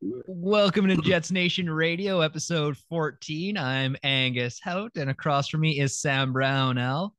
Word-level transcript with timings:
Welcome 0.00 0.86
to 0.88 0.96
Jets 0.98 1.30
Nation 1.30 1.68
Radio, 1.68 2.20
episode 2.20 2.76
14. 2.88 3.56
I'm 3.58 3.96
Angus 4.02 4.60
Hout, 4.62 4.92
and 4.96 5.10
across 5.10 5.48
from 5.48 5.60
me 5.60 5.80
is 5.80 5.98
Sam 5.98 6.32
Brownell. 6.32 7.14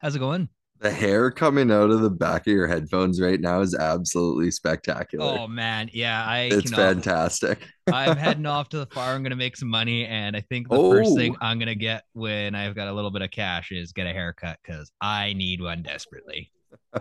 How's 0.00 0.16
it 0.16 0.18
going? 0.18 0.48
The 0.80 0.90
hair 0.90 1.30
coming 1.30 1.70
out 1.70 1.90
of 1.90 2.00
the 2.00 2.10
back 2.10 2.46
of 2.46 2.52
your 2.52 2.66
headphones 2.66 3.20
right 3.20 3.40
now 3.40 3.60
is 3.60 3.74
absolutely 3.74 4.50
spectacular. 4.50 5.24
Oh 5.38 5.46
man, 5.46 5.88
yeah, 5.92 6.24
I 6.26 6.48
it's 6.52 6.72
fantastic. 6.72 7.60
I'm 7.92 8.16
heading 8.18 8.46
off 8.46 8.68
to 8.70 8.78
the 8.78 8.86
farm. 8.86 9.16
I'm 9.16 9.22
gonna 9.22 9.36
make 9.36 9.56
some 9.56 9.68
money, 9.70 10.04
and 10.04 10.36
I 10.36 10.40
think 10.40 10.68
the 10.68 10.74
Oh. 10.76 10.90
first 10.90 11.16
thing 11.16 11.36
I'm 11.40 11.58
gonna 11.60 11.74
get 11.76 12.02
when 12.12 12.54
I've 12.56 12.74
got 12.74 12.88
a 12.88 12.92
little 12.92 13.12
bit 13.12 13.22
of 13.22 13.30
cash 13.30 13.70
is 13.70 13.92
get 13.92 14.06
a 14.08 14.12
haircut 14.12 14.58
because 14.62 14.90
I 15.00 15.32
need 15.34 15.62
one 15.62 15.82
desperately. 15.82 16.50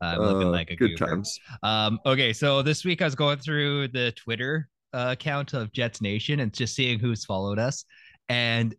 I'm 0.00 0.18
looking 0.24 0.48
Uh, 0.48 0.50
like 0.50 0.70
a 0.70 0.76
good 0.76 0.96
goober. 0.98 1.06
times. 1.06 1.38
Um, 1.62 1.98
okay, 2.06 2.32
so 2.32 2.62
this 2.62 2.84
week 2.84 3.02
I 3.02 3.04
was 3.06 3.14
going 3.14 3.38
through 3.38 3.88
the 3.88 4.12
Twitter 4.12 4.68
uh, 4.92 5.08
account 5.12 5.54
of 5.54 5.72
Jets 5.72 6.00
Nation 6.00 6.40
and 6.40 6.52
just 6.52 6.74
seeing 6.74 6.98
who's 6.98 7.24
followed 7.24 7.58
us. 7.58 7.84
And 8.28 8.74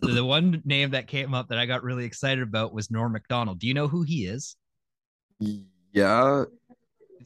the 0.00 0.24
one 0.24 0.62
name 0.64 0.90
that 0.90 1.06
came 1.08 1.34
up 1.34 1.48
that 1.48 1.58
I 1.58 1.66
got 1.66 1.82
really 1.82 2.04
excited 2.04 2.42
about 2.42 2.72
was 2.72 2.90
Norm 2.90 3.12
Macdonald. 3.12 3.58
Do 3.58 3.66
you 3.66 3.74
know 3.74 3.88
who 3.88 4.02
he 4.02 4.26
is? 4.26 4.56
Yeah, 5.92 6.44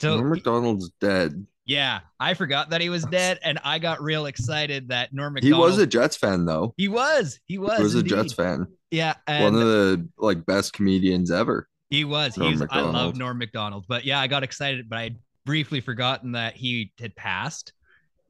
So 0.00 0.16
Norm 0.16 0.30
Macdonald's 0.30 0.90
dead. 1.00 1.46
yeah, 1.66 2.00
I 2.20 2.34
forgot 2.34 2.70
that 2.70 2.80
he 2.80 2.88
was 2.88 3.04
dead, 3.04 3.38
and 3.42 3.58
I 3.64 3.78
got 3.78 4.02
real 4.02 4.26
excited 4.26 4.88
that 4.88 5.12
Norm 5.12 5.34
He 5.36 5.50
Macdonald. 5.50 5.70
was 5.70 5.78
a 5.78 5.86
Jets 5.86 6.16
fan 6.16 6.44
though. 6.46 6.74
he 6.76 6.88
was 6.88 7.38
he 7.46 7.58
was 7.58 7.78
He 7.78 7.82
was 7.84 7.94
a. 7.94 8.02
Jets 8.02 8.32
fan. 8.32 8.66
Yeah, 8.90 9.14
and 9.26 9.44
One 9.44 9.54
of 9.54 9.68
the 9.68 10.08
like 10.18 10.44
best 10.46 10.72
comedians 10.72 11.30
ever. 11.30 11.68
He 11.92 12.04
was. 12.04 12.34
He 12.34 12.40
was 12.40 12.62
I 12.70 12.80
love 12.80 13.18
Norm 13.18 13.36
Macdonald. 13.36 13.84
But 13.86 14.06
yeah, 14.06 14.18
I 14.18 14.26
got 14.26 14.42
excited, 14.42 14.88
but 14.88 14.98
I 14.98 15.02
had 15.02 15.16
briefly 15.44 15.78
forgotten 15.78 16.32
that 16.32 16.56
he 16.56 16.90
had 16.98 17.14
passed. 17.16 17.74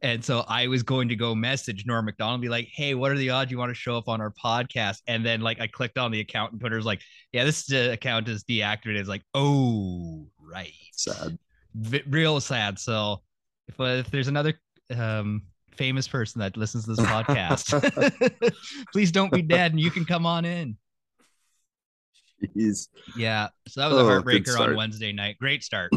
And 0.02 0.24
so 0.24 0.40
I 0.48 0.66
was 0.66 0.82
going 0.82 1.08
to 1.10 1.14
go 1.14 1.32
message 1.32 1.86
Norm 1.86 2.06
Macdonald, 2.06 2.40
be 2.40 2.48
like, 2.48 2.66
hey, 2.72 2.96
what 2.96 3.12
are 3.12 3.16
the 3.16 3.30
odds 3.30 3.52
you 3.52 3.58
want 3.58 3.70
to 3.70 3.74
show 3.74 3.96
up 3.96 4.08
on 4.08 4.20
our 4.20 4.32
podcast? 4.32 5.02
And 5.06 5.24
then 5.24 5.42
like 5.42 5.60
I 5.60 5.68
clicked 5.68 5.96
on 5.96 6.10
the 6.10 6.18
account 6.18 6.50
and 6.50 6.60
Twitter's 6.60 6.84
like, 6.84 7.02
yeah, 7.30 7.44
this 7.44 7.72
uh, 7.72 7.90
account 7.92 8.28
is 8.28 8.42
deactivated. 8.42 8.98
It's 8.98 9.08
like, 9.08 9.22
oh, 9.32 10.26
right. 10.40 10.72
Sad. 10.94 11.38
V- 11.76 12.02
real 12.08 12.40
sad. 12.40 12.80
So 12.80 13.22
if, 13.68 13.78
uh, 13.78 13.84
if 13.84 14.10
there's 14.10 14.26
another 14.26 14.54
um 14.96 15.42
famous 15.76 16.08
person 16.08 16.40
that 16.40 16.56
listens 16.56 16.86
to 16.86 16.94
this 16.94 17.06
podcast, 17.06 18.52
please 18.92 19.12
don't 19.12 19.30
be 19.30 19.40
dead 19.40 19.70
and 19.70 19.80
you 19.80 19.92
can 19.92 20.04
come 20.04 20.26
on 20.26 20.44
in. 20.44 20.76
He's 22.54 22.88
Yeah, 23.16 23.48
so 23.68 23.80
that 23.80 23.88
was 23.88 23.96
a 23.96 24.00
Oh, 24.00 24.20
good 24.22 24.44
heartbreaker 24.44 24.60
on. 24.60 24.76
Wednesday 24.76 25.12
night. 25.12 25.38
Great 25.38 25.62
start. 25.62 25.92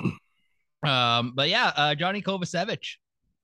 um, 0.85 1.33
but 1.35 1.49
yeah, 1.49 1.71
uh, 1.75 1.95
Johnny 1.95 2.21
Kovacevic. 2.21 2.95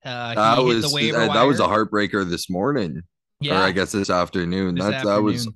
Uh, 0.03 0.33
that 0.33 0.57
he 0.57 0.65
hit 0.65 0.75
was 0.75 0.89
the 0.89 0.95
waiver 0.95 1.19
that, 1.27 1.43
was 1.43 1.59
a 1.59 1.67
heartbreaker 1.67 2.27
this 2.27 2.49
morning. 2.49 3.01
yeah. 3.39 3.61
Or 3.61 3.63
I 3.63 3.71
guess 3.71 3.91
this 3.91 4.09
afternoon. 4.09 4.75
this 4.75 4.85
that 4.85 5.05
that 5.05 5.21
was 5.21 5.47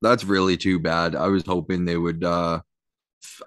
that's 0.00 0.24
really 0.24 0.56
too 0.56 0.78
bad. 0.78 1.16
I 1.16 1.26
was 1.26 1.44
hoping 1.44 1.84
they 1.84 1.96
would 1.96 2.22
uh 2.22 2.60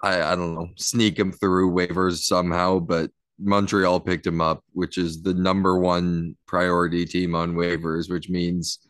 I 0.02 0.22
I 0.22 0.36
don't 0.36 0.54
know, 0.54 0.68
sneak 0.76 1.18
him 1.18 1.32
through 1.32 1.72
waivers 1.72 2.18
somehow, 2.24 2.78
but 2.78 3.10
Montreal 3.38 4.00
picked 4.00 4.26
him 4.26 4.40
up, 4.42 4.62
which 4.72 4.98
is 4.98 5.22
the 5.22 5.32
number 5.34 5.78
one 5.78 6.36
priority 6.46 7.06
team 7.06 7.34
on 7.34 7.54
waivers, 7.54 8.10
which 8.10 8.28
means 8.28 8.80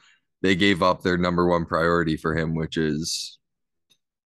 they 0.42 0.56
gave 0.56 0.82
up 0.82 1.02
their 1.02 1.16
number 1.16 1.46
one 1.46 1.64
priority 1.64 2.16
for 2.16 2.36
him, 2.36 2.56
which 2.56 2.76
is 2.76 3.38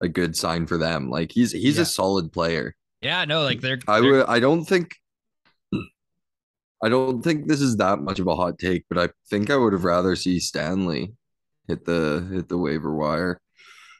a 0.02 0.08
good 0.08 0.36
sign 0.36 0.66
for 0.66 0.76
them. 0.78 1.10
Like 1.10 1.32
he's 1.32 1.52
he's 1.52 1.76
Yeah. 1.76 1.82
a 1.82 1.86
solid 1.86 2.32
player. 2.32 2.74
yeah, 3.00 3.24
no, 3.24 3.42
like 3.42 3.60
they're, 3.60 3.78
I 3.88 4.00
would 4.00 4.26
I 4.26 4.40
don't 4.40 4.64
think 4.64 4.96
I 6.82 6.88
don't 6.88 7.22
think 7.22 7.46
this 7.48 7.60
is 7.60 7.76
that 7.76 8.00
much 8.00 8.18
of 8.18 8.26
a 8.26 8.34
hot 8.36 8.58
take, 8.58 8.84
but 8.88 8.98
I 8.98 9.08
think 9.30 9.50
I 9.50 9.56
would 9.56 9.72
have 9.72 9.84
rather 9.84 10.16
see 10.16 10.40
Stanley 10.40 11.14
hit 11.68 11.84
the 11.84 12.26
hit 12.32 12.48
the 12.48 12.58
waiver 12.58 12.94
wire. 12.94 13.40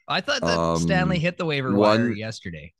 I 0.07 0.21
thought 0.21 0.43
that 0.43 0.79
Stanley 0.81 1.17
um, 1.17 1.23
hit 1.23 1.39
the 1.39 1.47
waiver 1.47 1.73
wire 1.75 2.11
yesterday. 2.13 2.73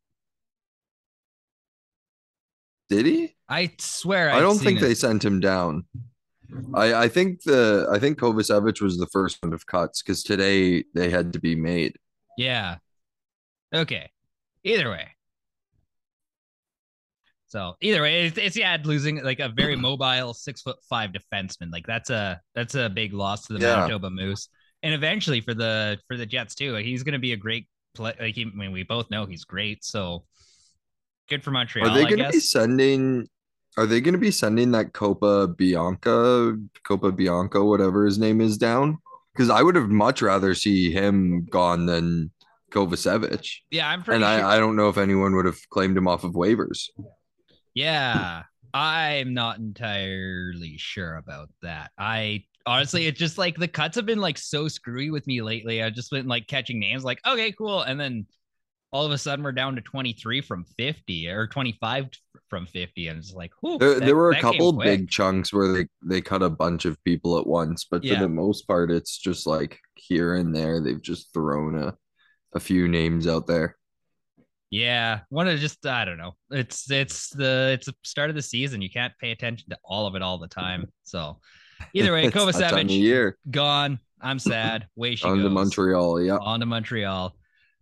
Did 2.91 3.07
he? 3.07 3.35
I 3.49 3.73
swear, 3.79 4.31
I 4.31 4.39
I'd 4.39 4.41
don't 4.41 4.59
think 4.59 4.79
it. 4.79 4.83
they 4.83 4.95
sent 4.95 5.25
him 5.25 5.41
down. 5.41 5.85
I 6.75 6.95
I 7.05 7.09
think 7.09 7.43
the 7.45 7.89
I 7.91 7.99
think 7.99 8.19
Kovacevic 8.19 8.81
was 8.83 8.99
the 8.99 9.07
first 9.07 9.43
one 9.43 9.53
of 9.55 9.67
cuts 9.67 10.03
because 10.03 10.23
today 10.23 10.85
they 10.95 11.09
had 11.11 11.33
to 11.33 11.41
be 11.41 11.55
made. 11.57 11.97
Yeah. 12.37 12.77
Okay. 13.75 14.11
Either 14.63 14.91
way. 14.91 15.09
So 17.47 17.77
either 17.81 18.03
way, 18.03 18.27
it's, 18.27 18.37
it's 18.37 18.57
yeah, 18.57 18.77
losing 18.83 19.23
like 19.23 19.39
a 19.39 19.49
very 19.49 19.77
mobile 19.89 20.35
six 20.35 20.63
foot 20.63 20.77
five 20.89 21.11
defenseman. 21.13 21.71
Like 21.71 21.87
that's 21.87 22.11
a 22.11 22.41
that's 22.55 22.75
a 22.75 22.89
big 22.89 23.13
loss 23.13 23.47
to 23.47 23.53
the 23.53 23.61
Yeah. 23.61 23.77
Manitoba 23.77 24.11
Moose, 24.11 24.49
and 24.83 24.93
eventually 24.93 25.41
for 25.41 25.55
the 25.55 25.99
for 26.09 26.17
the 26.17 26.27
Jets 26.27 26.55
too. 26.57 26.75
He's 26.75 27.05
going 27.05 27.13
to 27.13 27.21
be 27.21 27.33
a 27.33 27.37
great 27.37 27.69
play. 27.95 28.13
Like 28.19 28.35
he, 28.35 28.43
I 28.43 28.57
mean, 28.57 28.73
we 28.73 28.83
both 28.83 29.09
know 29.11 29.25
he's 29.25 29.45
great. 29.45 29.85
So 29.85 30.25
good 31.29 31.45
for 31.45 31.53
Montreal. 31.53 31.89
Are 31.89 31.95
they 31.95 32.05
going 32.05 32.19
to 32.19 32.31
be 32.31 32.41
sending? 32.41 33.29
Are 33.77 33.87
they 33.87 34.01
going 34.01 34.15
to 34.15 34.19
be 34.19 34.31
sending 34.31 34.73
that 34.73 34.93
Copa 34.93 35.49
Bianca, 35.49 36.57
Copa 36.85 37.13
Bianca, 37.13 37.65
whatever 37.65 38.05
his 38.05 38.19
name 38.19 38.41
is, 38.41 38.57
down? 38.57 38.99
Because 39.33 39.51
I 39.51 39.63
would 39.63 39.75
have 39.75 39.91
much 39.91 40.23
rather 40.23 40.55
see 40.55 40.93
him 40.93 41.47
gone 41.51 41.87
than 41.87 42.31
Kovacevic. 42.75 43.49
yeah, 43.71 43.89
I'm 43.89 44.03
pretty 44.03 44.23
And 44.25 44.39
sure. 44.41 44.47
I, 44.49 44.57
I 44.57 44.59
don't 44.59 44.77
know 44.77 44.89
if 44.89 44.99
anyone 44.99 45.35
would 45.37 45.47
have 45.47 45.59
claimed 45.71 45.97
him 45.97 46.09
off 46.09 46.25
of 46.25 46.33
waivers. 46.33 46.89
Yeah, 47.75 48.43
I'm 48.73 49.35
not 49.35 49.59
entirely 49.59 50.77
sure 50.79 51.17
about 51.17 51.49
that. 51.63 51.91
I 51.99 52.45
honestly, 52.67 53.07
it's 53.07 53.19
just 53.19 53.39
like 53.39 53.57
the 53.57 53.69
cuts 53.69 53.97
have 53.97 54.07
been 54.07 54.21
like 54.21 54.39
so 54.39 54.69
screwy 54.69 55.11
with 55.11 55.27
me 55.27 55.43
lately. 55.43 55.83
I've 55.83 55.95
just 55.95 56.11
been 56.11 56.27
like 56.27 56.47
catching 56.47 56.79
names, 56.81 57.05
like 57.05 57.21
okay, 57.27 57.53
cool, 57.53 57.83
and 57.83 57.99
then 57.99 58.27
all 58.93 59.05
of 59.05 59.11
a 59.11 59.19
sudden 59.19 59.45
we're 59.45 59.51
down 59.53 59.75
to 59.75 59.81
23 59.81 60.41
from 60.41 60.65
50 60.79 61.29
or 61.29 61.49
25 61.49 62.07
from 62.49 62.65
50, 62.67 63.09
and 63.09 63.19
it's 63.19 63.33
like, 63.33 63.51
whew, 63.61 63.77
There, 63.79 63.95
that- 63.95 64.05
there 64.07 64.15
were 64.15 64.31
a 64.31 64.41
couple 64.41 64.73
big 64.73 65.11
chunks 65.11 65.53
where 65.53 65.73
they, 65.73 65.87
they 66.05 66.21
cut 66.21 66.45
a 66.45 66.51
bunch 66.51 66.85
of 66.85 67.03
people 67.03 67.37
at 67.41 67.47
once, 67.47 67.85
but 67.91 68.05
Yeah. 68.05 68.15
for 68.15 68.21
the 68.21 68.29
most 68.29 68.69
part, 68.69 68.93
it's 68.93 69.19
just 69.19 69.49
like 69.49 69.81
here 69.97 70.37
and 70.37 70.55
there, 70.55 70.81
they've 70.81 71.03
just 71.03 71.33
thrown 71.35 71.77
a, 71.77 71.95
a 72.55 72.61
few 72.61 72.89
names 72.89 73.27
out 73.27 73.47
there. 73.47 73.77
Yeah, 74.71 75.21
one 75.29 75.47
of 75.47 75.59
just 75.61 75.87
I 75.87 76.05
don't 76.05 76.19
know. 76.19 76.33
It's 76.51 76.91
it's 76.91 77.29
the 77.31 77.71
it's 77.75 77.87
the 77.87 77.95
start 78.03 78.31
of 78.31 78.37
the 78.37 78.43
season. 78.43 78.83
You 78.83 78.91
can't 78.91 79.13
pay 79.21 79.31
attention 79.31 79.71
to 79.71 79.79
all 79.85 80.07
of 80.07 80.15
it 80.17 80.23
all 80.23 80.39
the 80.39 80.49
time. 80.49 80.91
So 81.05 81.39
either 81.93 82.13
way, 82.13 82.25
It's 82.27 82.35
that 82.35 82.71
time 82.71 82.87
of 82.87 82.87
Kovacevic 82.87 82.91
year. 82.91 83.39
gone. 83.51 84.01
I'm 84.21 84.39
sad. 84.39 84.87
Way 84.97 85.17
she 85.17 85.29
On 85.29 85.39
to. 85.39 85.51
Montreal, 85.51 86.23
yeah. 86.23 86.39
On 86.39 86.59
to 86.61 86.67
Montreal. 86.67 87.37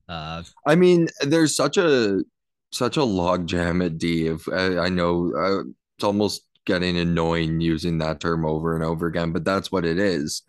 Uh, 0.09 0.43
I 0.67 0.75
mean, 0.75 1.09
there's 1.23 1.57
such 1.57 1.79
a 1.79 2.23
such 2.73 2.97
a 2.97 3.01
logjam 3.01 3.85
at 3.85 3.97
D. 3.99 4.27
If 4.27 4.49
I, 4.49 4.79
I 4.79 4.89
know 4.89 5.33
uh, 5.35 5.71
it's 5.97 6.05
almost 6.05 6.43
getting 6.67 6.97
annoying 6.99 7.61
using 7.61 7.99
that 7.99 8.21
term 8.21 8.45
over 8.45 8.75
and 8.75 8.85
over 8.85 9.07
again, 9.07 9.33
but 9.33 9.45
that's 9.45 9.73
what 9.73 9.85
it 9.85 9.99
is. 9.99 10.43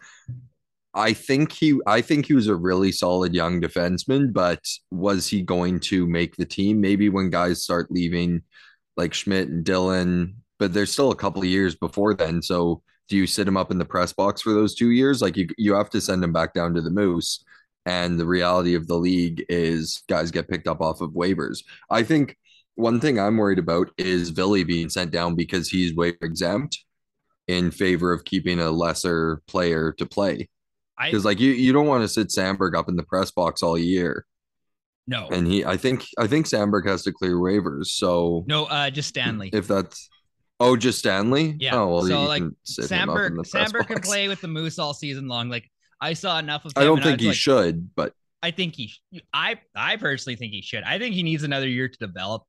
I 0.96 1.14
think 1.14 1.52
he 1.52 1.80
I 1.88 2.02
think 2.02 2.28
he 2.28 2.34
was 2.34 2.48
a 2.48 2.56
really 2.56 2.92
solid 2.92 3.34
young 3.34 3.60
defenseman, 3.62 4.32
but 4.32 4.62
was 4.92 5.28
he 5.28 5.42
going 5.42 5.80
to 5.82 6.08
make 6.08 6.36
the 6.36 6.46
team? 6.46 6.82
Maybe 6.82 7.10
when 7.10 7.30
guys 7.30 7.64
start 7.64 7.92
leaving, 7.92 8.44
like 8.96 9.14
Schmidt 9.14 9.50
and 9.50 9.66
Dylan, 9.66 10.36
but 10.60 10.74
there's 10.74 10.92
still 10.92 11.12
a 11.12 11.16
couple 11.16 11.42
of 11.42 11.48
years 11.48 11.76
before 11.76 12.14
then. 12.14 12.42
So 12.42 12.84
do 13.10 13.18
you 13.18 13.28
sit 13.28 13.48
him 13.48 13.58
up 13.58 13.72
in 13.72 13.80
the 13.80 13.86
press 13.86 14.14
box 14.14 14.42
for 14.42 14.54
those 14.54 14.76
two 14.76 14.92
years? 14.92 15.22
Like 15.22 15.36
you 15.38 15.48
you 15.58 15.74
have 15.74 15.90
to 15.92 16.02
send 16.02 16.24
him 16.24 16.34
back 16.34 16.54
down 16.54 16.74
to 16.76 16.82
the 16.82 16.92
Moose. 16.92 17.44
And 17.86 18.18
the 18.20 18.26
reality 18.26 18.76
of 18.76 18.88
the 18.88 18.96
league 18.96 19.44
is 19.50 20.04
guys 20.08 20.32
get 20.32 20.48
picked 20.48 20.68
up 20.68 20.80
off 20.82 21.02
of 21.02 21.12
waivers. 21.12 21.64
I 21.90 22.04
think 22.04 22.38
one 22.76 23.00
thing 23.00 23.20
I'm 23.20 23.38
worried 23.38 23.60
about 23.60 23.92
is 23.98 24.30
Ville 24.30 24.64
being 24.64 24.90
sent 24.90 25.12
down 25.12 25.36
because 25.36 25.70
he's 25.70 25.94
waiver 25.96 26.18
exempt 26.22 26.80
in 27.48 27.72
favor 27.72 28.14
of 28.14 28.24
keeping 28.26 28.60
a 28.60 28.72
lesser 28.72 29.42
player 29.48 29.92
to 29.98 30.06
play. 30.06 30.50
Because 31.12 31.26
like 31.26 31.40
you, 31.40 31.52
you 31.52 31.74
don't 31.74 31.88
want 31.88 32.04
to 32.04 32.08
sit 32.08 32.28
Samberg 32.28 32.76
up 32.76 32.90
in 32.90 32.96
the 32.96 33.04
press 33.04 33.32
box 33.32 33.64
all 33.64 33.78
year. 33.78 34.26
no 35.08 35.28
And 35.30 35.48
he 35.48 35.66
I 35.66 35.78
think 35.78 36.06
I 36.18 36.28
think 36.28 36.48
Samberg 36.48 36.88
has 36.88 37.04
to 37.04 37.12
clear 37.12 37.36
waivers. 37.36 37.88
So 37.88 38.44
no 38.48 38.66
uh 38.66 38.90
just 38.90 39.10
Stanley. 39.10 39.50
if 39.54 39.68
that's 39.68 40.10
oh 40.60 40.76
just 40.76 41.00
Stanley? 41.00 41.56
Yeah, 41.60 41.80
Oh 41.80 41.88
well 41.88 42.04
so, 42.04 42.24
like, 42.24 42.42
can 42.42 42.56
sit 42.64 42.90
him 42.90 43.10
up 43.10 43.20
in 43.20 43.36
the 43.36 43.44
Samberg 43.44 43.68
Samberg 43.68 43.88
can 43.88 44.02
play 44.02 44.28
with 44.28 44.42
the 44.42 44.48
Moose 44.48 44.80
all 44.80 44.94
season 44.94 45.28
long. 45.28 45.50
Like 45.50 45.70
I 46.00 46.14
saw 46.14 46.38
enough 46.40 46.66
of 46.66 46.74
him. 46.76 46.82
I 46.82 46.86
don't 46.86 47.02
think 47.02 47.22
he 47.22 47.28
like, 47.28 47.36
should, 47.36 47.96
but 47.96 48.14
I 48.44 48.52
think 48.52 48.76
he. 48.76 48.94
I 49.34 49.60
I 49.74 49.96
personally 49.96 50.36
think 50.36 50.52
he 50.52 50.62
should. 50.62 50.84
I 50.84 51.00
think 51.00 51.16
he 51.16 51.24
needs 51.24 51.44
another 51.44 51.68
year 51.68 51.88
to 51.88 51.98
develop. 51.98 52.44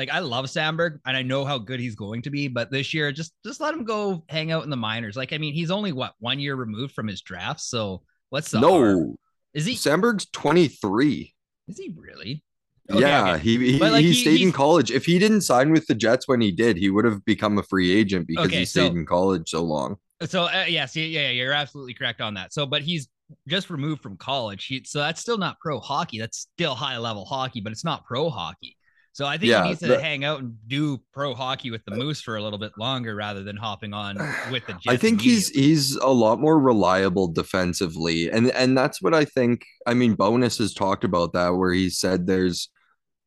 Like 0.00 0.08
I 0.08 0.20
love 0.20 0.46
Samberg 0.46 0.98
and 1.04 1.14
I 1.14 1.20
know 1.20 1.44
how 1.44 1.58
good 1.58 1.78
he's 1.78 1.94
going 1.94 2.22
to 2.22 2.30
be, 2.30 2.48
but 2.48 2.70
this 2.70 2.94
year 2.94 3.12
just 3.12 3.34
just 3.44 3.60
let 3.60 3.74
him 3.74 3.84
go 3.84 4.24
hang 4.30 4.50
out 4.50 4.64
in 4.64 4.70
the 4.70 4.76
minors. 4.76 5.14
Like 5.14 5.34
I 5.34 5.36
mean, 5.36 5.52
he's 5.52 5.70
only 5.70 5.92
what 5.92 6.14
one 6.20 6.40
year 6.40 6.54
removed 6.54 6.94
from 6.94 7.06
his 7.06 7.20
draft. 7.20 7.60
So 7.60 8.00
what's 8.30 8.50
the 8.50 8.60
harm? 8.60 8.80
no. 8.80 9.16
Is 9.52 9.66
he? 9.66 9.74
Samberg's 9.74 10.24
23. 10.32 11.34
Is 11.68 11.76
he 11.76 11.92
really? 11.94 12.42
Okay, 12.90 13.00
yeah, 13.00 13.34
okay. 13.34 13.42
he 13.42 13.72
he, 13.72 13.78
like, 13.78 14.00
he 14.00 14.12
he- 14.12 14.22
stayed 14.22 14.40
in 14.40 14.52
college. 14.52 14.90
If 14.90 15.04
he 15.04 15.18
didn't 15.18 15.42
sign 15.42 15.70
with 15.70 15.86
the 15.86 15.94
Jets 15.94 16.26
when 16.26 16.40
he 16.40 16.50
did, 16.50 16.78
he 16.78 16.88
would 16.88 17.04
have 17.04 17.22
become 17.26 17.58
a 17.58 17.62
free 17.62 17.92
agent 17.92 18.26
because 18.26 18.46
Okay, 18.46 18.60
he 18.60 18.64
stayed 18.64 18.92
so- 18.92 18.96
in 18.96 19.04
college 19.04 19.50
so 19.50 19.62
long. 19.62 19.96
So 20.24 20.44
uh, 20.44 20.64
yes, 20.66 20.96
yeah, 20.96 21.04
yeah, 21.04 21.28
you're 21.28 21.52
absolutely 21.52 21.92
correct 21.92 22.22
on 22.22 22.32
that. 22.34 22.54
So, 22.54 22.64
but 22.64 22.80
he's 22.80 23.08
just 23.48 23.68
removed 23.68 24.02
from 24.02 24.16
college. 24.16 24.64
He, 24.64 24.82
so 24.84 25.00
that's 25.00 25.20
still 25.20 25.38
not 25.38 25.58
pro 25.60 25.78
hockey. 25.78 26.18
That's 26.18 26.48
still 26.54 26.74
high 26.74 26.96
level 26.96 27.26
hockey, 27.26 27.60
but 27.60 27.72
it's 27.72 27.84
not 27.84 28.06
pro 28.06 28.30
hockey. 28.30 28.76
So 29.20 29.26
I 29.26 29.36
think 29.36 29.50
Yeah, 29.50 29.64
he 29.64 29.68
needs 29.68 29.80
to 29.80 29.88
the- 29.88 30.00
hang 30.00 30.24
out 30.24 30.40
and 30.40 30.56
do 30.66 30.98
pro 31.12 31.34
hockey 31.34 31.70
with 31.70 31.84
the 31.84 31.92
uh, 31.92 31.96
Moose 31.96 32.22
for 32.22 32.36
a 32.36 32.42
little 32.42 32.58
bit 32.58 32.72
longer 32.78 33.14
rather 33.14 33.42
than 33.42 33.54
hopping 33.54 33.92
on 33.92 34.16
with 34.50 34.66
the 34.66 34.72
Jets. 34.72 34.86
I 34.88 34.96
think 34.96 35.20
he's 35.20 35.50
he's 35.50 35.94
a 35.96 36.08
lot 36.08 36.40
more 36.40 36.58
reliable 36.58 37.28
defensively, 37.28 38.30
and 38.30 38.50
and 38.52 38.78
that's 38.78 39.02
what 39.02 39.12
I 39.12 39.26
think. 39.26 39.66
I 39.86 39.92
mean, 39.92 40.14
Bowness 40.14 40.56
has 40.56 40.72
talked 40.72 41.04
about 41.04 41.34
that 41.34 41.50
where 41.50 41.74
he 41.74 41.90
said 41.90 42.26
there's 42.26 42.70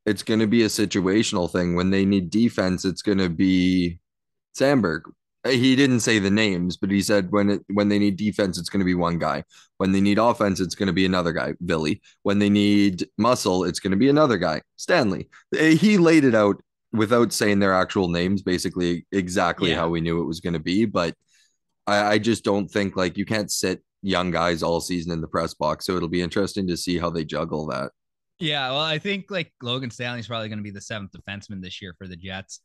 it's 0.03 0.23
going 0.23 0.39
to 0.39 0.47
be 0.47 0.63
a 0.63 0.67
situational 0.67 1.47
thing 1.47 1.75
when 1.75 1.91
they 1.91 2.05
need 2.05 2.31
defense. 2.31 2.85
It's 2.85 3.03
going 3.03 3.19
to 3.19 3.29
be 3.29 3.99
Samberg. 4.57 5.01
Uh, 5.45 5.49
He 5.49 5.75
didn't 5.75 6.01
say 6.01 6.19
the 6.19 6.31
names, 6.31 6.77
but 6.77 6.91
he 6.91 7.01
said 7.01 7.31
when 7.31 7.49
it 7.49 7.61
when 7.73 7.89
they 7.89 7.99
need 7.99 8.15
defense, 8.17 8.57
it's 8.57 8.69
going 8.69 8.79
to 8.79 8.85
be 8.85 8.95
one 8.95 9.17
guy. 9.19 9.43
When 9.77 9.91
they 9.91 10.01
need 10.01 10.19
offense, 10.19 10.59
it's 10.59 10.75
going 10.75 10.87
to 10.87 10.93
be 10.93 11.05
another 11.05 11.33
guy, 11.33 11.53
Ville. 11.61 11.95
When 12.23 12.39
they 12.39 12.49
need 12.49 13.07
muscle, 13.17 13.63
it's 13.65 13.79
going 13.79 13.91
to 13.91 13.97
be 13.97 14.09
another 14.09 14.37
guy, 14.37 14.61
Stanley. 14.77 15.29
Uh, 15.53 15.65
He 15.65 15.97
laid 15.97 16.23
it 16.23 16.35
out 16.35 16.61
without 16.91 17.33
saying 17.33 17.59
their 17.59 17.73
actual 17.73 18.07
names, 18.07 18.41
basically 18.43 19.05
exactly 19.11 19.71
Yeah. 19.71 19.77
how 19.77 19.89
we 19.89 19.99
knew 20.01 20.21
it 20.21 20.25
was 20.27 20.39
going 20.39 20.53
to 20.53 20.59
be. 20.59 20.85
But 20.85 21.15
I, 21.87 22.13
I 22.13 22.17
just 22.19 22.43
don't 22.43 22.69
think 22.69 22.95
like 22.95 23.17
you 23.17 23.25
can't 23.25 23.51
sit 23.51 23.83
young 24.03 24.31
guys 24.31 24.61
all 24.63 24.79
season 24.79 25.11
in 25.11 25.19
the 25.21 25.27
press 25.27 25.53
box. 25.53 25.85
So 25.85 25.95
it'll 25.95 26.07
be 26.09 26.21
interesting 26.21 26.67
to 26.67 26.77
see 26.77 26.97
how 26.99 27.09
they 27.09 27.25
juggle 27.25 27.67
that. 27.67 27.91
Yeah, 28.39 28.69
well, 28.71 28.79
I 28.81 28.99
think 28.99 29.25
like 29.29 29.51
Logan 29.61 29.89
Stanley's 29.89 30.27
probably 30.27 30.49
going 30.49 30.59
to 30.59 30.63
be 30.63 30.71
the 30.71 30.81
seventh 30.81 31.11
defenseman 31.11 31.61
this 31.61 31.81
year 31.81 31.95
for 31.97 32.07
the 32.07 32.15
Jets, 32.15 32.59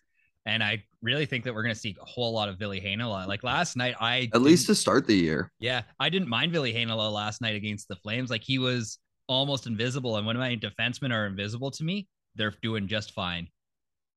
and 0.48 0.62
I 0.62 0.82
really 1.02 1.26
think 1.26 1.44
that 1.44 1.54
we're 1.54 1.62
going 1.62 1.74
to 1.74 1.80
see 1.80 1.96
a 2.00 2.04
whole 2.04 2.32
lot 2.32 2.48
of 2.48 2.58
Ville 2.58 2.70
Heinola. 2.70 3.26
Like 3.26 3.44
last 3.44 3.76
night, 3.76 3.94
I 4.00 4.30
At 4.34 4.42
least 4.42 4.66
to 4.66 4.74
start 4.74 5.06
the 5.06 5.14
year. 5.14 5.52
yeah, 5.60 5.82
I 6.00 6.08
didn't 6.08 6.28
mind 6.28 6.52
Ville 6.52 6.64
Heinola 6.64 7.12
last 7.12 7.40
night 7.40 7.54
against 7.54 7.88
the 7.88 7.96
Flames. 7.96 8.30
Like 8.30 8.42
he 8.42 8.58
was 8.58 8.98
almost 9.28 9.66
invisible, 9.66 10.16
and 10.16 10.26
when 10.26 10.36
my 10.38 10.56
defensemen 10.56 11.12
are 11.12 11.26
invisible 11.26 11.70
to 11.72 11.84
me, 11.84 12.08
they're 12.34 12.54
doing 12.62 12.88
just 12.88 13.12
fine. 13.12 13.48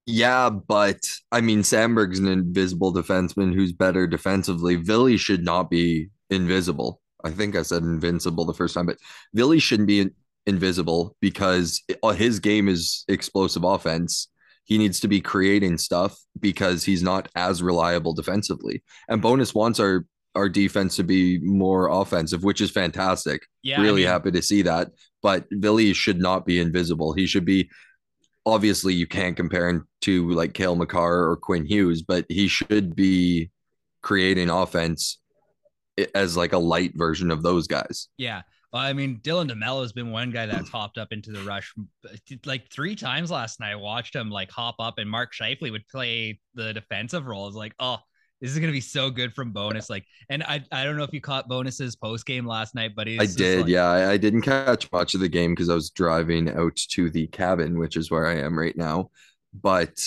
Yeah, 0.08 0.50
but 0.50 1.00
I 1.32 1.42
mean, 1.42 1.60
Samberg's 1.60 2.20
an 2.20 2.28
invisible 2.28 2.94
defenseman 2.94 3.54
who's 3.54 3.72
better 3.72 4.08
defensively. 4.08 4.76
Ville 4.76 5.16
should 5.18 5.44
not 5.44 5.70
be 5.70 6.08
invisible. 6.30 7.02
I 7.24 7.30
think 7.30 7.56
I 7.56 7.62
said 7.62 7.84
invincible 7.84 8.46
the 8.46 8.54
first 8.54 8.74
time, 8.74 8.88
but 8.88 8.98
Ville 9.34 9.60
shouldn't 9.60 9.88
be 9.88 10.00
in- 10.00 10.16
invisible 10.48 11.16
because 11.22 11.84
uh, 12.02 12.14
his 12.14 12.40
game 12.40 12.68
is 12.68 13.06
explosive 13.08 13.64
offense. 13.64 14.28
He 14.64 14.78
needs 14.78 15.00
to 15.02 15.08
be 15.08 15.22
creating 15.22 15.78
stuff 15.78 16.18
because 16.40 16.84
he's 16.84 17.04
not 17.04 17.28
as 17.36 17.62
reliable 17.62 18.14
defensively. 18.14 18.84
And 19.10 19.22
Bowness 19.22 19.54
wants 19.54 19.80
our 19.80 20.06
our 20.34 20.48
defense 20.48 20.96
to 20.96 21.04
be 21.04 21.40
more 21.40 21.90
offensive, 21.90 22.44
which 22.44 22.62
is 22.62 22.72
fantastic. 22.72 23.42
Yeah, 23.64 23.80
I 23.80 23.84
really 23.84 24.02
mean, 24.02 24.12
happy 24.12 24.32
to 24.32 24.42
see 24.42 24.62
that. 24.62 24.92
But 25.22 25.46
Ville 25.52 25.94
should 25.94 26.20
not 26.20 26.46
be 26.46 26.60
invisible. 26.60 27.14
He 27.14 27.28
should 27.28 27.44
be 27.44 27.70
obviously 28.46 28.94
you 28.94 29.08
can't 29.08 29.36
compare 29.36 29.70
him 29.70 29.88
to 30.02 30.30
like 30.32 30.54
Cale 30.54 30.76
Makar 30.76 31.30
or 31.30 31.38
Quinn 31.38 31.66
Hughes, 31.66 32.02
but 32.02 32.26
he 32.30 32.48
should 32.48 32.96
be 32.96 33.52
creating 34.02 34.50
offense 34.50 35.20
eh, 35.98 36.08
as 36.16 36.38
like 36.38 36.54
a 36.54 36.58
light 36.58 36.94
version 36.96 37.32
of 37.32 37.44
those 37.44 37.68
guys. 37.68 38.08
Yeah. 38.18 38.42
Well, 38.72 38.82
I 38.82 38.94
mean, 38.94 39.20
Dylan 39.22 39.52
DeMelo 39.52 39.82
has 39.82 39.92
been 39.92 40.12
one 40.12 40.32
guy 40.32 40.46
that's 40.46 40.70
hopped 40.70 40.98
up 40.98 41.12
into 41.12 41.32
the 41.32 41.42
rush 41.42 41.74
like 42.46 42.72
three 42.72 42.96
times 42.96 43.30
last 43.30 43.60
night. 43.60 43.72
I 43.72 43.76
watched 43.76 44.16
him 44.16 44.30
like 44.30 44.50
hop 44.50 44.76
up, 44.80 44.98
and 44.98 45.10
Mark 45.10 45.34
Scheifele 45.34 45.72
would 45.72 45.88
play 45.90 46.40
the 46.56 46.74
defensive 46.74 47.26
role. 47.26 47.48
It's 47.48 47.56
like, 47.58 47.74
oh, 47.80 47.98
this 48.40 48.52
is 48.52 48.60
gonna 48.60 48.72
be 48.72 48.80
so 48.82 49.10
good 49.12 49.34
from 49.34 49.52
Bowness. 49.52 49.90
Like, 49.90 50.06
and 50.30 50.42
I 50.44 50.64
I 50.72 50.86
don't 50.86 50.96
know 50.96 51.04
if 51.04 51.14
you 51.14 51.20
caught 51.20 51.50
Bowness's 51.50 51.98
post 51.98 52.26
game 52.26 52.46
last 52.46 52.74
night, 52.74 52.92
but 52.96 53.08
I 53.10 53.26
did, 53.26 53.60
like- 53.62 53.68
yeah. 53.68 53.88
I, 53.90 54.12
I 54.12 54.18
didn't 54.18 54.42
catch 54.44 54.90
much 54.92 55.14
of 55.16 55.20
the 55.20 55.30
game 55.30 55.52
because 55.54 55.70
I 55.70 55.76
was 55.76 55.90
driving 55.90 56.50
out 56.50 56.76
to 56.92 57.10
the 57.10 57.28
cabin, 57.28 57.78
which 57.78 57.98
is 57.98 58.10
where 58.10 58.26
I 58.26 58.38
am 58.38 58.58
right 58.58 58.76
now. 58.78 59.12
But 59.54 60.00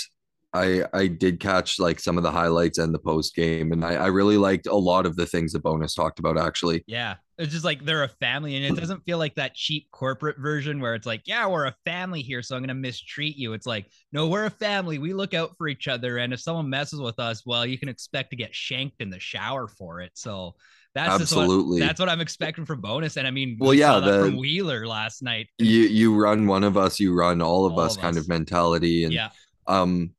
I 0.54 0.84
I 0.94 1.06
did 1.08 1.38
catch 1.38 1.78
like 1.78 2.00
some 2.00 2.16
of 2.16 2.22
the 2.22 2.30
highlights 2.32 2.78
and 2.78 2.94
the 2.94 2.98
post 2.98 3.34
game, 3.34 3.72
and 3.72 3.84
I, 3.84 3.94
I 3.96 4.06
really 4.06 4.38
liked 4.38 4.66
a 4.68 4.74
lot 4.74 5.04
of 5.04 5.16
the 5.16 5.26
things 5.26 5.52
that 5.52 5.62
Bowness 5.62 5.94
talked 5.94 6.18
about 6.18 6.38
actually. 6.38 6.82
Yeah. 6.86 7.16
It's 7.38 7.52
just 7.52 7.64
like 7.64 7.84
they're 7.84 8.04
a 8.04 8.08
family, 8.08 8.54
and 8.56 8.64
it 8.64 8.78
doesn't 8.80 9.04
feel 9.04 9.18
like 9.18 9.34
that 9.34 9.54
cheap 9.54 9.88
corporate 9.90 10.38
version 10.38 10.80
where 10.80 10.94
it's 10.94 11.06
like, 11.06 11.22
yeah, 11.26 11.46
we're 11.48 11.66
a 11.66 11.74
family 11.84 12.22
here, 12.22 12.42
so 12.42 12.54
I'm 12.56 12.62
gonna 12.62 12.74
mistreat 12.74 13.36
you. 13.36 13.54
It's 13.54 13.66
like, 13.66 13.86
no, 14.12 14.28
we're 14.28 14.44
a 14.46 14.50
family. 14.50 14.98
We 14.98 15.12
look 15.14 15.34
out 15.34 15.56
for 15.58 15.66
each 15.66 15.88
other, 15.88 16.18
and 16.18 16.32
if 16.32 16.40
someone 16.40 16.70
messes 16.70 17.00
with 17.00 17.18
us, 17.18 17.42
well, 17.44 17.66
you 17.66 17.76
can 17.78 17.88
expect 17.88 18.30
to 18.30 18.36
get 18.36 18.54
shanked 18.54 19.00
in 19.00 19.10
the 19.10 19.18
shower 19.18 19.66
for 19.66 20.00
it. 20.00 20.12
So 20.14 20.54
that's 20.94 21.18
just 21.18 21.34
what- 21.34 21.42
Absolutely. 21.42 21.80
that's 21.80 21.98
what 21.98 22.08
I'm 22.08 22.20
expecting 22.20 22.64
from 22.64 22.80
Bowness. 22.80 23.16
And 23.16 23.26
I 23.26 23.32
mean, 23.32 23.56
Well, 23.58 23.70
we 23.70 23.80
yeah, 23.80 23.98
the- 23.98 24.26
from 24.26 24.36
Wheeler 24.36 24.86
last 24.86 25.20
night. 25.22 25.48
you 25.58 25.80
you 25.82 26.14
run 26.14 26.46
one 26.46 26.62
of 26.62 26.76
us, 26.76 27.00
you 27.00 27.14
run 27.14 27.42
all 27.42 27.66
of 27.66 27.72
All 27.72 27.80
us 27.80 27.96
of 27.96 28.02
kind 28.02 28.16
us. 28.16 28.22
of 28.22 28.28
mentality. 28.28 29.02
And 29.02 29.12
yeah, 29.12 29.30
Um, 29.66 30.10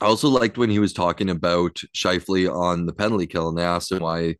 I 0.00 0.04
also 0.06 0.28
liked 0.28 0.56
when 0.58 0.70
he 0.70 0.78
was 0.78 0.92
talking 0.92 1.30
about 1.30 1.80
Scheifele 1.96 2.52
on 2.52 2.86
the 2.86 2.92
penalty 2.92 3.26
kill, 3.26 3.48
and 3.48 3.58
they 3.58 3.62
asked 3.64 3.90
him 3.90 4.00
why 4.04 4.36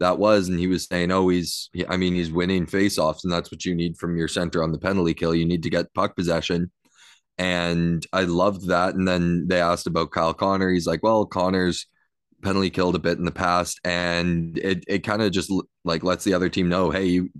that 0.00 0.18
was, 0.18 0.48
and 0.48 0.58
he 0.58 0.66
was 0.66 0.86
saying, 0.86 1.10
"Oh, 1.12 1.28
he's 1.28 1.70
i 1.88 1.96
mean, 1.96 2.14
he's 2.14 2.32
winning 2.32 2.66
faceoffs, 2.66 3.24
and 3.24 3.32
that's 3.32 3.50
what 3.50 3.64
you 3.64 3.74
need 3.74 3.96
from 3.96 4.16
your 4.16 4.28
center 4.28 4.62
on 4.62 4.72
the 4.72 4.78
penalty 4.78 5.14
kill. 5.14 5.34
You 5.34 5.46
need 5.46 5.62
to 5.62 5.70
get 5.70 5.94
puck 5.94 6.16
possession." 6.16 6.70
And 7.38 8.06
I 8.12 8.22
loved 8.22 8.68
that. 8.68 8.94
And 8.94 9.08
then 9.08 9.48
they 9.48 9.60
asked 9.60 9.86
about 9.86 10.12
Kyle 10.12 10.34
Connor. 10.34 10.70
He's 10.70 10.86
like, 10.86 11.02
"Well, 11.02 11.26
Connor's 11.26 11.86
penalty 12.42 12.70
killed 12.70 12.94
a 12.94 13.00
bit 13.00 13.18
in 13.18 13.24
the 13.24 13.32
past, 13.32 13.80
and 13.84 14.58
it 14.58 14.84
it 14.88 14.98
kind 15.00 15.22
of 15.22 15.32
just 15.32 15.52
like 15.84 16.02
lets 16.04 16.24
the 16.24 16.34
other 16.34 16.48
team 16.48 16.68
know, 16.68 16.90
hey, 16.90 17.06
you, 17.06 17.30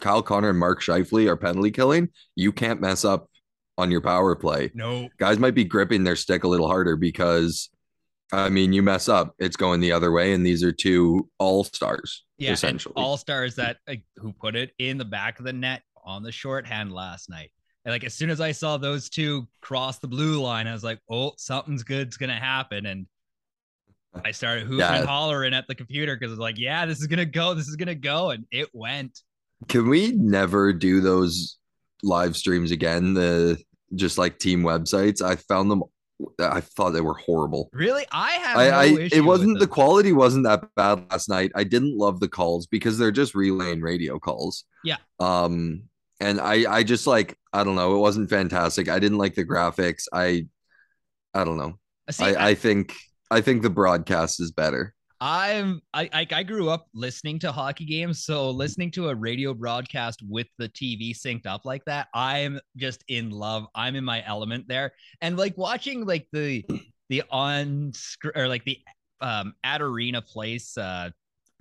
Kyle 0.00 0.22
Connor 0.22 0.50
and 0.50 0.58
Mark 0.58 0.82
Scheifele 0.82 1.28
are 1.28 1.36
penalty 1.36 1.70
killing. 1.70 2.08
You 2.36 2.52
can't 2.52 2.80
mess 2.80 3.04
up 3.04 3.28
on 3.78 3.90
your 3.90 4.00
power 4.00 4.34
play." 4.36 4.70
no, 4.74 5.08
guys 5.18 5.38
might 5.38 5.54
be 5.54 5.64
gripping 5.64 6.04
their 6.04 6.16
stick 6.16 6.44
a 6.44 6.48
little 6.48 6.68
harder 6.68 6.96
because 6.96 7.68
I 8.32 8.48
mean 8.48 8.72
you 8.72 8.82
mess 8.82 9.08
up, 9.08 9.34
it's 9.38 9.56
going 9.56 9.80
the 9.80 9.92
other 9.92 10.12
way, 10.12 10.32
and 10.32 10.44
these 10.46 10.62
are 10.62 10.72
two 10.72 11.28
all 11.38 11.64
stars 11.64 12.24
yeah, 12.38 12.52
essentially. 12.52 12.94
all 12.96 13.16
stars 13.16 13.56
that 13.56 13.78
like, 13.88 14.02
who 14.16 14.32
put 14.32 14.56
it 14.56 14.70
in 14.78 14.98
the 14.98 15.04
back 15.04 15.38
of 15.38 15.44
the 15.44 15.52
net 15.52 15.82
on 16.04 16.22
the 16.22 16.32
shorthand 16.32 16.92
last 16.92 17.28
night. 17.28 17.50
And 17.84 17.92
like 17.92 18.04
as 18.04 18.14
soon 18.14 18.30
as 18.30 18.40
I 18.40 18.52
saw 18.52 18.76
those 18.76 19.08
two 19.08 19.48
cross 19.60 19.98
the 19.98 20.08
blue 20.08 20.40
line, 20.40 20.66
I 20.66 20.72
was 20.72 20.84
like, 20.84 21.00
oh, 21.10 21.32
something's 21.38 21.82
good's 21.82 22.16
gonna 22.16 22.38
happen. 22.38 22.86
And 22.86 23.06
I 24.24 24.30
started 24.32 24.62
hooping 24.64 24.78
Yeah. 24.80 24.96
and 24.96 25.08
hollering 25.08 25.54
at 25.54 25.66
the 25.68 25.74
computer 25.74 26.16
because 26.16 26.32
it's 26.32 26.40
like, 26.40 26.58
yeah, 26.58 26.84
this 26.86 27.00
is 27.00 27.06
gonna 27.06 27.24
go, 27.24 27.54
this 27.54 27.68
is 27.68 27.76
gonna 27.76 27.94
go, 27.94 28.30
and 28.30 28.44
it 28.50 28.68
went. 28.72 29.20
Can 29.68 29.88
we 29.88 30.12
never 30.12 30.72
do 30.72 31.00
those 31.00 31.58
live 32.02 32.36
streams 32.36 32.70
again? 32.70 33.12
The 33.14 33.58
just 33.94 34.18
like 34.18 34.38
team 34.38 34.62
websites. 34.62 35.20
I 35.22 35.36
found 35.36 35.70
them. 35.70 35.82
I 36.38 36.60
thought 36.60 36.90
they 36.90 37.00
were 37.00 37.14
horrible. 37.14 37.70
Really, 37.72 38.04
I 38.12 38.32
have 38.32 38.56
I, 38.56 38.68
no 38.68 38.76
I 38.76 39.08
it 39.12 39.24
wasn't 39.24 39.58
the 39.58 39.66
quality 39.66 40.12
wasn't 40.12 40.44
that 40.44 40.64
bad 40.76 41.04
last 41.10 41.28
night. 41.28 41.52
I 41.54 41.64
didn't 41.64 41.96
love 41.96 42.20
the 42.20 42.28
calls 42.28 42.66
because 42.66 42.98
they're 42.98 43.10
just 43.10 43.34
relaying 43.34 43.80
radio 43.80 44.18
calls. 44.18 44.64
Yeah. 44.84 44.96
Um, 45.18 45.84
and 46.20 46.40
I 46.40 46.70
I 46.70 46.82
just 46.82 47.06
like 47.06 47.36
I 47.52 47.64
don't 47.64 47.76
know. 47.76 47.96
It 47.96 48.00
wasn't 48.00 48.30
fantastic. 48.30 48.88
I 48.88 48.98
didn't 48.98 49.18
like 49.18 49.34
the 49.34 49.44
graphics. 49.44 50.04
I 50.12 50.46
I 51.34 51.44
don't 51.44 51.58
know. 51.58 51.78
See, 52.10 52.24
I, 52.24 52.50
I 52.50 52.54
think 52.54 52.94
I 53.30 53.40
think 53.40 53.62
the 53.62 53.70
broadcast 53.70 54.40
is 54.40 54.50
better. 54.50 54.94
I'm 55.20 55.82
I, 55.92 56.08
I 56.12 56.26
I 56.32 56.42
grew 56.42 56.70
up 56.70 56.86
listening 56.94 57.38
to 57.40 57.52
hockey 57.52 57.84
games, 57.84 58.24
so 58.24 58.50
listening 58.50 58.90
to 58.92 59.10
a 59.10 59.14
radio 59.14 59.52
broadcast 59.52 60.22
with 60.26 60.46
the 60.58 60.68
TV 60.70 61.14
synced 61.14 61.46
up 61.46 61.64
like 61.64 61.84
that, 61.84 62.08
I'm 62.14 62.58
just 62.76 63.04
in 63.08 63.30
love. 63.30 63.66
I'm 63.74 63.96
in 63.96 64.04
my 64.04 64.24
element 64.26 64.66
there, 64.66 64.92
and 65.20 65.36
like 65.36 65.58
watching 65.58 66.06
like 66.06 66.26
the 66.32 66.64
the 67.10 67.22
on 67.30 67.92
screen 67.94 68.32
or 68.34 68.48
like 68.48 68.64
the 68.64 68.78
um 69.20 69.52
at 69.62 69.82
arena 69.82 70.22
place 70.22 70.78
uh 70.78 71.10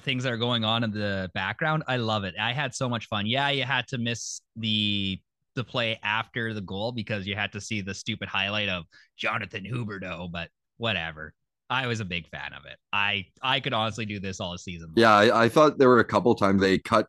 things 0.04 0.24
that 0.24 0.32
are 0.32 0.38
going 0.38 0.64
on 0.64 0.84
in 0.86 0.92
the 0.92 1.30
background. 1.34 1.84
I 1.88 1.98
love 1.98 2.24
it. 2.24 2.36
I 2.40 2.54
had 2.54 2.74
so 2.74 2.88
much 2.88 3.08
fun. 3.08 3.26
Yeah, 3.28 3.50
you 3.50 3.64
had 3.64 3.88
to 3.90 3.98
miss 3.98 4.42
the 4.56 5.20
the 5.56 5.64
play 5.66 6.00
after 6.04 6.54
the 6.54 6.62
goal 6.62 6.94
because 6.94 7.28
you 7.28 7.36
had 7.36 7.52
to 7.52 7.60
see 7.60 7.82
the 7.82 7.94
stupid 7.94 8.30
highlight 8.30 8.70
of 8.70 8.86
Jonathan 9.18 9.66
Huberdeau, 9.66 10.32
but 10.32 10.50
whatever. 10.78 11.34
I 11.70 11.88
was 11.88 12.00
a 12.00 12.06
big 12.06 12.28
fan 12.30 12.54
of 12.54 12.66
it. 12.66 12.78
I 12.92 13.26
I 13.42 13.60
could 13.60 13.74
honestly 13.74 14.06
do 14.06 14.20
this 14.20 14.40
all 14.40 14.58
season. 14.58 14.88
long. 14.90 14.96
Yeah, 14.98 15.14
I, 15.14 15.46
I 15.46 15.50
thought 15.50 15.78
there 15.78 15.90
were 15.90 16.00
a 16.00 16.06
couple 16.06 16.34
times 16.36 16.62
they 16.62 16.80
cut. 16.80 17.08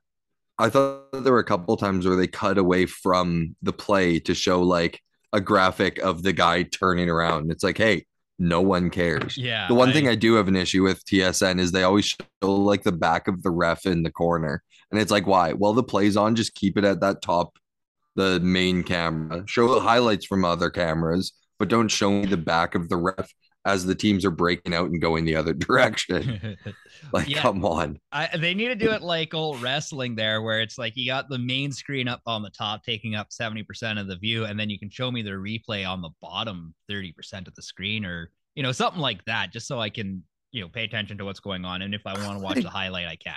I 0.58 0.68
thought 0.68 1.12
there 1.12 1.32
were 1.32 1.38
a 1.38 1.44
couple 1.44 1.76
times 1.76 2.06
where 2.06 2.16
they 2.16 2.26
cut 2.26 2.58
away 2.58 2.86
from 2.86 3.56
the 3.62 3.72
play 3.72 4.18
to 4.20 4.34
show 4.34 4.62
like 4.62 5.00
a 5.32 5.40
graphic 5.40 5.98
of 5.98 6.22
the 6.22 6.32
guy 6.32 6.64
turning 6.64 7.08
around. 7.08 7.50
It's 7.50 7.64
like, 7.64 7.78
hey, 7.78 8.04
no 8.38 8.60
one 8.60 8.90
cares. 8.90 9.36
Yeah. 9.36 9.68
The 9.68 9.74
one 9.74 9.92
thing 9.92 10.08
I 10.08 10.14
do 10.14 10.34
have 10.34 10.48
an 10.48 10.56
issue 10.56 10.82
with 10.82 11.04
TSN 11.04 11.60
is 11.60 11.72
they 11.72 11.82
always 11.82 12.06
show 12.06 12.26
like 12.42 12.82
the 12.82 12.92
back 12.92 13.28
of 13.28 13.42
the 13.42 13.50
ref 13.50 13.86
in 13.86 14.02
the 14.02 14.10
corner. 14.10 14.62
And 14.90 15.00
it's 15.00 15.10
like, 15.10 15.26
why? 15.26 15.52
Well, 15.52 15.72
the 15.72 15.82
play's 15.82 16.16
on, 16.16 16.34
just 16.34 16.54
keep 16.54 16.76
it 16.76 16.84
at 16.84 17.00
that 17.00 17.22
top, 17.22 17.56
the 18.16 18.40
main 18.40 18.82
camera. 18.82 19.44
Show 19.46 19.78
highlights 19.78 20.26
from 20.26 20.44
other 20.44 20.68
cameras, 20.68 21.32
but 21.58 21.68
don't 21.68 21.88
show 21.88 22.10
me 22.10 22.26
the 22.26 22.36
back 22.36 22.74
of 22.74 22.88
the 22.88 22.96
ref 22.96 23.32
as 23.64 23.84
the 23.84 23.94
teams 23.94 24.24
are 24.24 24.30
breaking 24.30 24.72
out 24.72 24.90
and 24.90 25.00
going 25.00 25.24
the 25.24 25.36
other 25.36 25.52
direction. 25.54 26.56
like, 27.12 27.28
yeah, 27.28 27.42
come 27.42 27.64
on. 27.64 27.98
I, 28.12 28.28
they 28.36 28.54
need 28.54 28.68
to 28.68 28.74
do 28.74 28.90
it 28.90 29.02
like 29.02 29.34
old 29.34 29.60
wrestling 29.60 30.14
there, 30.14 30.42
where 30.42 30.60
it's 30.60 30.78
like 30.78 30.96
you 30.96 31.06
got 31.06 31.28
the 31.28 31.38
main 31.38 31.72
screen 31.72 32.08
up 32.08 32.22
on 32.26 32.42
the 32.42 32.50
top, 32.50 32.84
taking 32.84 33.14
up 33.14 33.28
70% 33.30 34.00
of 34.00 34.06
the 34.06 34.16
view, 34.16 34.44
and 34.44 34.58
then 34.58 34.70
you 34.70 34.78
can 34.78 34.90
show 34.90 35.10
me 35.10 35.22
the 35.22 35.30
replay 35.30 35.88
on 35.88 36.00
the 36.00 36.10
bottom 36.20 36.74
30% 36.90 37.46
of 37.46 37.54
the 37.54 37.62
screen, 37.62 38.04
or, 38.04 38.30
you 38.54 38.62
know, 38.62 38.72
something 38.72 39.00
like 39.00 39.24
that, 39.26 39.52
just 39.52 39.66
so 39.66 39.78
I 39.78 39.90
can, 39.90 40.22
you 40.52 40.62
know, 40.62 40.68
pay 40.68 40.84
attention 40.84 41.18
to 41.18 41.24
what's 41.24 41.40
going 41.40 41.64
on. 41.64 41.82
And 41.82 41.94
if 41.94 42.06
I 42.06 42.14
want 42.26 42.38
to 42.38 42.44
watch 42.44 42.62
the 42.62 42.70
highlight, 42.70 43.06
I 43.06 43.16
can. 43.16 43.34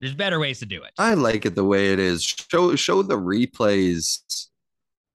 There's 0.00 0.14
better 0.14 0.40
ways 0.40 0.58
to 0.58 0.66
do 0.66 0.82
it. 0.82 0.90
I 0.98 1.14
like 1.14 1.46
it 1.46 1.54
the 1.54 1.64
way 1.64 1.92
it 1.92 2.00
is. 2.00 2.24
Show 2.24 2.74
show 2.74 3.02
the 3.02 3.16
replays 3.16 4.48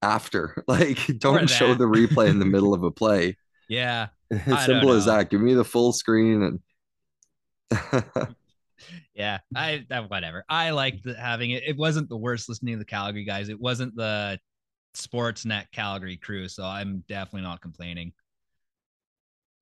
after. 0.02 0.64
Like 0.66 1.06
don't 1.20 1.50
show 1.50 1.74
the 1.74 1.84
replay 1.84 2.30
in 2.30 2.40
the 2.40 2.46
middle 2.46 2.74
of 2.74 2.84
a 2.84 2.92
play. 2.92 3.36
Yeah. 3.68 4.08
As 4.32 4.66
simple 4.66 4.92
as 4.92 5.06
that. 5.06 5.30
Give 5.30 5.42
me 5.42 5.54
the 5.54 5.64
full 5.64 5.94
screen 5.94 6.44
and 6.44 6.60
yeah, 9.14 9.40
I 9.56 9.86
that 9.90 10.10
whatever. 10.10 10.46
I 10.50 10.72
liked 10.72 11.08
having 11.18 11.52
it. 11.52 11.64
It 11.66 11.78
wasn't 11.78 12.10
the 12.10 12.18
worst 12.18 12.50
listening 12.50 12.76
to 12.76 12.80
the 12.80 12.86
Calgary 12.86 13.26
guys. 13.26 13.50
It 13.50 13.60
wasn't 13.60 13.96
the 13.96 14.40
Sportsnet 14.96 15.66
Calgary 15.72 16.18
crew, 16.18 16.48
so 16.48 16.64
I'm 16.64 17.04
definitely 17.08 17.42
not 17.42 17.62
complaining. 17.62 18.14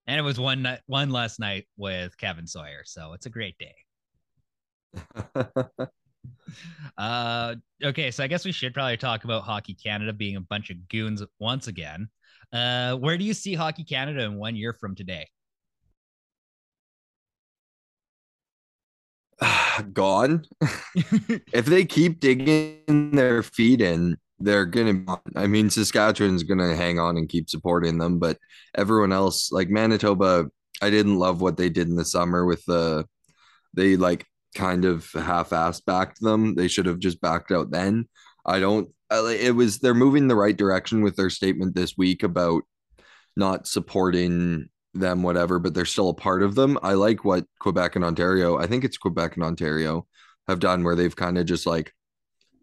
And 0.07 0.19
it 0.19 0.23
was 0.23 0.39
one 0.39 0.61
night, 0.61 0.81
one 0.85 1.09
last 1.09 1.39
night 1.39 1.65
with 1.77 2.15
Kevin 2.17 2.45
Sawyer, 2.47 2.83
so 2.85 3.13
it's 3.13 3.25
a 3.25 3.31
great 3.31 3.55
day. 3.57 3.75
uh, 6.97 7.55
okay, 7.83 8.11
so 8.11 8.23
I 8.23 8.27
guess 8.27 8.45
we 8.45 8.51
should 8.51 8.73
probably 8.73 8.97
talk 8.97 9.23
about 9.23 9.43
Hockey 9.43 9.73
Canada 9.73 10.13
being 10.13 10.35
a 10.35 10.41
bunch 10.41 10.69
of 10.69 10.87
goons 10.89 11.23
once 11.39 11.67
again. 11.67 12.07
Uh, 12.51 12.95
where 12.95 13.17
do 13.17 13.23
you 13.23 13.33
see 13.33 13.53
Hockey 13.53 13.83
Canada 13.83 14.23
in 14.23 14.37
one 14.37 14.55
year 14.55 14.73
from 14.73 14.95
today? 14.95 15.27
Gone. 19.93 20.45
if 21.53 21.65
they 21.65 21.85
keep 21.85 22.19
digging 22.19 23.11
their 23.11 23.43
feet 23.43 23.81
in, 23.81 24.17
they're 24.39 24.65
gonna. 24.65 25.03
I 25.35 25.47
mean, 25.47 25.69
Saskatchewan's 25.69 26.43
gonna 26.43 26.75
hang 26.75 26.99
on 26.99 27.17
and 27.17 27.29
keep 27.29 27.49
supporting 27.49 27.97
them, 27.97 28.19
but 28.19 28.37
everyone 28.75 29.11
else, 29.11 29.51
like 29.51 29.69
Manitoba, 29.69 30.45
I 30.81 30.89
didn't 30.89 31.19
love 31.19 31.41
what 31.41 31.57
they 31.57 31.69
did 31.69 31.87
in 31.87 31.95
the 31.95 32.05
summer 32.05 32.45
with 32.45 32.63
the. 32.65 33.05
They 33.73 33.97
like 33.97 34.25
kind 34.55 34.85
of 34.85 35.09
half-assed 35.11 35.85
backed 35.85 36.21
them. 36.21 36.55
They 36.55 36.69
should 36.69 36.85
have 36.85 36.99
just 36.99 37.19
backed 37.21 37.51
out 37.51 37.71
then. 37.71 38.07
I 38.45 38.59
don't. 38.59 38.89
It 39.11 39.55
was 39.55 39.79
they're 39.79 39.93
moving 39.93 40.27
the 40.27 40.35
right 40.35 40.55
direction 40.55 41.01
with 41.01 41.15
their 41.15 41.29
statement 41.29 41.75
this 41.75 41.95
week 41.97 42.23
about 42.23 42.63
not 43.35 43.67
supporting 43.67 44.69
them, 44.93 45.23
whatever, 45.23 45.59
but 45.59 45.73
they're 45.73 45.85
still 45.85 46.09
a 46.09 46.13
part 46.13 46.41
of 46.41 46.55
them. 46.55 46.79
I 46.81 46.93
like 46.93 47.23
what 47.23 47.45
Quebec 47.59 47.95
and 47.95 48.05
Ontario. 48.05 48.57
I 48.57 48.67
think 48.67 48.83
it's 48.83 48.97
Quebec 48.97 49.35
and 49.35 49.43
Ontario 49.43 50.07
have 50.47 50.59
done 50.59 50.83
where 50.83 50.95
they've 50.95 51.15
kind 51.15 51.37
of 51.37 51.45
just 51.45 51.65
like 51.65 51.93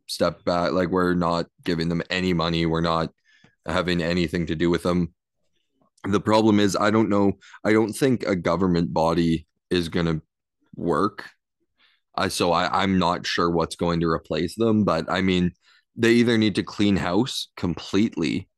stepped 0.09 0.45
back. 0.45 0.73
Like 0.73 0.89
we're 0.89 1.15
not 1.15 1.47
giving 1.65 1.89
them 1.89 2.03
any 2.11 2.33
money. 2.33 2.67
We're 2.67 2.81
not 2.81 3.11
having 3.67 4.03
anything 4.03 4.47
to 4.47 4.57
do 4.57 4.71
with 4.71 4.83
them. 4.83 5.15
The 6.05 6.21
problem 6.21 6.59
is, 6.59 6.75
I 6.75 6.91
don't 6.91 7.09
know. 7.09 7.35
I 7.65 7.73
don't 7.73 7.93
think 7.93 8.25
a 8.25 8.35
government 8.35 8.93
body 8.93 9.47
is 9.71 9.89
going 9.89 10.07
to 10.07 10.23
work 10.75 11.25
uh, 12.15 12.29
so 12.29 12.53
I, 12.53 12.83
I'm 12.83 12.99
not 12.99 13.27
sure 13.27 13.51
what's 13.51 13.77
going 13.77 14.01
to 14.01 14.09
replace 14.09 14.55
them, 14.55 14.85
but 14.85 15.11
I 15.11 15.23
mean, 15.23 15.53
they 15.97 16.13
either 16.13 16.39
need 16.39 16.55
to 16.57 16.63
clean 16.63 16.97
house 16.97 17.49
completely, 17.57 18.49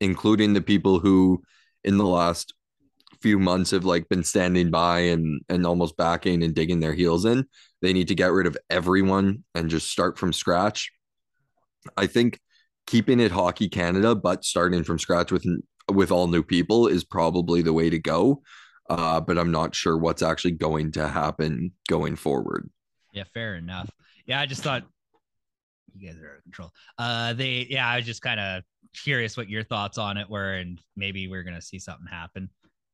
including 0.00 0.52
the 0.52 0.60
people 0.60 0.98
who 0.98 1.42
in 1.84 1.98
the 1.98 2.06
last 2.06 2.54
few 3.20 3.38
months 3.38 3.70
have 3.70 3.84
like 3.84 4.08
been 4.08 4.24
standing 4.24 4.70
by 4.70 5.00
and 5.00 5.42
and 5.48 5.66
almost 5.66 5.96
backing 5.96 6.42
and 6.42 6.54
digging 6.54 6.80
their 6.80 6.94
heels 6.94 7.24
in. 7.24 7.46
They 7.82 7.92
need 7.92 8.08
to 8.08 8.14
get 8.14 8.32
rid 8.32 8.46
of 8.46 8.56
everyone 8.68 9.44
and 9.54 9.70
just 9.70 9.90
start 9.90 10.18
from 10.18 10.32
scratch. 10.32 10.90
I 11.96 12.06
think 12.06 12.40
keeping 12.86 13.20
it 13.20 13.30
Hockey 13.30 13.68
Canada, 13.68 14.14
but 14.14 14.44
starting 14.44 14.84
from 14.84 14.98
scratch 14.98 15.32
with 15.32 15.44
with 15.90 16.10
all 16.10 16.28
new 16.28 16.42
people 16.42 16.86
is 16.86 17.04
probably 17.04 17.62
the 17.62 17.72
way 17.72 17.90
to 17.90 17.98
go. 17.98 18.42
Uh, 18.88 19.20
but 19.20 19.38
I'm 19.38 19.52
not 19.52 19.74
sure 19.74 19.96
what's 19.96 20.22
actually 20.22 20.52
going 20.52 20.92
to 20.92 21.08
happen 21.08 21.72
going 21.88 22.16
forward. 22.16 22.68
Yeah, 23.12 23.24
fair 23.32 23.54
enough. 23.54 23.88
Yeah, 24.26 24.40
I 24.40 24.46
just 24.46 24.62
thought 24.62 24.84
you 25.94 26.08
guys 26.08 26.18
are 26.20 26.30
out 26.30 26.36
of 26.38 26.42
control. 26.42 26.70
Uh, 26.98 27.32
they, 27.32 27.66
yeah, 27.68 27.88
I 27.88 27.96
was 27.96 28.06
just 28.06 28.22
kind 28.22 28.40
of 28.40 28.62
curious 28.94 29.36
what 29.36 29.48
your 29.48 29.64
thoughts 29.64 29.98
on 29.98 30.16
it 30.16 30.28
were, 30.28 30.54
and 30.54 30.80
maybe 30.96 31.28
we're 31.28 31.42
gonna 31.42 31.62
see 31.62 31.78
something 31.78 32.06
happen. 32.06 32.48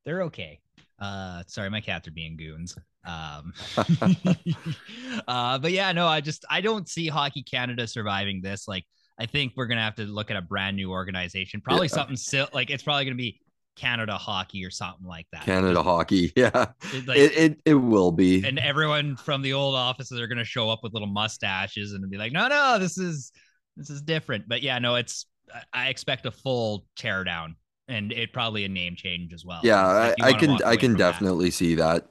They're 0.05 0.23
okay. 0.23 0.61
Uh, 0.99 1.43
sorry, 1.47 1.71
my 1.71 1.81
cats 1.81 2.09
are 2.09 2.13
being 2.13 2.37
goons. 2.37 2.77
Um, 3.05 3.53
uh, 5.29 5.59
but 5.59 5.73
yeah, 5.73 5.93
no, 5.93 6.07
I 6.07 6.21
just 6.21 6.45
I 6.51 6.61
don't 6.61 6.89
see 6.89 7.09
Hockey 7.09 7.43
Canada 7.43 7.87
surviving 7.87 8.41
this. 8.43 8.67
Like, 8.67 8.85
I 9.19 9.27
think 9.27 9.53
we're 9.57 9.67
gonna 9.67 9.83
have 9.83 9.97
to 9.97 10.05
look 10.05 10.31
at 10.31 10.37
a 10.37 10.43
brand 10.43 10.77
new 10.77 10.91
organization. 10.91 11.61
Probably 11.61 11.87
yeah. 11.87 11.95
something 11.95 12.17
still 12.17 12.49
like 12.53 12.71
it's 12.71 12.83
probably 12.83 13.05
gonna 13.05 13.17
be 13.17 13.41
Canada 13.77 14.17
hockey 14.17 14.65
or 14.65 14.71
something 14.71 15.07
like 15.07 15.27
that. 15.33 15.43
Canada 15.45 15.83
hockey, 15.83 16.33
yeah, 16.37 16.67
it, 16.93 17.07
like, 17.07 17.19
it, 17.19 17.37
it, 17.37 17.61
it 17.65 17.75
will 17.75 18.11
be. 18.11 18.45
And 18.45 18.59
everyone 18.59 19.17
from 19.17 19.43
the 19.43 19.53
old 19.53 19.75
offices 19.75 20.19
are 20.21 20.27
going 20.27 20.39
to 20.39 20.45
show 20.45 20.69
up 20.69 20.81
with 20.83 20.93
little 20.93 21.09
mustaches 21.09 21.93
and 21.93 22.09
be 22.11 22.17
like, 22.17 22.33
no, 22.33 22.49
no, 22.49 22.79
this 22.79 22.99
is 22.99 23.33
this 23.77 23.91
is 23.91 24.03
different. 24.03 24.49
But 24.49 24.63
yeah, 24.63 24.79
no, 24.79 24.97
it's 24.97 25.27
I 25.73 25.89
expect 25.89 26.27
a 26.27 26.31
full 26.31 26.87
tear 26.97 27.23
down 27.23 27.57
and 27.89 28.13
it 28.13 28.33
probably 28.33 28.65
a 28.65 28.69
name 28.69 28.97
change 28.97 29.33
as 29.33 29.45
well. 29.45 29.61
Yeah, 29.63 29.85
I, 29.85 30.15
I 30.21 30.33
can 30.33 30.63
I 30.63 30.77
can 30.77 30.95
definitely 30.95 31.47
that. 31.47 31.53
see 31.53 31.75
that. 31.77 32.09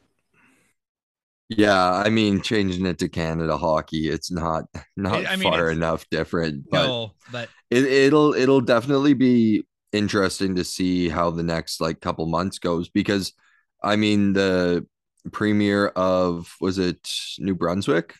Yeah, 1.49 1.91
I 1.91 2.09
mean, 2.09 2.41
changing 2.41 2.87
it 2.87 2.97
to 2.99 3.09
Canada 3.09 3.57
hockey, 3.57 4.09
it's 4.09 4.31
not 4.31 4.65
not 4.97 5.25
I 5.25 5.35
mean, 5.35 5.51
far 5.51 5.69
enough 5.71 6.05
different. 6.09 6.69
But 6.69 6.87
no, 6.87 7.11
but 7.31 7.49
it, 7.69 7.85
it'll 7.85 8.33
it'll 8.33 8.61
definitely 8.61 9.13
be 9.13 9.65
interesting 9.95 10.55
to 10.55 10.63
see 10.63 11.09
how 11.09 11.31
the 11.31 11.43
next 11.43 11.79
like 11.79 12.01
couple 12.01 12.25
months 12.25 12.59
goes 12.59 12.89
because 12.89 13.33
I 13.81 13.95
mean 13.95 14.33
the 14.33 14.85
premier 15.31 15.87
of 15.87 16.53
was 16.59 16.77
it 16.77 17.09
New 17.39 17.55
Brunswick, 17.55 18.15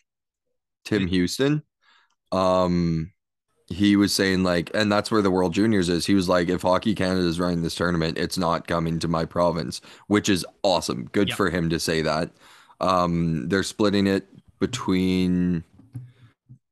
Tim 0.84 1.06
Houston, 1.06 1.62
um 2.32 3.12
he 3.68 3.96
was 3.96 4.14
saying 4.14 4.44
like 4.44 4.70
and 4.74 4.90
that's 4.90 5.10
where 5.10 5.22
the 5.22 5.30
world 5.30 5.52
juniors 5.52 5.88
is. 5.88 6.06
He 6.06 6.14
was 6.14 6.28
like 6.28 6.48
if 6.48 6.62
hockey 6.62 6.94
canada 6.94 7.26
is 7.26 7.38
running 7.40 7.62
this 7.62 7.74
tournament 7.74 8.16
it's 8.18 8.38
not 8.38 8.66
coming 8.66 8.98
to 9.00 9.08
my 9.08 9.24
province 9.24 9.80
which 10.06 10.28
is 10.28 10.46
awesome. 10.62 11.08
Good 11.12 11.28
yep. 11.28 11.36
for 11.36 11.50
him 11.50 11.68
to 11.70 11.78
say 11.78 12.02
that. 12.02 12.30
Um 12.80 13.48
they're 13.48 13.62
splitting 13.62 14.06
it 14.06 14.26
between 14.60 15.62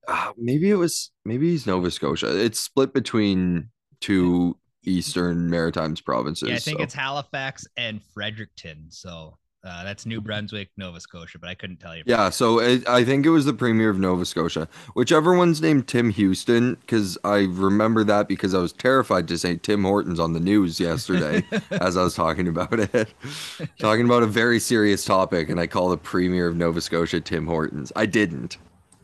uh, 0.06 0.32
maybe 0.36 0.70
it 0.70 0.76
was 0.76 1.10
maybe 1.24 1.50
he's 1.50 1.66
nova 1.66 1.90
scotia. 1.90 2.38
It's 2.38 2.58
split 2.58 2.92
between 2.92 3.70
two 4.00 4.56
Eastern 4.84 5.48
Maritimes 5.50 6.00
provinces. 6.00 6.48
Yeah, 6.48 6.56
I 6.56 6.58
think 6.58 6.78
so. 6.78 6.84
it's 6.84 6.94
Halifax 6.94 7.66
and 7.76 8.00
Fredericton. 8.02 8.86
So 8.90 9.38
uh, 9.64 9.82
that's 9.82 10.04
New 10.04 10.20
Brunswick, 10.20 10.68
Nova 10.76 11.00
Scotia, 11.00 11.38
but 11.38 11.48
I 11.48 11.54
couldn't 11.54 11.78
tell 11.78 11.96
you. 11.96 12.02
Yeah, 12.06 12.28
so 12.28 12.60
it, 12.60 12.86
I 12.86 13.02
think 13.02 13.24
it 13.24 13.30
was 13.30 13.46
the 13.46 13.54
premier 13.54 13.88
of 13.88 13.98
Nova 13.98 14.26
Scotia, 14.26 14.68
whichever 14.92 15.34
one's 15.34 15.62
named 15.62 15.88
Tim 15.88 16.10
Houston, 16.10 16.74
because 16.74 17.16
I 17.24 17.44
remember 17.50 18.04
that 18.04 18.28
because 18.28 18.52
I 18.52 18.58
was 18.58 18.72
terrified 18.72 19.26
to 19.28 19.38
say 19.38 19.56
Tim 19.56 19.84
Hortons 19.84 20.20
on 20.20 20.34
the 20.34 20.40
news 20.40 20.78
yesterday 20.78 21.44
as 21.70 21.96
I 21.96 22.02
was 22.02 22.14
talking 22.14 22.46
about 22.46 22.78
it, 22.78 23.14
talking 23.78 24.04
about 24.04 24.22
a 24.22 24.26
very 24.26 24.60
serious 24.60 25.04
topic, 25.04 25.48
and 25.48 25.58
I 25.58 25.66
call 25.66 25.88
the 25.88 25.96
premier 25.96 26.46
of 26.46 26.56
Nova 26.56 26.82
Scotia 26.82 27.20
Tim 27.20 27.46
Hortons. 27.46 27.90
I 27.96 28.04
didn't. 28.04 28.58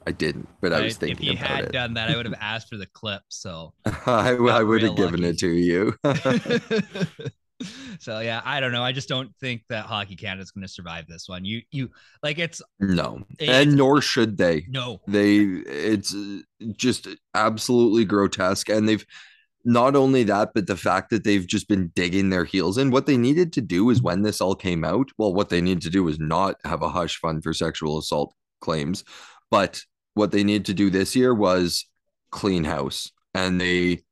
I 0.06 0.12
didn't, 0.12 0.48
but 0.60 0.72
I, 0.72 0.78
I 0.78 0.82
was 0.82 0.96
thinking. 0.96 1.26
If 1.26 1.32
you 1.32 1.36
had 1.36 1.64
it. 1.66 1.72
done 1.72 1.94
that, 1.94 2.10
I 2.10 2.16
would 2.16 2.26
have 2.26 2.34
asked 2.40 2.68
for 2.68 2.76
the 2.76 2.86
clip. 2.86 3.22
So 3.28 3.74
I, 4.06 4.30
I 4.34 4.62
would 4.62 4.82
have 4.82 4.96
given 4.96 5.22
lucky. 5.22 5.28
it 5.28 5.38
to 5.40 5.50
you. 5.50 5.94
so 7.98 8.20
yeah, 8.20 8.40
I 8.44 8.60
don't 8.60 8.72
know. 8.72 8.82
I 8.82 8.92
just 8.92 9.08
don't 9.08 9.34
think 9.36 9.62
that 9.68 9.86
Hockey 9.86 10.16
Canada 10.16 10.42
is 10.42 10.50
going 10.50 10.62
to 10.62 10.68
survive 10.68 11.06
this 11.06 11.28
one. 11.28 11.44
You 11.44 11.62
you 11.70 11.90
like 12.22 12.38
it's 12.38 12.62
no, 12.78 13.22
it's, 13.38 13.50
and 13.50 13.76
nor 13.76 14.00
should 14.00 14.38
they. 14.38 14.66
No, 14.68 15.00
they. 15.06 15.38
It's 15.38 16.14
uh, 16.14 16.38
just 16.72 17.08
absolutely 17.34 18.04
grotesque, 18.04 18.68
and 18.68 18.88
they've 18.88 19.04
not 19.64 19.94
only 19.94 20.22
that, 20.24 20.52
but 20.54 20.66
the 20.66 20.76
fact 20.76 21.10
that 21.10 21.24
they've 21.24 21.46
just 21.46 21.68
been 21.68 21.92
digging 21.94 22.30
their 22.30 22.44
heels 22.44 22.78
in. 22.78 22.90
What 22.90 23.06
they 23.06 23.16
needed 23.16 23.52
to 23.54 23.60
do 23.60 23.90
is 23.90 24.00
when 24.00 24.22
this 24.22 24.40
all 24.40 24.54
came 24.54 24.84
out. 24.84 25.10
Well, 25.18 25.34
what 25.34 25.50
they 25.50 25.60
needed 25.60 25.82
to 25.82 25.90
do 25.90 26.04
was 26.04 26.18
not 26.18 26.56
have 26.64 26.82
a 26.82 26.88
hush 26.88 27.18
fund 27.18 27.42
for 27.42 27.52
sexual 27.52 27.98
assault 27.98 28.34
claims, 28.60 29.04
but 29.50 29.82
what 30.14 30.32
they 30.32 30.44
need 30.44 30.64
to 30.66 30.74
do 30.74 30.90
this 30.90 31.14
year 31.16 31.34
was 31.34 31.86
clean 32.30 32.64
house 32.64 33.10
and 33.34 33.60
they 33.60 34.02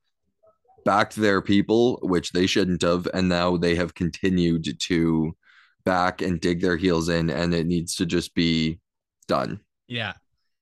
backed 0.84 1.16
their 1.16 1.42
people 1.42 1.98
which 2.02 2.32
they 2.32 2.46
shouldn't 2.46 2.82
have 2.82 3.06
and 3.14 3.28
now 3.28 3.56
they 3.56 3.74
have 3.74 3.94
continued 3.94 4.66
to 4.80 5.36
back 5.84 6.22
and 6.22 6.40
dig 6.40 6.60
their 6.60 6.76
heels 6.76 7.08
in 7.08 7.30
and 7.30 7.54
it 7.54 7.66
needs 7.66 7.94
to 7.96 8.06
just 8.06 8.34
be 8.34 8.78
done 9.26 9.60
yeah 9.88 10.14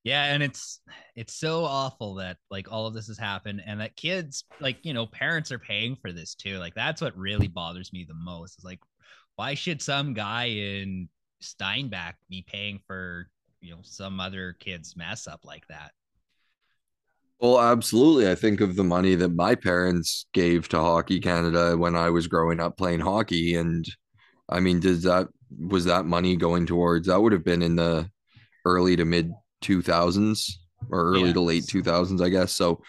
Yeah, 0.04 0.24
and 0.26 0.42
it's 0.42 0.80
it's 1.16 1.34
so 1.34 1.64
awful 1.64 2.14
that 2.16 2.36
like 2.50 2.70
all 2.70 2.86
of 2.86 2.94
this 2.94 3.08
has 3.08 3.18
happened 3.18 3.60
and 3.66 3.80
that 3.80 3.96
kids 3.96 4.44
like, 4.60 4.78
you 4.84 4.94
know, 4.94 5.06
parents 5.06 5.50
are 5.50 5.58
paying 5.58 5.96
for 5.96 6.12
this 6.12 6.34
too. 6.36 6.58
Like 6.58 6.74
that's 6.74 7.02
what 7.02 7.16
really 7.16 7.48
bothers 7.48 7.92
me 7.92 8.04
the 8.06 8.14
most. 8.14 8.58
Is 8.58 8.64
like 8.64 8.80
why 9.36 9.54
should 9.54 9.82
some 9.82 10.14
guy 10.14 10.44
in 10.46 11.08
Steinbach 11.40 12.14
be 12.30 12.42
paying 12.46 12.80
for, 12.86 13.28
you 13.60 13.70
know, 13.74 13.80
some 13.82 14.20
other 14.20 14.54
kid's 14.58 14.96
mess 14.96 15.26
up 15.26 15.44
like 15.44 15.66
that? 15.68 15.92
Well, 17.40 17.60
absolutely. 17.60 18.30
I 18.30 18.34
think 18.34 18.60
of 18.60 18.76
the 18.76 18.84
money 18.84 19.14
that 19.16 19.28
my 19.34 19.54
parents 19.54 20.26
gave 20.32 20.68
to 20.68 20.78
Hockey 20.78 21.20
Canada 21.20 21.76
when 21.76 21.94
I 21.94 22.08
was 22.10 22.26
growing 22.28 22.60
up 22.60 22.76
playing 22.78 23.00
hockey 23.00 23.54
and 23.54 23.84
I 24.48 24.60
mean, 24.60 24.80
does 24.80 25.02
that 25.02 25.28
was 25.58 25.84
that 25.86 26.06
money 26.06 26.36
going 26.36 26.66
towards 26.66 27.06
that 27.08 27.20
would 27.20 27.32
have 27.32 27.44
been 27.44 27.62
in 27.62 27.76
the 27.76 28.10
early 28.64 28.96
to 28.96 29.04
mid 29.04 29.32
2000s 29.62 30.60
or 30.90 31.12
early 31.12 31.28
Yeah. 31.28 31.32
to 31.32 31.40
late 31.40 31.66
2000s, 31.66 32.22
I 32.22 32.28
guess. 32.30 32.52
So, 32.52 32.82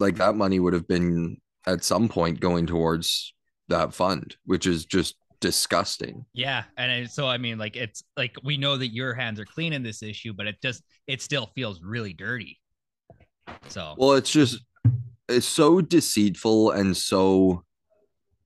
like 0.00 0.16
that 0.16 0.36
money 0.36 0.60
would 0.60 0.74
have 0.74 0.88
been 0.88 1.38
at 1.66 1.84
some 1.84 2.08
point 2.08 2.40
going 2.40 2.66
towards 2.66 3.34
that 3.68 3.94
fund, 3.94 4.36
which 4.46 4.66
is 4.66 4.84
just 4.86 5.16
disgusting. 5.40 6.24
Yeah, 6.32 6.64
and 6.76 7.10
so 7.10 7.26
I 7.26 7.38
mean, 7.38 7.58
like 7.58 7.76
it's 7.76 8.02
like 8.16 8.36
we 8.42 8.56
know 8.56 8.76
that 8.76 8.88
your 8.88 9.14
hands 9.14 9.40
are 9.40 9.44
clean 9.44 9.72
in 9.72 9.82
this 9.82 10.02
issue, 10.02 10.32
but 10.32 10.46
it 10.46 10.56
just 10.62 10.82
it 11.06 11.22
still 11.22 11.50
feels 11.54 11.82
really 11.82 12.12
dirty. 12.12 12.60
So 13.68 13.94
Well, 13.98 14.14
it's 14.14 14.30
just 14.30 14.60
it's 15.28 15.46
so 15.46 15.80
deceitful 15.80 16.70
and 16.72 16.96
so 16.96 17.64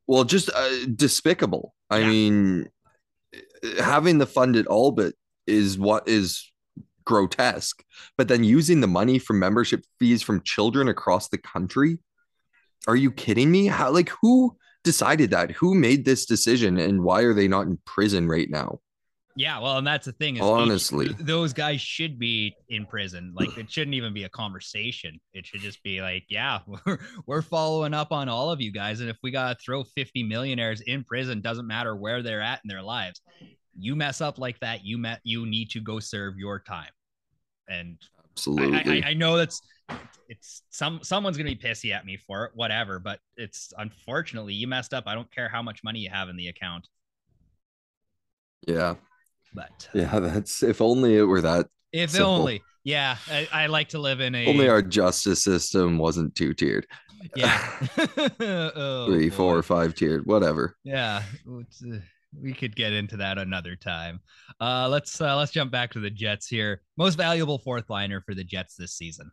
well, 0.07 0.25
just 0.25 0.51
uh, 0.55 0.87
despicable. 0.95 1.75
I 1.91 2.01
Yeah. 2.01 2.09
mean, 2.09 2.69
having 3.79 4.19
the 4.19 4.27
fund 4.27 4.57
at 4.57 4.67
all, 4.67 4.93
but 4.93 5.15
is 5.47 5.79
what 5.79 6.09
is 6.09 6.51
grotesque. 7.05 7.83
But 8.17 8.29
then 8.29 8.45
using 8.45 8.81
the 8.81 8.87
money 8.87 9.19
from 9.19 9.39
membership 9.39 9.85
fees 9.99 10.23
from 10.23 10.43
children 10.43 10.89
across 10.89 11.29
the 11.29 11.39
country. 11.39 11.99
Are 12.89 12.97
you 12.97 13.13
kidding 13.13 13.51
me? 13.51 13.67
How 13.67 13.91
like 13.93 14.11
who 14.23 14.57
decided 14.85 15.31
that? 15.31 15.51
Who 15.53 15.75
made 15.75 16.05
this 16.05 16.27
decision 16.27 16.79
and 16.79 17.03
why 17.03 17.23
are 17.23 17.35
they 17.35 17.49
not 17.49 17.67
in 17.67 17.79
prison 17.85 18.29
right 18.29 18.49
now? 18.51 18.81
yeah, 19.35 19.59
well, 19.61 19.79
and 19.79 19.87
that's 19.87 20.05
the 20.05 20.13
thing 20.13 20.37
is 20.37 20.41
each- 20.43 20.45
Honestly. 20.45 21.07
th- 21.07 21.17
those 21.21 21.55
guys 21.55 21.81
should 21.81 22.19
be 22.19 22.55
in 22.69 22.85
prison. 22.85 23.33
Like 23.35 23.57
it 23.57 23.71
shouldn't 23.71 23.95
even 23.95 24.13
be 24.13 24.25
a 24.25 24.29
conversation. 24.29 25.19
It 25.33 25.47
should 25.47 25.61
just 25.61 25.83
be 25.83 26.03
like, 26.03 26.25
yeah, 26.29 26.59
we're 26.87 26.99
we're 27.27 27.41
following 27.43 27.95
up 27.95 28.13
on 28.13 28.29
all 28.29 28.51
of 28.51 28.61
you 28.61 28.71
guys, 28.71 29.01
and 29.01 29.09
if 29.09 29.17
we 29.23 29.31
gotta 29.31 29.59
throw 29.59 29.85
fifty 29.85 30.23
millionaires 30.23 30.83
in 30.83 31.03
prison, 31.05 31.41
doesn't 31.41 31.67
matter 31.67 31.97
where 31.97 32.23
they're 32.23 32.43
at 32.43 32.61
in 32.63 32.69
their 32.69 32.83
lives. 32.83 33.23
You 33.79 33.97
mess 33.97 34.21
up 34.21 34.39
like 34.39 34.61
that, 34.61 34.85
you 34.85 34.99
met 34.99 35.21
you 35.25 35.47
need 35.47 35.71
to 35.71 35.81
go 35.81 35.99
serve 35.99 36.37
your 36.37 36.61
time. 36.61 36.91
And 37.69 37.97
I, 38.17 38.23
Absolutely. 38.33 39.03
I, 39.03 39.11
I 39.11 39.15
know 39.15 39.39
that's 39.39 39.63
it's 40.29 40.63
some 40.71 41.01
someone's 41.03 41.37
gonna 41.37 41.51
be 41.51 41.57
pissy 41.57 41.93
at 41.93 42.05
me 42.07 42.17
for 42.17 42.47
it, 42.47 42.53
whatever. 42.55 42.99
But 42.99 43.21
it's 43.37 43.73
unfortunately 43.77 44.55
you 44.55 44.67
messed 44.67 44.95
up. 44.95 45.05
I 45.07 45.15
don't 45.15 45.31
care 45.33 45.49
how 45.49 45.63
much 45.63 45.83
money 45.85 46.01
you 46.01 46.11
have 46.11 46.29
in 46.29 46.37
the 46.37 46.49
account, 46.49 46.89
yeah. 48.67 48.95
but 49.55 49.89
Yeah, 49.95 50.19
that's 50.21 50.63
if 50.63 50.81
only 50.81 51.17
it 51.17 51.23
were 51.23 51.41
that 51.43 51.67
if 51.93 52.11
Simple. 52.11 52.31
only, 52.33 52.63
yeah, 52.85 53.17
I, 53.31 53.49
I 53.53 53.67
like 53.67 53.91
to 53.91 53.99
live 53.99 54.21
in 54.21 54.35
a 54.35 54.47
only 54.47 54.69
our 54.69 54.81
justice 54.83 55.45
system 55.45 55.99
wasn't 55.99 56.35
two 56.35 56.55
tiered. 56.55 56.87
yeah, 57.37 57.71
oh, 58.41 59.07
Three, 59.09 59.29
boy. 59.29 59.37
four, 59.37 59.63
five 59.63 59.95
tiered, 59.95 60.25
whatever. 60.27 60.77
yeah. 60.85 61.23
Uh, 61.47 61.63
we 62.41 62.55
could 62.55 62.75
get 62.75 62.95
into 62.95 63.19
that 63.19 63.37
another 63.37 63.77
time. 63.77 64.21
Uh, 64.59 64.89
let's 64.89 65.21
uh, 65.21 65.37
let's 65.37 65.53
jump 65.53 65.71
back 65.71 65.91
to 65.93 66.01
the 66.01 66.09
Jets 66.09 66.47
here. 66.49 66.81
Most 66.97 67.17
valuable 67.17 67.59
fourth 67.59 67.91
liner 67.91 68.23
for 68.23 68.35
the 68.35 68.43
Jets 68.43 68.75
this 68.75 68.95
season. 68.95 69.31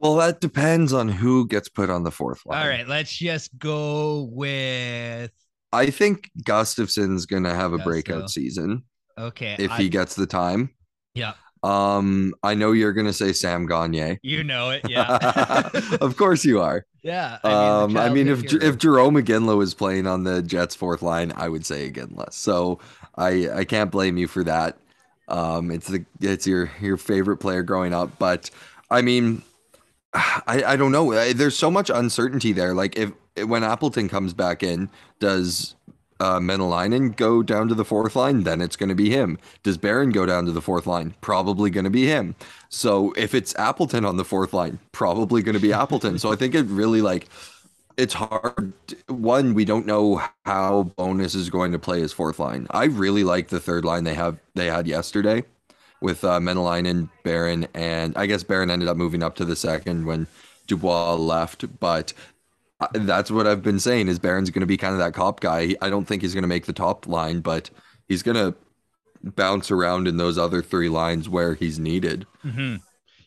Well, 0.00 0.16
that 0.16 0.40
depends 0.40 0.92
on 0.92 1.08
who 1.08 1.46
gets 1.48 1.68
put 1.68 1.90
on 1.90 2.04
the 2.04 2.10
fourth 2.10 2.44
line. 2.46 2.62
All 2.62 2.68
right, 2.68 2.86
let's 2.86 3.16
just 3.16 3.56
go 3.58 4.28
with 4.32 5.30
I 5.72 5.90
think 5.90 6.30
Gustafsson's 6.44 7.26
gonna 7.26 7.54
have 7.54 7.72
a 7.72 7.76
Gusto. 7.78 7.90
breakout 7.90 8.30
season 8.30 8.84
okay. 9.18 9.56
if 9.58 9.70
I- 9.72 9.76
he 9.78 9.88
gets 9.88 10.14
the 10.14 10.26
time. 10.26 10.70
yeah, 11.14 11.34
Um, 11.62 12.32
I 12.42 12.54
know 12.54 12.72
you're 12.72 12.92
gonna 12.92 13.12
say 13.12 13.32
Sam 13.32 13.66
Gagner. 13.66 14.18
you 14.22 14.44
know 14.44 14.70
it. 14.70 14.88
Yeah, 14.88 15.68
of 16.00 16.16
course 16.16 16.44
you 16.44 16.60
are. 16.60 16.86
yeah. 17.02 17.38
the 17.42 17.50
um, 17.50 17.96
I 17.96 18.08
mean, 18.08 18.28
if 18.28 18.42
hero. 18.50 18.62
if 18.64 18.78
Jarome 18.78 19.20
Iginla 19.22 19.56
was 19.56 19.74
playing 19.74 20.06
on 20.06 20.22
the 20.24 20.42
Jets 20.42 20.74
fourth 20.76 21.02
line, 21.02 21.32
I 21.36 21.48
would 21.48 21.66
say 21.66 21.90
Iginla. 21.90 22.32
So 22.32 22.78
I 23.16 23.50
I 23.50 23.64
can't 23.64 23.90
blame 23.90 24.16
you 24.16 24.28
for 24.28 24.44
that. 24.44 24.78
Um, 25.26 25.70
it's 25.72 25.88
the 25.88 26.04
it's 26.20 26.46
your 26.46 26.70
your 26.80 26.96
favorite 26.96 27.38
player 27.38 27.62
growing 27.64 27.92
up, 27.92 28.16
but 28.18 28.48
I 28.90 29.02
mean, 29.02 29.42
I 30.14 30.62
I 30.66 30.76
don't 30.76 30.92
know. 30.92 31.32
There's 31.32 31.56
so 31.56 31.70
much 31.70 31.90
uncertainty 31.90 32.52
there. 32.52 32.74
Like 32.74 32.96
if 32.96 33.12
when 33.46 33.64
Appleton 33.64 34.08
comes 34.08 34.34
back 34.34 34.62
in, 34.62 34.90
does 35.20 35.74
uh, 36.20 36.38
Maenalanen 36.38 37.14
go 37.16 37.42
down 37.42 37.68
to 37.68 37.74
the 37.74 37.84
fourth 37.84 38.16
line? 38.16 38.42
Then 38.42 38.60
it's 38.60 38.76
going 38.76 38.88
to 38.88 38.94
be 38.94 39.10
him. 39.10 39.38
Does 39.62 39.78
Barron 39.78 40.10
go 40.10 40.26
down 40.26 40.46
to 40.46 40.52
the 40.52 40.62
fourth 40.62 40.86
line? 40.86 41.14
Probably 41.20 41.70
going 41.70 41.84
to 41.84 41.90
be 41.90 42.06
him. 42.06 42.34
So 42.68 43.12
if 43.16 43.34
it's 43.34 43.54
Appleton 43.56 44.04
on 44.04 44.16
the 44.16 44.24
fourth 44.24 44.52
line, 44.52 44.78
probably 44.92 45.42
going 45.42 45.54
to 45.54 45.60
be 45.60 45.72
Appleton. 45.72 46.18
so 46.18 46.32
I 46.32 46.36
think 46.36 46.54
it 46.54 46.66
really 46.66 47.02
like 47.02 47.28
it's 47.96 48.14
hard. 48.14 48.72
One, 49.08 49.54
we 49.54 49.64
don't 49.64 49.86
know 49.86 50.22
how 50.44 50.92
Bowness 50.96 51.34
is 51.34 51.50
going 51.50 51.72
to 51.72 51.80
play 51.80 52.00
his 52.00 52.12
fourth 52.12 52.38
line. 52.38 52.66
I 52.70 52.84
really 52.84 53.24
like 53.24 53.48
the 53.48 53.60
third 53.60 53.84
line 53.84 54.04
they 54.04 54.14
have 54.14 54.38
they 54.54 54.66
had 54.66 54.86
yesterday 54.86 55.44
with 56.00 56.24
uh, 56.24 56.38
Maenalanen, 56.38 57.08
Barron, 57.24 57.66
and 57.74 58.16
I 58.16 58.26
guess 58.26 58.42
Barron 58.42 58.70
ended 58.70 58.88
up 58.88 58.96
moving 58.96 59.22
up 59.22 59.34
to 59.36 59.44
the 59.44 59.56
second 59.56 60.04
when 60.06 60.26
Dubois 60.66 61.14
left. 61.14 61.64
But 61.80 62.12
uh, 62.80 62.86
that's 62.92 63.30
what 63.30 63.46
I've 63.46 63.62
been 63.62 63.80
saying 63.80 64.08
is 64.08 64.18
Barron's 64.18 64.50
going 64.50 64.60
to 64.60 64.66
be 64.66 64.76
kind 64.76 64.92
of 64.92 64.98
that 65.00 65.14
cop 65.14 65.40
guy. 65.40 65.74
I 65.82 65.90
don't 65.90 66.04
think 66.04 66.22
he's 66.22 66.34
going 66.34 66.42
to 66.42 66.48
make 66.48 66.66
the 66.66 66.72
top 66.72 67.06
line, 67.06 67.40
but 67.40 67.70
he's 68.08 68.22
going 68.22 68.36
to 68.36 68.54
bounce 69.34 69.70
around 69.70 70.06
in 70.06 70.16
those 70.16 70.38
other 70.38 70.62
three 70.62 70.88
lines 70.88 71.28
where 71.28 71.54
he's 71.54 71.78
needed. 71.80 72.24
Mhm. 72.44 72.80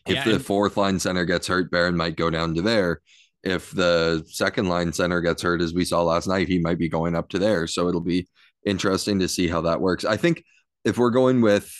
If 0.06 0.14
Yeah, 0.16 0.24
the 0.24 0.34
and- 0.36 0.44
fourth 0.44 0.76
line 0.78 0.98
center 0.98 1.24
gets 1.26 1.46
hurt, 1.46 1.70
Barron 1.70 1.96
might 1.96 2.16
go 2.16 2.30
down 2.30 2.54
to 2.54 2.62
there. 2.62 3.00
If 3.44 3.70
the 3.72 4.24
second 4.28 4.68
line 4.68 4.92
center 4.92 5.20
gets 5.20 5.42
hurt, 5.42 5.60
as 5.60 5.74
we 5.74 5.84
saw 5.84 6.02
last 6.02 6.26
night, 6.28 6.48
he 6.48 6.58
might 6.58 6.78
be 6.78 6.88
going 6.88 7.14
up 7.14 7.28
to 7.30 7.38
there. 7.38 7.66
So 7.66 7.88
it'll 7.88 8.00
be 8.00 8.26
interesting 8.64 9.18
to 9.18 9.28
see 9.28 9.48
how 9.48 9.60
that 9.62 9.80
works. 9.80 10.04
I 10.04 10.16
think 10.16 10.44
if 10.84 10.96
we're 10.96 11.10
going 11.10 11.40
with 11.42 11.70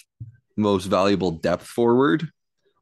most 0.56 0.86
valuable 0.86 1.30
depth 1.30 1.66
forward, 1.66 2.28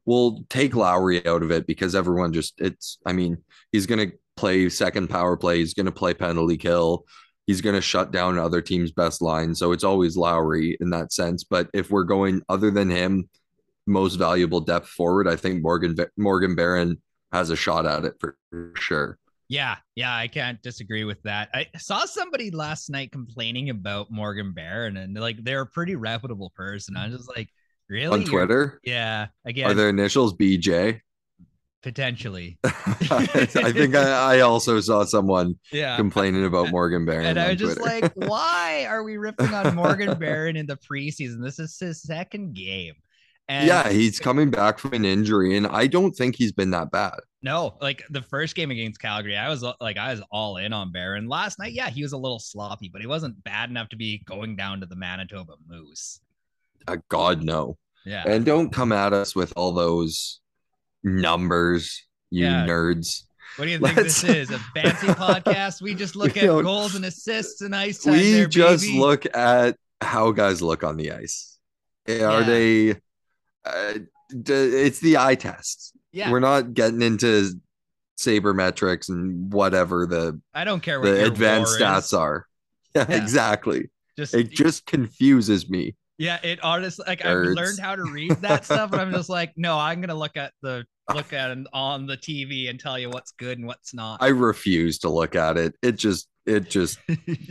we'll 0.05 0.43
take 0.49 0.75
Lowry 0.75 1.25
out 1.25 1.43
of 1.43 1.51
it 1.51 1.67
because 1.67 1.95
everyone 1.95 2.33
just 2.33 2.59
it's 2.59 2.99
I 3.05 3.13
mean, 3.13 3.37
he's 3.71 3.85
gonna 3.85 4.11
play 4.35 4.69
second 4.69 5.09
power 5.09 5.37
play, 5.37 5.59
he's 5.59 5.73
gonna 5.73 5.91
play 5.91 6.13
penalty 6.13 6.57
kill, 6.57 7.05
he's 7.47 7.61
gonna 7.61 7.81
shut 7.81 8.11
down 8.11 8.37
other 8.37 8.61
teams' 8.61 8.91
best 8.91 9.21
line. 9.21 9.55
So 9.55 9.71
it's 9.71 9.83
always 9.83 10.17
Lowry 10.17 10.77
in 10.79 10.89
that 10.91 11.13
sense. 11.13 11.43
But 11.43 11.69
if 11.73 11.91
we're 11.91 12.03
going 12.03 12.41
other 12.49 12.71
than 12.71 12.89
him, 12.89 13.29
most 13.87 14.15
valuable 14.15 14.61
depth 14.61 14.87
forward, 14.87 15.27
I 15.27 15.35
think 15.35 15.61
Morgan 15.61 15.95
Morgan 16.17 16.55
Barron 16.55 17.01
has 17.31 17.49
a 17.49 17.55
shot 17.55 17.85
at 17.85 18.05
it 18.05 18.15
for 18.19 18.37
sure. 18.75 19.17
Yeah, 19.51 19.75
yeah, 19.95 20.15
I 20.15 20.29
can't 20.29 20.61
disagree 20.61 21.03
with 21.03 21.21
that. 21.23 21.49
I 21.53 21.67
saw 21.77 22.05
somebody 22.05 22.51
last 22.51 22.89
night 22.89 23.11
complaining 23.11 23.69
about 23.69 24.09
Morgan 24.09 24.53
Barron, 24.53 24.95
and 24.95 25.13
like 25.13 25.43
they're 25.43 25.61
a 25.61 25.65
pretty 25.65 25.97
reputable 25.97 26.51
person. 26.55 26.95
I'm 26.95 27.11
just 27.11 27.27
like, 27.27 27.49
really? 27.91 28.07
On 28.13 28.21
You're- 28.21 28.31
Twitter, 28.31 28.79
Yeah, 28.83 29.27
again, 29.45 29.69
are 29.69 29.73
their 29.75 29.89
initials 29.89 30.33
BJ? 30.33 31.01
potentially. 31.83 32.59
I 32.63 33.71
think 33.73 33.95
I, 33.95 34.35
I 34.35 34.39
also 34.41 34.79
saw 34.81 35.03
someone 35.03 35.55
Yeah. 35.71 35.97
complaining 35.97 36.45
about 36.45 36.69
Morgan 36.69 37.05
Barron 37.05 37.25
And 37.25 37.39
I 37.39 37.49
was 37.49 37.57
just 37.57 37.81
like, 37.81 38.11
why 38.15 38.85
are 38.87 39.03
we 39.03 39.17
ripping 39.17 39.51
on 39.53 39.75
Morgan 39.75 40.17
Barron 40.19 40.55
in 40.57 40.67
the 40.67 40.77
preseason? 40.77 41.41
This 41.43 41.57
is 41.57 41.77
his 41.79 42.01
second 42.03 42.53
game. 42.53 42.93
And 43.49 43.67
yeah, 43.67 43.89
he's 43.89 44.19
coming 44.19 44.51
back 44.51 44.77
from 44.79 44.93
an 44.93 45.03
injury, 45.03 45.57
and 45.57 45.67
I 45.67 45.87
don't 45.87 46.11
think 46.13 46.35
he's 46.35 46.51
been 46.53 46.69
that 46.69 46.91
bad. 46.91 47.15
No, 47.41 47.75
like 47.81 48.03
the 48.11 48.21
first 48.21 48.55
game 48.55 48.69
against 48.71 49.01
Calgary, 49.01 49.35
I 49.35 49.49
was 49.49 49.61
like, 49.81 49.97
I 49.97 50.11
was 50.11 50.21
all 50.31 50.57
in 50.57 50.71
on 50.71 50.91
Barron. 50.91 51.27
Last 51.27 51.57
night, 51.59 51.73
yeah, 51.73 51.89
he 51.89 52.03
was 52.03 52.13
a 52.13 52.17
little 52.17 52.39
sloppy, 52.39 52.87
but 52.93 53.01
he 53.01 53.07
wasn't 53.07 53.43
bad 53.43 53.69
enough 53.71 53.89
to 53.89 53.97
be 53.97 54.21
going 54.25 54.55
down 54.55 54.79
to 54.81 54.85
the 54.85 54.95
Manitoba 54.95 55.53
Moose. 55.67 56.21
Uh, 56.87 56.97
God 57.09 57.43
no. 57.43 57.77
Yeah. 58.05 58.23
And 58.25 58.45
don't 58.45 58.71
come 58.71 58.91
at 58.91 59.13
us 59.13 59.35
with 59.35 59.53
all 59.55 59.73
those 59.73 60.39
numbers, 61.03 62.03
you 62.29 62.45
Yeah. 62.45 62.65
nerds. 62.65 63.23
What 63.57 63.65
do 63.65 63.71
you 63.71 63.79
think 63.79 63.97
Let's- 63.97 64.21
this 64.21 64.49
is? 64.49 64.49
A 64.51 64.59
fancy 64.73 65.07
podcast? 65.07 65.81
We 65.81 65.93
just 65.93 66.15
look 66.15 66.37
at 66.37 66.45
goals 66.45 66.95
and 66.95 67.05
assists 67.05 67.61
and 67.61 67.75
ice 67.75 68.03
time. 68.03 68.13
We 68.13 68.31
there, 68.33 68.47
just 68.47 68.83
baby. 68.85 68.97
look 68.99 69.25
at 69.35 69.77
how 69.99 70.31
guys 70.31 70.61
look 70.61 70.83
on 70.83 70.97
the 70.97 71.11
ice. 71.11 71.57
Are 72.07 72.13
Yeah. 72.13 72.43
they? 72.43 72.91
Uh, 73.65 73.93
d- 74.41 74.53
it's 74.53 74.99
the 74.99 75.17
eye 75.17 75.35
test. 75.35 75.93
Yeah, 76.13 76.31
We're 76.31 76.39
not 76.39 76.73
getting 76.73 77.01
into 77.01 77.51
sabermetrics 78.19 79.09
and 79.09 79.51
whatever 79.53 80.05
the 80.05 80.39
I 80.53 80.63
don't 80.63 80.81
care 80.81 80.99
what 80.99 81.05
the 81.05 81.25
advanced 81.25 81.79
stats 81.79 82.17
are. 82.17 82.47
Yeah, 82.95 83.05
Yeah. 83.07 83.21
exactly. 83.21 83.89
Just 84.17 84.33
It 84.33 84.49
just 84.49 84.85
confuses 84.85 85.69
me. 85.69 85.95
Yeah, 86.21 86.39
it 86.43 86.63
honestly 86.63 87.03
like 87.07 87.25
I've 87.25 87.41
learned 87.41 87.79
how 87.79 87.95
to 87.95 88.03
read 88.03 88.41
that 88.43 88.63
stuff, 88.63 88.91
but 88.91 88.99
I'm 88.99 89.11
just 89.11 89.27
like, 89.37 89.53
no, 89.57 89.77
I'm 89.77 90.01
gonna 90.01 90.13
look 90.13 90.37
at 90.37 90.53
the 90.61 90.85
look 91.11 91.33
at 91.33 91.49
it 91.49 91.57
on 91.73 92.05
the 92.05 92.15
TV 92.15 92.69
and 92.69 92.79
tell 92.79 92.99
you 92.99 93.09
what's 93.09 93.31
good 93.31 93.57
and 93.57 93.65
what's 93.65 93.91
not. 93.95 94.21
I 94.21 94.27
refuse 94.27 94.99
to 94.99 95.09
look 95.09 95.35
at 95.35 95.57
it. 95.57 95.73
It 95.81 95.93
just 95.93 96.27
it 96.45 96.69
just 96.69 96.99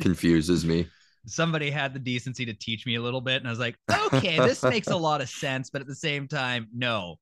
confuses 0.00 0.64
me. 0.64 0.87
Somebody 1.26 1.68
had 1.68 1.94
the 1.94 1.98
decency 1.98 2.46
to 2.46 2.54
teach 2.54 2.87
me 2.87 2.94
a 2.94 3.02
little 3.02 3.20
bit, 3.20 3.38
and 3.38 3.48
I 3.48 3.50
was 3.50 3.59
like, 3.59 3.76
okay, 4.06 4.38
this 4.38 4.62
makes 4.62 4.88
a 4.88 4.96
lot 4.96 5.20
of 5.20 5.28
sense, 5.28 5.68
but 5.68 5.80
at 5.80 5.88
the 5.88 5.94
same 5.94 6.28
time, 6.28 6.68
no. 6.72 7.16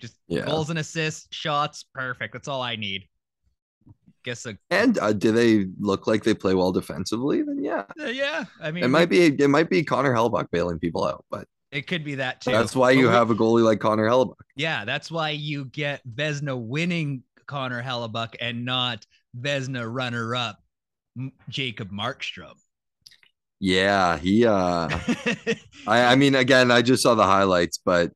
Just 0.00 0.16
Yeah. 0.26 0.44
goals 0.44 0.68
and 0.68 0.78
assists, 0.80 1.28
shots, 1.30 1.84
perfect. 1.94 2.32
That's 2.32 2.48
all 2.48 2.60
I 2.60 2.74
need. 2.76 3.04
Guess 4.24 4.46
a 4.46 4.56
And 4.70 4.98
uh, 4.98 5.12
do 5.12 5.32
they 5.32 5.66
look 5.80 6.06
like 6.06 6.22
they 6.24 6.34
play 6.34 6.54
well 6.54 6.72
defensively? 6.72 7.42
Then 7.42 7.62
yeah, 7.62 7.84
uh, 8.00 8.06
yeah. 8.06 8.44
I 8.60 8.70
mean, 8.70 8.84
it 8.84 8.88
might 8.88 9.08
be 9.10 9.26
it 9.26 9.48
might 9.50 9.68
be 9.70 9.82
Connor 9.84 10.14
Hellebuyck 10.14 10.50
bailing 10.50 10.78
people 10.78 11.04
out, 11.04 11.24
but 11.30 11.46
It 11.70 11.86
could 11.86 12.04
be 12.04 12.16
that 12.16 12.40
too. 12.40 12.50
that's 12.50 12.76
why 12.76 12.90
you 12.92 13.08
have 13.08 13.30
a 13.30 13.34
goalie 13.34 13.64
like 13.64 13.80
Connor 13.80 14.08
Hellebuyck. 14.08 14.34
Yeah, 14.56 14.84
that's 14.84 15.10
why 15.10 15.30
you 15.30 15.64
get 15.66 16.06
Vezina 16.08 16.56
winning 16.60 17.22
Connor 17.46 17.82
Hellebuyck 17.82 18.36
and 18.40 18.64
not 18.64 19.06
Vezina 19.38 19.90
runner 19.92 20.34
up 20.36 20.58
Jacob 21.48 21.90
Markstrom. 21.90 22.54
Yeah, 23.60 24.18
he. 24.18 24.44
uh 24.46 24.88
I 25.86 26.04
I 26.12 26.14
mean, 26.16 26.34
again, 26.34 26.70
I 26.70 26.82
just 26.82 27.02
saw 27.02 27.14
the 27.14 27.24
highlights, 27.24 27.78
but 27.84 28.12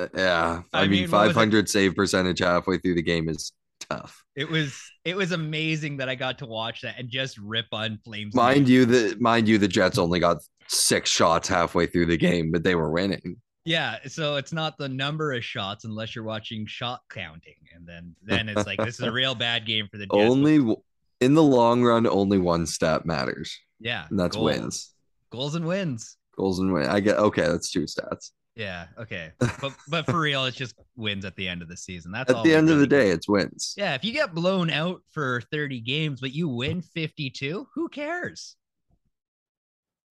uh, 0.00 0.08
yeah, 0.14 0.62
I, 0.72 0.82
I 0.82 0.88
mean, 0.88 1.02
mean, 1.02 1.10
what 1.10 1.24
was 1.24 1.36
it? 1.38 1.40
500 1.40 1.68
save 1.68 1.94
percentage 1.94 2.40
halfway 2.40 2.78
through 2.78 2.94
the 2.96 3.02
game 3.02 3.28
is 3.28 3.52
tough. 4.00 4.24
it 4.36 4.48
was 4.48 4.80
it 5.04 5.16
was 5.16 5.32
amazing 5.32 5.98
that 5.98 6.08
I 6.08 6.14
got 6.14 6.38
to 6.38 6.46
watch 6.46 6.82
that 6.82 6.98
and 6.98 7.08
just 7.08 7.38
rip 7.38 7.66
on 7.72 7.98
Flames. 8.04 8.34
Mind 8.34 8.68
you, 8.68 8.84
the 8.84 9.16
mind 9.20 9.48
you, 9.48 9.58
the 9.58 9.68
Jets 9.68 9.98
only 9.98 10.20
got 10.20 10.38
six 10.68 11.10
shots 11.10 11.48
halfway 11.48 11.86
through 11.86 12.06
the 12.06 12.16
game, 12.16 12.50
but 12.50 12.62
they 12.62 12.74
were 12.74 12.90
winning. 12.90 13.36
Yeah, 13.64 13.96
so 14.08 14.36
it's 14.36 14.52
not 14.52 14.76
the 14.76 14.88
number 14.88 15.32
of 15.32 15.42
shots 15.42 15.84
unless 15.84 16.14
you're 16.14 16.24
watching 16.24 16.66
shot 16.66 17.00
counting, 17.10 17.56
and 17.74 17.86
then 17.86 18.14
then 18.22 18.48
it's 18.48 18.66
like 18.66 18.78
this 18.78 18.96
is 18.96 19.06
a 19.06 19.12
real 19.22 19.34
bad 19.34 19.64
game 19.66 19.88
for 19.90 19.96
the 19.96 20.06
Jets. 20.06 20.30
Only 20.30 20.76
in 21.20 21.34
the 21.34 21.42
long 21.42 21.82
run, 21.82 22.06
only 22.06 22.38
one 22.38 22.66
stat 22.66 23.06
matters, 23.06 23.58
yeah, 23.80 24.04
and 24.10 24.20
that's 24.20 24.36
goals. 24.36 24.44
wins. 24.44 24.94
goals 25.30 25.54
and 25.54 25.66
wins. 25.66 26.16
Goals 26.36 26.58
and 26.58 26.72
win. 26.72 26.86
I 26.86 27.00
get 27.00 27.16
okay. 27.16 27.46
That's 27.46 27.70
two 27.70 27.84
stats. 27.84 28.32
Yeah, 28.56 28.86
okay, 28.98 29.32
but 29.60 29.72
but 29.88 30.06
for 30.06 30.20
real, 30.20 30.44
it's 30.44 30.56
just 30.56 30.74
wins 30.96 31.24
at 31.24 31.34
the 31.34 31.48
end 31.48 31.60
of 31.60 31.68
the 31.68 31.76
season. 31.76 32.12
That's 32.12 32.32
all 32.32 32.38
At 32.38 32.44
the 32.44 32.54
end 32.54 32.70
of 32.70 32.78
the 32.78 32.86
day, 32.86 33.10
it's 33.10 33.28
wins. 33.28 33.74
Yeah, 33.76 33.94
if 33.94 34.04
you 34.04 34.12
get 34.12 34.32
blown 34.34 34.70
out 34.70 35.02
for 35.10 35.40
30 35.50 35.80
games, 35.80 36.20
but 36.20 36.32
you 36.32 36.48
win 36.48 36.80
52, 36.80 37.66
who 37.74 37.88
cares? 37.88 38.54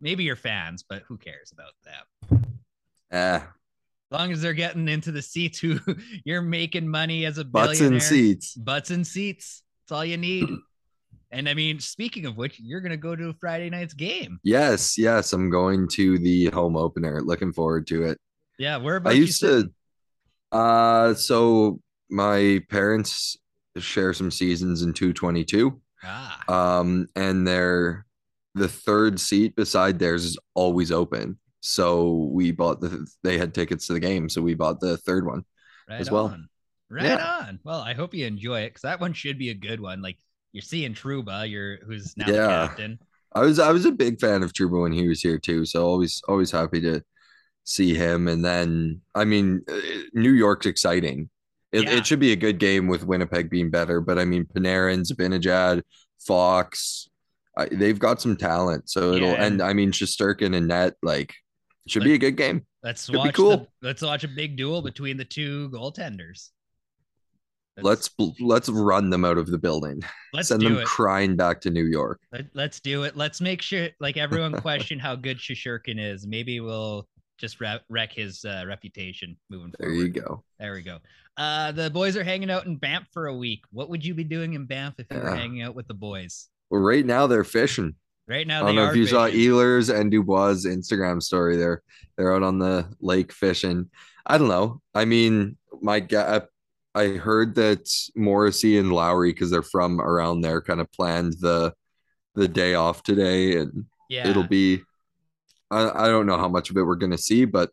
Maybe 0.01 0.25
you're 0.25 0.35
fans, 0.35 0.83
but 0.87 1.03
who 1.07 1.17
cares 1.17 1.53
about 1.53 1.71
that? 1.85 2.45
Eh, 3.11 3.35
As 3.37 3.43
long 4.11 4.31
as 4.33 4.41
they're 4.41 4.51
getting 4.53 4.89
into 4.89 5.13
the 5.13 5.21
seats, 5.21 5.59
who 5.59 5.79
you're 6.25 6.41
making 6.41 6.87
money 6.89 7.25
as 7.25 7.37
a 7.37 7.45
butts 7.45 7.79
billionaire. 7.79 7.93
and 7.93 8.03
seats. 8.03 8.55
Butts 8.55 8.89
and 8.89 9.07
seats. 9.07 9.63
That's 9.87 9.95
all 9.97 10.03
you 10.03 10.17
need. 10.17 10.49
and 11.31 11.47
I 11.47 11.53
mean, 11.53 11.79
speaking 11.79 12.25
of 12.25 12.35
which, 12.35 12.59
you're 12.59 12.81
gonna 12.81 12.97
go 12.97 13.15
to 13.15 13.29
a 13.29 13.33
Friday 13.33 13.69
night's 13.69 13.93
game. 13.93 14.39
Yes, 14.43 14.97
yes. 14.97 15.31
I'm 15.31 15.49
going 15.49 15.87
to 15.93 16.19
the 16.19 16.47
home 16.47 16.75
opener. 16.75 17.21
Looking 17.21 17.53
forward 17.53 17.87
to 17.87 18.03
it. 18.03 18.17
Yeah, 18.57 18.77
where 18.77 19.01
I 19.05 19.11
used 19.11 19.39
to. 19.41 19.71
Uh, 20.51 21.13
so 21.15 21.79
my 22.09 22.61
parents 22.69 23.37
share 23.77 24.13
some 24.13 24.29
seasons 24.31 24.81
in 24.83 24.93
222. 24.93 25.81
Ah, 26.03 26.43
Um, 26.79 27.07
and 27.15 27.47
their 27.47 28.05
the 28.55 28.67
third 28.67 29.19
seat 29.19 29.55
beside 29.55 29.97
theirs 29.97 30.25
is 30.25 30.37
always 30.53 30.91
open. 30.91 31.39
So 31.61 32.29
we 32.31 32.51
bought 32.51 32.81
the 32.81 33.07
they 33.23 33.37
had 33.37 33.53
tickets 33.53 33.87
to 33.87 33.93
the 33.93 33.99
game, 33.99 34.29
so 34.29 34.41
we 34.41 34.53
bought 34.53 34.79
the 34.79 34.97
third 34.97 35.25
one. 35.25 35.43
right 35.89 35.99
as 36.01 36.11
well. 36.11 36.25
on. 36.27 36.47
Right 36.89 37.03
Yeah. 37.05 37.45
on. 37.47 37.59
Well, 37.63 37.79
I 37.81 37.93
hope 37.93 38.13
you 38.13 38.25
enjoy 38.27 38.61
it 38.61 38.69
because 38.69 38.83
that 38.83 38.99
one 39.01 39.13
should 39.13 39.37
be 39.39 39.49
a 39.49 39.53
good 39.55 39.79
one. 39.81 40.01
Like 40.01 40.17
you're 40.51 40.61
seeing 40.61 40.93
Trouba, 40.93 41.49
you're 41.49 41.77
who's 41.85 42.15
now 42.15 42.27
the 42.27 42.33
Yeah. 42.33 42.67
captain. 42.67 42.99
I 43.33 43.41
was 43.41 43.57
I 43.59 43.71
was 43.71 43.85
a 43.85 43.91
big 43.91 44.19
fan 44.19 44.43
of 44.43 44.53
Trouba 44.53 44.81
when 44.81 44.91
he 44.91 45.07
was 45.07 45.21
here 45.21 45.39
too, 45.39 45.65
so 45.65 45.83
always 45.85 46.21
always 46.27 46.51
happy 46.51 46.79
to 46.81 47.01
see 47.63 47.93
him. 47.93 48.27
And 48.27 48.43
then 48.43 49.01
I 49.15 49.25
mean, 49.25 49.61
uh, 49.69 49.79
New 50.13 50.31
York's 50.33 50.65
exciting. 50.65 51.29
It, 51.71 51.83
Yeah. 51.83 51.91
it 51.97 52.05
should 52.05 52.19
be 52.19 52.31
a 52.31 52.35
good 52.35 52.59
game 52.59 52.87
with 52.87 53.03
Winnipeg 53.05 53.49
being 53.49 53.69
better, 53.71 53.99
but 53.99 54.19
I 54.19 54.25
mean, 54.25 54.45
Panarin, 54.45 55.01
Zibanejad, 55.09 55.81
Fox, 56.19 57.09
I, 57.57 57.65
they've 57.65 57.97
got 57.97 58.21
some 58.21 58.35
talent. 58.37 58.89
So 58.89 59.13
it'll 59.13 59.29
Yeah, 59.29 59.33
and 59.43 59.53
and- 59.53 59.61
I 59.61 59.73
mean, 59.73 59.91
Shesterkin 59.91 60.55
and 60.55 60.67
Net 60.67 60.95
like 61.01 61.33
should 61.87 62.03
be 62.03 62.13
a 62.13 62.17
good 62.17 62.37
game. 62.37 62.65
Let's 62.83 63.09
watch 63.09 63.33
cool. 63.33 63.49
the, 63.57 63.67
let's 63.81 64.01
watch 64.01 64.23
a 64.23 64.27
big 64.27 64.55
duel 64.57 64.81
between 64.81 65.17
the 65.17 65.25
two 65.25 65.69
goaltenders. 65.71 66.49
Let's 67.81 68.11
let's 68.39 68.69
run 68.69 69.09
them 69.09 69.25
out 69.25 69.39
of 69.39 69.47
the 69.47 69.57
building. 69.57 70.03
let's 70.33 70.49
Send 70.49 70.61
them 70.61 70.77
it. 70.77 70.85
crying 70.85 71.35
back 71.35 71.59
to 71.61 71.71
New 71.71 71.85
York. 71.85 72.19
Let, 72.31 72.45
let's 72.53 72.79
do 72.79 73.01
it. 73.03 73.17
Let's 73.17 73.41
make 73.41 73.63
sure 73.63 73.89
like 73.99 74.15
everyone 74.15 74.53
question 74.61 74.99
how 74.99 75.15
good 75.15 75.39
Shesterkin 75.39 75.97
is. 75.99 76.27
Maybe 76.27 76.59
we'll 76.59 77.07
just 77.43 77.59
wreck, 77.59 78.13
his 78.13 78.45
uh, 78.45 78.63
reputation 78.65 79.35
moving 79.49 79.73
There 79.77 79.89
forward. 79.89 79.99
There 79.99 80.21
you 80.21 80.27
go. 80.27 80.43
There 80.59 80.73
we 80.73 80.81
go. 80.81 80.99
Uh, 81.35 81.73
the 81.73 81.89
boys 81.89 82.15
are 82.15 82.23
hanging 82.23 82.49
out 82.49 82.65
in 82.65 82.77
Banff 82.77 83.05
for 83.11 83.27
a 83.27 83.35
week. 83.35 83.65
What 83.71 83.89
would 83.89 84.05
you 84.05 84.13
be 84.13 84.23
doing 84.23 84.53
in 84.53 84.65
Banff 84.65 84.93
if 84.97 85.07
you 85.11 85.19
were 85.19 85.35
hanging 85.35 85.61
out 85.61 85.75
with 85.75 85.87
the 85.87 85.93
boys? 85.93 86.47
Well, 86.69 86.79
right 86.79 87.05
now 87.05 87.27
they're 87.27 87.43
fishing. 87.43 87.95
Right 88.29 88.47
now, 88.47 88.59
I 88.59 88.67
don't 88.67 88.67
they 88.67 88.81
know 88.81 88.87
are 88.87 88.91
if 88.91 88.95
you 88.95 89.07
saw 89.07 89.25
fishing. 89.25 89.41
Ehlers 89.41 89.93
and 89.93 90.09
Dubois' 90.09 90.65
Instagram 90.65 91.21
story. 91.21 91.57
They're 91.57 91.81
they're 92.15 92.33
out 92.33 92.43
on 92.43 92.59
the 92.59 92.87
lake 93.01 93.33
fishing. 93.33 93.89
I 94.25 94.37
don't 94.37 94.47
know. 94.47 94.81
I 94.95 95.03
mean, 95.03 95.57
my 95.81 95.99
guy, 95.99 96.43
I 96.95 97.07
heard 97.07 97.55
that 97.55 97.91
Morrissey 98.15 98.77
and 98.77 98.93
Lowry, 98.93 99.33
because 99.33 99.51
they're 99.51 99.61
from 99.61 99.99
around 99.99 100.39
there, 100.39 100.61
kind 100.61 100.79
of 100.79 100.89
planned 100.93 101.33
the 101.41 101.73
the 102.35 102.47
day 102.47 102.75
off 102.75 103.03
today, 103.03 103.57
and 103.57 103.85
yeah, 104.09 104.29
it'll 104.29 104.47
be. 104.47 104.81
I 105.73 106.05
I 106.05 106.07
don't 106.07 106.25
know 106.25 106.37
how 106.37 106.49
much 106.49 106.69
of 106.69 106.77
it 106.77 106.83
we're 106.83 106.95
gonna 106.95 107.17
see, 107.17 107.45
but 107.45 107.69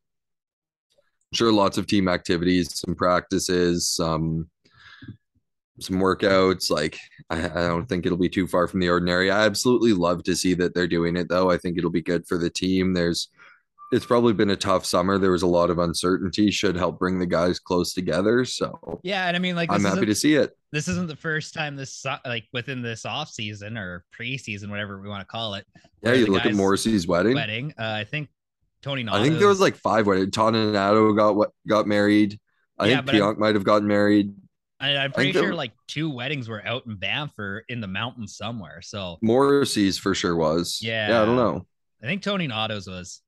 I'm 1.32 1.36
sure 1.36 1.52
lots 1.52 1.78
of 1.78 1.86
team 1.86 2.08
activities, 2.08 2.78
some 2.80 2.94
practices, 2.94 3.88
some 3.88 4.48
some 5.80 5.96
workouts. 5.96 6.70
Like 6.70 6.98
I, 7.30 7.44
I 7.44 7.66
don't 7.68 7.88
think 7.88 8.06
it'll 8.06 8.18
be 8.18 8.28
too 8.28 8.46
far 8.46 8.66
from 8.66 8.80
the 8.80 8.90
ordinary. 8.90 9.30
I 9.30 9.44
absolutely 9.46 9.92
love 9.92 10.22
to 10.24 10.36
see 10.36 10.54
that 10.54 10.74
they're 10.74 10.88
doing 10.88 11.16
it 11.16 11.28
though. 11.28 11.50
I 11.50 11.56
think 11.58 11.78
it'll 11.78 11.90
be 11.90 12.02
good 12.02 12.26
for 12.26 12.38
the 12.38 12.50
team. 12.50 12.94
There's 12.94 13.28
it's 13.92 14.06
probably 14.06 14.32
been 14.32 14.50
a 14.50 14.56
tough 14.56 14.84
summer. 14.84 15.18
There 15.18 15.30
was 15.32 15.42
a 15.42 15.46
lot 15.46 15.70
of 15.70 15.78
uncertainty. 15.78 16.50
Should 16.50 16.76
help 16.76 16.98
bring 16.98 17.18
the 17.18 17.26
guys 17.26 17.58
close 17.58 17.92
together. 17.92 18.44
So 18.44 19.00
yeah, 19.02 19.26
and 19.26 19.36
I 19.36 19.40
mean, 19.40 19.56
like 19.56 19.70
I'm 19.72 19.82
happy 19.84 20.06
to 20.06 20.14
see 20.14 20.34
it. 20.34 20.56
this 20.72 20.88
isn't 20.88 21.08
the 21.08 21.16
first 21.16 21.54
time 21.54 21.76
this 21.76 22.04
like 22.24 22.44
within 22.52 22.82
this 22.82 23.04
off 23.04 23.30
season 23.30 23.76
or 23.76 24.04
preseason, 24.18 24.68
whatever 24.70 25.00
we 25.00 25.08
want 25.08 25.20
to 25.20 25.26
call 25.26 25.54
it. 25.54 25.66
Yeah, 26.02 26.12
you 26.12 26.26
look 26.26 26.46
at 26.46 26.54
Morrissey's 26.54 27.06
wedding. 27.06 27.34
wedding. 27.34 27.74
Uh, 27.78 27.84
I 27.84 28.04
think 28.04 28.28
Tony. 28.82 29.06
I 29.10 29.22
think 29.22 29.38
there 29.38 29.48
was 29.48 29.60
like 29.60 29.76
five 29.76 30.06
weddings. 30.06 30.30
Toninato 30.30 31.16
got 31.16 31.36
what 31.36 31.50
got 31.68 31.86
married. 31.86 32.38
I 32.78 32.86
Yeah, 32.88 33.02
think 33.02 33.22
Pionk 33.22 33.38
might 33.38 33.54
have 33.54 33.64
gotten 33.64 33.86
married. 33.88 34.32
I, 34.82 34.96
I'm 34.96 35.12
pretty 35.12 35.32
there 35.32 35.42
sure 35.42 35.50
were- 35.50 35.54
like 35.56 35.72
two 35.88 36.08
weddings 36.08 36.48
were 36.48 36.66
out 36.66 36.86
in 36.86 36.96
Banff 36.96 37.38
or 37.38 37.64
in 37.68 37.82
the 37.82 37.86
mountains 37.86 38.36
somewhere. 38.36 38.80
So 38.82 39.18
Morrissey's 39.20 39.98
for 39.98 40.14
sure 40.14 40.34
was. 40.36 40.78
Yeah, 40.80 41.08
Yeah, 41.10 41.22
I 41.22 41.24
don't 41.26 41.36
know. 41.36 41.66
I 42.02 42.06
think 42.06 42.22
Toninato's 42.22 42.86
was 42.86 43.20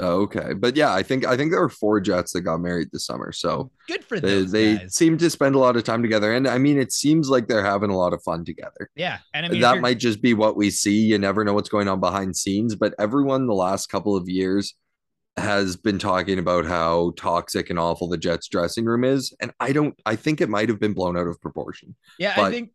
Oh, 0.00 0.22
okay, 0.22 0.54
but 0.54 0.74
yeah, 0.74 0.92
I 0.92 1.04
think 1.04 1.24
I 1.24 1.36
think 1.36 1.52
there 1.52 1.60
were 1.60 1.68
four 1.68 2.00
Jets 2.00 2.32
that 2.32 2.40
got 2.40 2.60
married 2.60 2.88
this 2.92 3.06
summer, 3.06 3.30
so 3.30 3.70
good 3.86 4.04
for 4.04 4.18
they 4.18 4.42
they 4.42 4.88
seem 4.88 5.16
to 5.18 5.30
spend 5.30 5.54
a 5.54 5.58
lot 5.58 5.76
of 5.76 5.84
time 5.84 6.02
together, 6.02 6.34
and 6.34 6.48
I 6.48 6.58
mean, 6.58 6.80
it 6.80 6.92
seems 6.92 7.28
like 7.28 7.46
they're 7.46 7.64
having 7.64 7.90
a 7.90 7.96
lot 7.96 8.12
of 8.12 8.20
fun 8.24 8.44
together. 8.44 8.90
yeah, 8.96 9.18
and 9.34 9.46
I 9.46 9.48
mean 9.48 9.60
that 9.60 9.80
might 9.80 9.98
just 9.98 10.20
be 10.20 10.34
what 10.34 10.56
we 10.56 10.70
see. 10.70 10.98
You 10.98 11.18
never 11.18 11.44
know 11.44 11.54
what's 11.54 11.68
going 11.68 11.86
on 11.86 12.00
behind 12.00 12.36
scenes, 12.36 12.74
but 12.74 12.92
everyone 12.98 13.46
the 13.46 13.54
last 13.54 13.88
couple 13.88 14.16
of 14.16 14.28
years 14.28 14.74
has 15.36 15.76
been 15.76 16.00
talking 16.00 16.40
about 16.40 16.64
how 16.64 17.12
toxic 17.16 17.70
and 17.70 17.78
awful 17.78 18.08
the 18.08 18.18
Jets 18.18 18.48
dressing 18.48 18.86
room 18.86 19.04
is, 19.04 19.32
and 19.40 19.52
I 19.60 19.72
don't. 19.72 19.94
I 20.04 20.16
think 20.16 20.40
it 20.40 20.48
might 20.48 20.68
have 20.70 20.80
been 20.80 20.92
blown 20.92 21.16
out 21.16 21.28
of 21.28 21.40
proportion. 21.40 21.94
Yeah, 22.18 22.34
I 22.36 22.50
think 22.50 22.70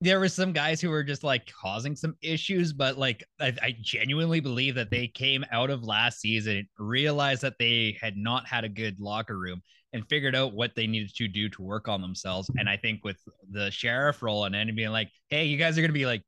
there 0.00 0.20
were 0.20 0.28
some 0.28 0.52
guys 0.52 0.80
who 0.80 0.90
were 0.90 1.02
just 1.02 1.24
like 1.24 1.50
causing 1.60 1.96
some 1.96 2.16
issues, 2.20 2.72
but 2.72 2.98
like 2.98 3.24
I, 3.40 3.54
I 3.62 3.76
genuinely 3.80 4.40
believe 4.40 4.74
that 4.74 4.90
they 4.90 5.08
came 5.08 5.44
out 5.50 5.70
of 5.70 5.84
last 5.84 6.20
season, 6.20 6.68
realized 6.78 7.42
that 7.42 7.58
they 7.58 7.96
had 8.00 8.16
not 8.16 8.46
had 8.46 8.64
a 8.64 8.68
good 8.68 9.00
locker 9.00 9.38
room, 9.38 9.62
and 9.92 10.06
figured 10.08 10.34
out 10.34 10.52
what 10.52 10.74
they 10.74 10.86
needed 10.86 11.14
to 11.16 11.28
do 11.28 11.48
to 11.48 11.62
work 11.62 11.88
on 11.88 12.02
themselves. 12.02 12.50
And 12.58 12.68
I 12.68 12.76
think 12.76 13.04
with 13.04 13.16
the 13.50 13.70
sheriff 13.70 14.22
role 14.22 14.44
and 14.44 14.54
then 14.54 14.74
being 14.74 14.90
like, 14.90 15.10
hey, 15.30 15.46
you 15.46 15.56
guys 15.56 15.78
are 15.78 15.80
gonna 15.80 15.92
be 15.94 16.06
like 16.06 16.22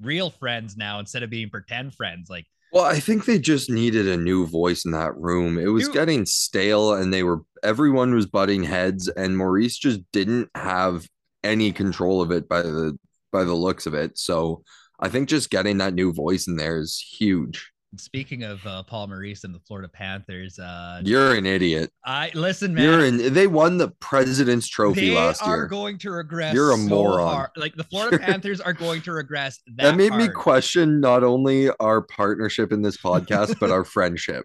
real 0.00 0.28
friends 0.28 0.76
now 0.76 0.98
instead 0.98 1.22
of 1.22 1.30
being 1.30 1.48
pretend 1.48 1.94
friends. 1.94 2.28
Like, 2.28 2.44
Well, 2.72 2.84
I 2.84 3.00
think 3.00 3.24
they 3.24 3.38
just 3.38 3.70
needed 3.70 4.06
a 4.06 4.18
new 4.18 4.46
voice 4.46 4.84
in 4.84 4.92
that 4.92 5.16
room. 5.16 5.58
It 5.58 5.68
was 5.68 5.84
Dude. 5.84 5.94
getting 5.94 6.26
stale 6.26 6.92
and 6.92 7.12
they 7.12 7.22
were 7.22 7.40
everyone 7.62 8.14
was 8.14 8.26
butting 8.26 8.64
heads 8.64 9.08
and 9.08 9.36
Maurice 9.36 9.78
just 9.78 10.00
didn't 10.12 10.50
have 10.54 11.08
any 11.48 11.72
control 11.72 12.20
of 12.22 12.30
it 12.30 12.48
by 12.48 12.62
the 12.62 12.98
by 13.32 13.44
the 13.44 13.54
looks 13.54 13.86
of 13.86 13.94
it. 13.94 14.18
So 14.18 14.62
I 15.00 15.08
think 15.08 15.28
just 15.28 15.50
getting 15.50 15.78
that 15.78 15.94
new 15.94 16.12
voice 16.12 16.46
in 16.46 16.56
there 16.56 16.78
is 16.78 16.98
huge. 16.98 17.70
Speaking 17.96 18.42
of 18.42 18.66
uh, 18.66 18.82
Paul 18.82 19.06
Maurice 19.06 19.44
and 19.44 19.54
the 19.54 19.60
Florida 19.60 19.88
Panthers, 19.88 20.58
uh, 20.58 21.00
You're 21.02 21.34
an 21.34 21.46
idiot. 21.46 21.90
I 22.04 22.30
listen, 22.34 22.74
man. 22.74 22.84
You're 22.84 23.04
in. 23.06 23.32
They 23.32 23.46
won 23.46 23.78
the 23.78 23.88
President's 24.00 24.68
Trophy 24.68 25.14
last 25.14 25.40
year. 25.46 25.56
They 25.56 25.60
are 25.62 25.66
going 25.66 25.96
to 25.98 26.10
regress. 26.10 26.54
You're 26.54 26.72
a 26.72 26.76
so 26.76 26.86
moron. 26.86 27.34
hard. 27.34 27.50
Like 27.56 27.76
the 27.76 27.84
Florida 27.84 28.18
Panthers 28.18 28.60
are 28.60 28.74
going 28.74 29.00
to 29.02 29.12
regress. 29.12 29.58
That, 29.76 29.92
that 29.92 29.96
made 29.96 30.12
me 30.12 30.28
question 30.28 31.00
not 31.00 31.24
only 31.24 31.70
our 31.80 32.02
partnership 32.02 32.72
in 32.72 32.82
this 32.82 32.98
podcast, 32.98 33.58
but 33.58 33.70
our 33.70 33.84
friendship. 33.96 34.44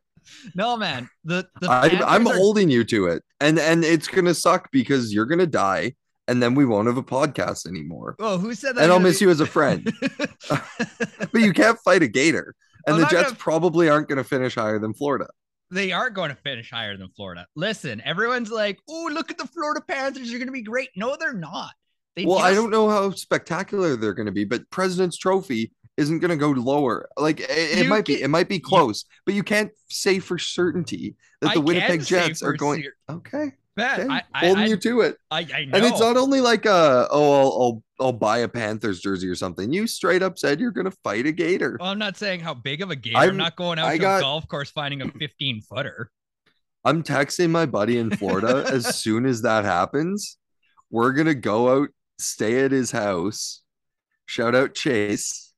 No, 0.56 0.78
man. 0.78 1.10
The 1.26 1.46
the 1.60 1.70
I'm, 1.70 2.02
I'm 2.04 2.28
are- 2.28 2.36
holding 2.36 2.70
you 2.70 2.86
to 2.86 3.08
it, 3.08 3.24
and 3.42 3.60
and 3.60 3.84
it's 3.84 4.08
gonna 4.08 4.34
suck 4.34 4.70
because 4.72 5.14
you're 5.14 5.26
gonna 5.26 5.46
die, 5.48 5.96
and 6.28 6.42
then 6.42 6.56
we 6.56 6.66
won't 6.66 6.88
have 6.88 6.98
a 6.98 7.04
podcast 7.04 7.68
anymore. 7.68 8.16
Oh, 8.20 8.38
who 8.38 8.54
said 8.54 8.76
that? 8.76 8.84
And 8.84 8.92
I'll 8.92 9.00
miss 9.00 9.22
you 9.22 9.30
as 9.30 9.40
a 9.40 9.46
friend. 9.58 9.92
but 10.50 11.42
you 11.42 11.54
can't 11.54 11.80
fight 11.80 12.04
a 12.04 12.08
gator, 12.08 12.56
and 12.88 12.96
I'm 12.96 13.02
the 13.02 13.08
Jets 13.08 13.30
gonna- 13.30 13.36
probably 13.36 13.90
aren't 13.90 14.10
gonna 14.10 14.24
finish 14.24 14.56
higher 14.56 14.80
than 14.80 14.94
Florida. 14.94 15.28
they 15.72 15.92
are 15.92 16.10
going 16.10 16.30
to 16.30 16.36
finish 16.36 16.70
higher 16.70 16.96
than 16.98 17.10
Florida. 17.16 17.48
Listen, 17.56 18.02
everyone's 18.06 18.52
like, 18.52 18.80
"Oh, 18.90 19.10
look 19.12 19.32
at 19.32 19.38
the 19.38 19.48
Florida 19.48 19.82
Panthers. 19.88 20.30
They're 20.30 20.38
going 20.40 20.48
to 20.48 20.54
be 20.54 20.62
great." 20.62 20.90
No, 20.96 21.16
they're 21.20 21.34
not. 21.34 21.72
They 22.16 22.26
Well, 22.26 22.38
I 22.38 22.54
don't 22.54 22.70
know 22.70 22.90
how 22.90 23.10
spectacular 23.12 23.96
they're 23.96 24.14
going 24.14 24.28
to 24.28 24.32
be, 24.32 24.46
but 24.46 24.70
President's 24.70 25.18
Trophy 25.18 25.72
isn't 25.98 26.20
going 26.20 26.30
to 26.30 26.38
go 26.38 26.50
lower. 26.52 27.08
Like 27.18 27.40
it, 27.40 27.50
it 27.50 27.88
might 27.88 28.06
be, 28.06 28.22
it 28.22 28.28
might 28.30 28.48
be 28.50 28.60
close, 28.60 29.06
but 29.26 29.34
you 29.34 29.42
can't 29.42 29.72
say 29.90 30.20
for 30.20 30.38
certainty 30.38 31.16
that 31.42 31.48
the 31.50 31.54
can 31.56 31.66
Winnipeg 31.66 32.06
Jets 32.06 32.44
are 32.44 32.54
going. 32.54 32.84
Okay, 33.10 33.54
Man, 33.76 34.02
okay. 34.02 34.10
I, 34.10 34.22
I, 34.34 34.40
holding 34.46 34.64
I, 34.64 34.68
you 34.68 34.78
to 34.78 35.02
it, 35.02 35.18
I, 35.32 35.40
I 35.40 35.66
know. 35.66 35.78
and 35.78 35.86
it's 35.86 36.00
not 36.00 36.16
only 36.16 36.42
like 36.42 36.66
uh 36.68 37.08
oh 37.10 37.34
I'll, 37.34 37.62
I'll 37.62 37.84
I'll 38.08 38.12
buy 38.14 38.40
a 38.40 38.48
Panthers 38.48 39.00
jersey 39.00 39.28
or 39.28 39.36
something. 39.36 39.74
You 39.74 39.88
straight 39.88 40.22
up 40.22 40.38
said 40.38 40.60
you're 40.60 40.72
going 40.72 40.86
to 40.86 40.98
fight 41.04 41.26
a 41.26 41.32
gator. 41.32 41.78
Well, 41.80 41.90
I'm 41.90 41.98
not 41.98 42.18
saying 42.18 42.42
how 42.42 42.54
big 42.54 42.82
of 42.82 42.92
a 42.92 42.96
gator. 42.96 43.18
I'm, 43.18 43.30
I'm- 43.30 43.38
not 43.38 43.56
going 43.56 43.80
out 43.80 43.88
I 43.88 43.94
to 43.98 44.02
got- 44.02 44.18
a 44.20 44.22
golf 44.22 44.48
course 44.48 44.70
finding 44.70 45.02
a 45.02 45.08
15 45.10 45.62
footer. 45.62 46.12
I'm 46.86 47.02
texting 47.02 47.50
my 47.50 47.66
buddy 47.66 47.98
in 47.98 48.12
Florida 48.12 48.66
as 48.72 48.96
soon 48.98 49.26
as 49.26 49.42
that 49.44 49.64
happens. 49.64 50.38
We're 50.92 51.14
gonna 51.14 51.34
go 51.34 51.82
out, 51.82 51.90
stay 52.20 52.64
at 52.64 52.72
his 52.72 52.92
house. 52.92 53.62
Shout 54.28 54.54
out 54.54 54.76
Chase. 54.76 55.52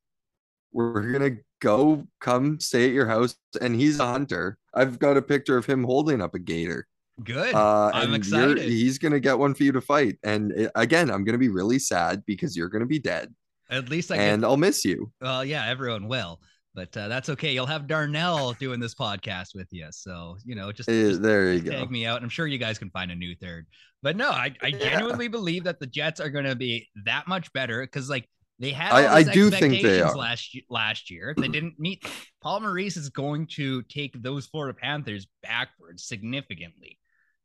We're 0.71 1.11
gonna 1.11 1.37
go 1.61 2.05
come 2.21 2.59
stay 2.59 2.85
at 2.85 2.91
your 2.93 3.07
house, 3.07 3.35
and 3.59 3.75
he's 3.75 3.99
a 3.99 4.05
hunter. 4.05 4.57
I've 4.73 4.99
got 4.99 5.17
a 5.17 5.21
picture 5.21 5.57
of 5.57 5.65
him 5.65 5.83
holding 5.83 6.21
up 6.21 6.35
a 6.35 6.39
gator. 6.39 6.87
Good. 7.23 7.55
Uh, 7.55 7.91
I'm 7.93 8.13
excited. 8.13 8.57
He's 8.59 8.97
gonna 8.97 9.19
get 9.19 9.39
one 9.39 9.53
for 9.53 9.63
you 9.63 9.71
to 9.71 9.81
fight, 9.81 10.17
and 10.23 10.51
it- 10.51 10.71
again, 10.75 11.09
I'm 11.09 11.23
gonna 11.23 11.37
be 11.37 11.49
really 11.49 11.79
sad 11.79 12.23
because 12.25 12.57
you're 12.57 12.69
gonna 12.69 12.85
be 12.85 12.99
dead, 12.99 13.33
At 13.69 13.89
least 13.89 14.11
I 14.11 14.15
and 14.17 14.41
can. 14.41 14.43
I'll 14.43 14.57
miss 14.57 14.83
you. 14.83 15.11
Well, 15.21 15.45
yeah, 15.45 15.65
everyone 15.65 16.07
will, 16.09 16.41
but 16.73 16.95
uh, 16.97 17.07
that's 17.07 17.29
okay. 17.29 17.53
You'll 17.53 17.67
have 17.67 17.87
Darnell 17.87 18.53
doing 18.53 18.79
this 18.81 18.93
podcast 18.95 19.55
with 19.55 19.67
you, 19.71 19.87
so 19.91 20.35
you 20.43 20.55
know, 20.55 20.71
just, 20.73 20.89
Eh, 20.89 21.09
just 21.09 21.21
there 21.21 21.53
you 21.53 21.61
tag 21.61 21.85
go. 21.85 21.91
me 21.91 22.05
out. 22.05 22.21
I'm 22.21 22.29
sure 22.29 22.47
you 22.47 22.57
guys 22.57 22.77
can 22.77 22.89
find 22.89 23.09
a 23.11 23.15
new 23.15 23.33
third. 23.35 23.65
But 24.03 24.17
no, 24.17 24.29
I, 24.29 24.53
I 24.61 24.67
Yeah. 24.67 24.77
genuinely 24.89 25.29
believe 25.29 25.63
that 25.63 25.79
the 25.79 25.87
Jets 25.87 26.19
are 26.19 26.29
going 26.29 26.45
to 26.45 26.55
be 26.55 26.87
that 27.05 27.27
much 27.27 27.51
better 27.53 27.81
because 27.81 28.07
like 28.09 28.29
they 28.59 28.69
had. 28.71 28.91
I- 28.91 29.15
I 29.15 29.23
do 29.23 29.49
think 29.49 29.81
they 29.81 30.01
are. 30.01 30.15
last. 30.15 30.55
Last 30.69 31.09
year, 31.09 31.29
if 31.31 31.37
they 31.37 31.47
didn't 31.47 31.79
meet, 31.79 32.03
Paul 32.41 32.59
Maurice 32.59 32.97
is 32.97 33.09
going 33.09 33.47
to 33.55 33.81
take 33.83 34.21
those 34.21 34.45
Florida 34.47 34.77
Panthers 34.79 35.25
backwards 35.41 36.03
significantly. 36.05 36.99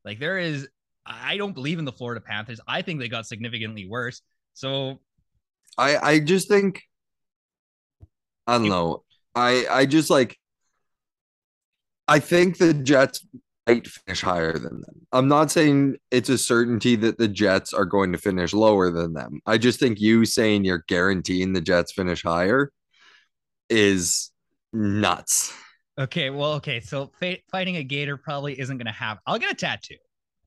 Like 0.05 0.19
there 0.19 0.39
is, 0.39 0.69
I 1.07 1.37
don't 1.37 1.55
believe 1.55 1.79
in 1.79 1.85
the 1.85 1.93
Florida 1.93 2.21
Panthers. 2.21 2.61
I 2.67 2.83
think 2.83 3.01
they 3.01 3.09
got 3.09 3.27
significantly 3.27 3.89
worse. 3.89 4.23
So 4.55 5.01
I 5.79 5.97
I 5.97 6.21
just 6.21 6.49
think 6.49 6.83
I 8.47 8.59
don't 8.59 8.69
know. 8.69 9.05
I 9.35 9.67
I 9.71 9.87
just 9.87 10.11
like 10.11 10.37
I 12.09 12.19
think 12.19 12.59
the 12.59 12.75
Jets 12.75 13.25
might 13.67 13.87
finish 13.87 14.21
higher 14.21 14.53
than 14.53 14.81
them. 14.81 15.07
I'm 15.13 15.29
not 15.29 15.51
saying 15.51 15.97
it's 16.11 16.29
a 16.29 16.39
certainty 16.39 16.97
that 16.97 17.19
the 17.19 17.29
Jets 17.29 17.73
are 17.73 17.85
going 17.85 18.13
to 18.13 18.19
finish 18.19 18.53
lower 18.53 18.91
than 18.91 19.13
them. 19.13 19.41
I 19.47 19.59
just 19.59 19.79
think 19.79 20.01
you 20.01 20.25
saying 20.25 20.65
you're 20.65 20.85
guaranteeing 20.89 21.53
the 21.53 21.61
Jets 21.61 21.93
finish 21.93 22.23
higher 22.23 22.73
is 23.69 24.33
nuts. 24.73 25.55
Okay, 26.01 26.31
well, 26.31 26.55
okay. 26.55 26.81
So 26.81 27.11
fa- 27.21 27.39
fighting 27.51 27.77
a 27.77 27.85
gator 27.85 28.17
probably 28.17 28.59
isn't 28.59 28.77
going 28.79 28.87
to 28.87 28.93
have. 28.93 29.19
I'll 29.27 29.39
get 29.39 29.53
a 29.53 29.55
tattoo. 29.55 29.97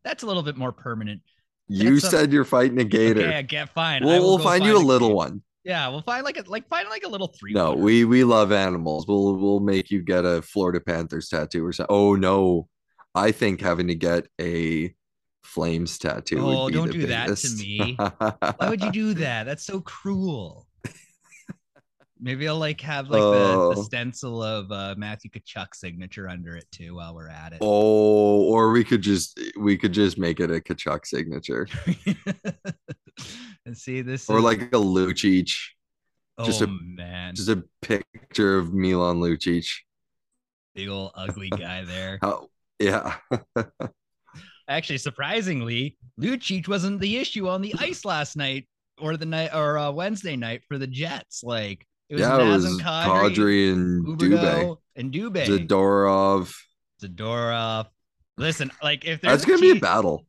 That's 0.04 0.24
a 0.24 0.26
little 0.26 0.44
bit 0.44 0.58
more 0.58 0.72
permanent. 0.72 1.22
You 1.68 1.94
That's 2.00 2.06
a- 2.06 2.10
said 2.18 2.34
you're 2.34 2.44
fighting 2.44 2.80
a 2.80 2.84
gator. 2.84 3.22
Okay, 3.22 3.38
I 3.38 3.42
get 3.44 3.70
fine. 3.70 4.04
We'll 4.04 4.22
we'll 4.22 4.38
go 4.38 4.44
find 4.44 4.66
you 4.66 4.76
a 4.76 4.80
little 4.80 5.10
gator. 5.10 5.16
one. 5.16 5.42
Yeah, 5.64 5.88
we'll 5.88 6.02
find 6.02 6.26
like 6.26 6.38
a 6.38 6.44
like 6.48 6.68
find 6.68 6.90
like 6.90 7.06
a 7.06 7.08
little 7.08 7.28
three. 7.40 7.54
No, 7.54 7.74
we 7.74 8.04
we 8.04 8.24
love 8.26 8.52
animals. 8.52 9.08
We'll 9.08 9.38
we'll 9.38 9.62
make 9.62 9.90
you 9.92 10.02
get 10.02 10.26
a 10.26 10.42
Florida 10.42 10.82
Panthers 10.82 11.30
tattoo 11.30 11.66
or 11.66 11.72
something. 11.72 11.96
Oh 11.96 12.16
no, 12.16 12.68
I 13.16 13.32
think 13.32 13.62
having 13.62 13.88
to 13.88 13.96
get 13.96 14.28
a 14.42 14.94
Flames 15.44 15.98
tattoo. 15.98 16.40
Oh, 16.40 16.64
would 16.64 16.74
be 16.74 16.78
don't 16.80 16.92
do 16.92 17.08
that 17.08 17.38
to 17.38 17.50
me. 17.56 17.96
Why 17.98 18.70
would 18.70 18.82
you 18.82 18.92
do 18.92 19.14
that? 19.16 19.46
That's 19.46 19.66
so 19.66 19.82
cruel. 19.82 20.68
Maybe 22.26 22.48
I'll 22.48 22.58
like 22.58 22.80
have 22.82 23.10
like 23.10 23.22
the, 23.22 23.74
the 23.76 23.80
Oh. 23.80 23.84
stencil 23.84 24.42
of 24.42 24.72
uh, 24.72 24.96
Matthew 24.98 25.30
Tkachuk's 25.30 25.82
signature 25.82 26.30
under 26.30 26.56
it 26.56 26.66
too 26.72 26.96
while 26.96 27.14
we're 27.14 27.28
at 27.28 27.52
it. 27.52 27.58
oh, 27.60 28.44
or 28.46 28.72
we 28.72 28.86
could 28.86 29.02
just 29.02 29.38
we 29.60 29.78
could 29.78 29.92
just 29.92 30.18
make 30.18 30.40
it 30.40 30.50
a 30.50 30.62
Kachuk 30.62 31.06
signature 31.06 31.68
and 33.66 33.78
see 33.78 34.02
this 34.02 34.30
or 34.30 34.38
is- 34.38 34.44
like 34.44 34.62
a 34.62 34.78
Lucic, 34.78 35.52
just 36.46 36.62
oh 36.62 36.66
a- 36.66 36.68
man, 36.68 37.36
just 37.36 37.50
a 37.50 37.64
picture 37.82 38.58
of 38.58 38.74
Milan 38.74 39.18
Lucic. 39.18 39.68
big 40.76 40.88
old 40.90 41.12
ugly 41.16 41.50
guy 41.58 41.84
there. 41.84 42.20
oh, 42.22 42.50
Yeah, 42.80 43.16
Actually, 44.70 44.98
surprisingly, 45.00 45.98
Lucic 46.20 46.70
wasn't 46.70 47.02
the 47.02 47.18
issue 47.18 47.50
on 47.50 47.62
the 47.62 47.76
ice 47.80 48.06
last 48.06 48.38
night 48.38 48.68
or 48.98 49.18
the 49.18 49.26
night 49.26 49.54
or 49.54 49.78
uh, 49.78 49.92
Wednesday 49.92 50.38
night 50.38 50.62
for 50.70 50.78
the 50.78 50.88
Jets. 50.88 51.44
Like 51.44 51.86
it 52.10 52.16
was 52.16 52.22
yeah. 52.22 52.38
It 52.40 52.50
was 52.50 52.82
Kadri, 52.82 53.36
Kadri 53.36 53.74
and 53.74 54.06
Dubé, 54.06 54.30
Huberdeau, 54.30 54.78
and 54.96 55.12
Dubé. 55.14 55.46
Zadorov. 55.46 56.54
Zadorov. 57.02 57.88
Listen, 58.38 58.72
like 58.82 59.06
if 59.06 59.22
there's 59.22 59.32
That's 59.32 59.46
gonna 59.46 59.62
be 59.62 59.72
a 59.72 59.80
battle. 59.80 60.26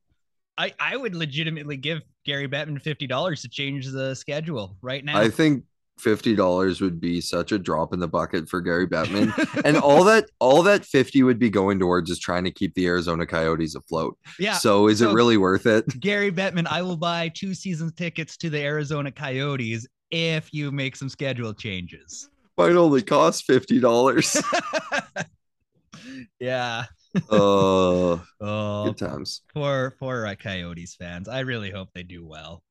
I, 0.57 0.73
I 0.79 0.97
would 0.97 1.15
legitimately 1.17 1.77
give 1.77 2.01
Gary 2.25 2.49
Bettman 2.49 2.81
fifty 2.81 3.07
dollars 3.07 3.43
to 3.43 3.49
change 3.49 3.89
the 3.91 4.15
schedule 4.15 4.77
right 4.83 5.05
now. 5.05 5.19
I 5.19 5.29
think 5.29 5.65
fifty 5.99 6.35
dollars 6.37 6.81
would 6.81 7.01
be 7.01 7.21
such 7.21 7.51
a 7.53 7.59
drop 7.59 7.93
in 7.93 7.99
the 8.01 8.07
bucket 8.09 8.49
for 8.49 8.61
Gary 8.61 8.87
Bettman. 8.87 9.33
and 9.65 9.77
all 9.77 10.05
that 10.05 10.27
all 10.39 10.63
that 10.65 10.85
50 10.85 11.23
would 11.23 11.39
be 11.39 11.51
going 11.51 11.79
towards 11.79 12.11
is 12.11 12.19
trying 12.19 12.45
to 12.45 12.51
keep 12.51 12.75
the 12.75 12.87
Arizona 12.87 13.27
Coyotes 13.27 13.75
afloat. 13.75 14.17
yeah, 14.39 14.55
So 14.55 14.89
is 14.89 14.99
so- 14.99 15.11
it 15.11 15.15
really 15.15 15.37
worth 15.37 15.67
it? 15.67 15.85
Gary 16.01 16.31
Bettman, 16.31 16.67
I 16.69 16.83
will 16.83 16.97
buy 16.97 17.29
two 17.29 17.55
season 17.55 17.93
tickets 17.93 18.37
to 18.39 18.51
the 18.51 18.61
Arizona 18.61 19.11
Coyotes 19.11 19.87
if 20.15 20.53
you 20.55 20.71
make 20.71 20.97
some 20.97 21.09
schedule 21.09 21.53
changes. 21.53 22.29
Might 22.57 22.73
only 22.77 23.03
cost 23.03 23.45
fifty 23.45 23.81
dollars. 23.81 24.37
yeah. 26.41 26.85
uh 27.31 28.19
Oh, 28.41 28.85
good 28.85 28.99
times. 28.99 29.43
poor 29.55 29.95
poor 29.99 30.27
uh, 30.27 30.35
Coyotes 30.35 30.95
fans. 30.95 31.29
I 31.29 31.41
really 31.41 31.71
hope 31.71 31.89
they 31.95 32.03
do 32.03 32.25
well. 32.27 32.63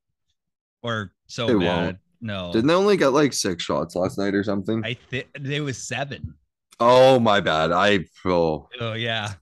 Or 0.82 1.14
so 1.28 1.48
They 1.48 1.54
bad. 1.56 1.86
won't. 1.86 1.98
No, 2.22 2.52
Didn't 2.54 2.68
they 2.68 2.74
only 2.74 2.96
get 2.98 3.10
like 3.10 3.34
six 3.34 3.64
shots 3.64 3.96
last 3.96 4.18
night 4.18 4.34
or 4.34 4.44
something? 4.44 4.82
I 4.86 4.94
think 4.94 5.28
there 5.40 5.64
was 5.64 5.78
seven. 5.86 6.36
oh 6.80 7.20
my 7.20 7.40
bad. 7.42 7.72
I 7.72 8.06
oh 8.26 8.70
Oh 8.80 8.94
yeah, 8.94 9.34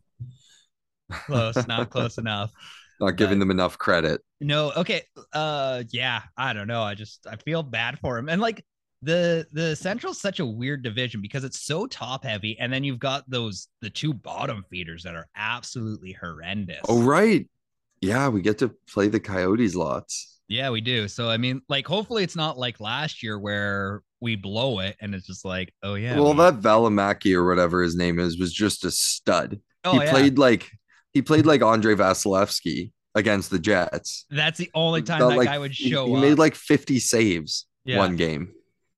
close, 1.25 1.67
not 1.67 1.89
close 1.89 2.17
enough. 2.17 2.51
Not 3.01 3.17
giving 3.17 3.39
them 3.39 3.51
enough 3.51 3.77
credit. 3.77 4.21
No, 4.39 4.71
okay. 4.77 5.03
Uh 5.33 5.83
yeah, 5.91 6.21
I 6.37 6.53
don't 6.53 6.67
know. 6.67 6.81
I 6.81 6.95
just 6.95 7.27
I 7.27 7.35
feel 7.35 7.63
bad 7.63 7.99
for 7.99 8.17
him. 8.17 8.29
And 8.29 8.41
like 8.41 8.63
the 9.01 9.47
the 9.51 9.75
central's 9.75 10.21
such 10.21 10.39
a 10.39 10.45
weird 10.45 10.83
division 10.83 11.21
because 11.21 11.43
it's 11.43 11.61
so 11.61 11.87
top 11.87 12.23
heavy 12.23 12.57
and 12.59 12.71
then 12.71 12.83
you've 12.83 12.99
got 12.99 13.29
those 13.29 13.67
the 13.81 13.89
two 13.89 14.13
bottom 14.13 14.63
feeders 14.69 15.03
that 15.03 15.15
are 15.15 15.27
absolutely 15.35 16.13
horrendous. 16.13 16.81
Oh 16.87 17.01
right. 17.01 17.47
Yeah, 18.01 18.29
we 18.29 18.41
get 18.41 18.57
to 18.59 18.69
play 18.87 19.07
the 19.09 19.19
Coyotes 19.19 19.75
lots. 19.75 20.39
Yeah, 20.47 20.69
we 20.69 20.81
do. 20.81 21.07
So 21.07 21.29
I 21.29 21.37
mean, 21.37 21.61
like 21.69 21.87
hopefully 21.87 22.23
it's 22.23 22.35
not 22.35 22.57
like 22.57 22.79
last 22.79 23.23
year 23.23 23.39
where 23.39 24.01
we 24.19 24.35
blow 24.35 24.79
it 24.79 24.95
and 25.01 25.15
it's 25.15 25.25
just 25.25 25.45
like, 25.45 25.73
oh 25.81 25.95
yeah. 25.95 26.15
well, 26.19 26.33
we- 26.33 26.37
that 26.37 26.61
Valimaki 26.61 27.33
or 27.35 27.47
whatever 27.47 27.81
his 27.81 27.95
name 27.95 28.19
is 28.19 28.37
was 28.39 28.53
just 28.53 28.85
a 28.85 28.91
stud. 28.91 29.59
oh, 29.83 29.93
he 29.93 30.05
yeah. 30.05 30.11
played 30.11 30.37
like 30.37 30.69
he 31.13 31.21
played 31.21 31.45
like 31.45 31.61
Andrei 31.61 31.95
Vasilevskiy 31.95 32.91
against 33.15 33.49
the 33.49 33.59
Jets. 33.59 34.25
That's 34.29 34.57
the 34.57 34.69
only 34.73 35.01
time 35.01 35.19
That, 35.19 35.29
that 35.29 35.37
like, 35.37 35.47
guy 35.47 35.59
would 35.59 35.75
show 35.75 36.05
he 36.05 36.13
up. 36.13 36.23
He 36.23 36.29
made 36.29 36.37
like 36.37 36.55
50 36.55 36.99
saves 36.99 37.67
yeah. 37.83 37.97
one 37.97 38.15
game. 38.15 38.53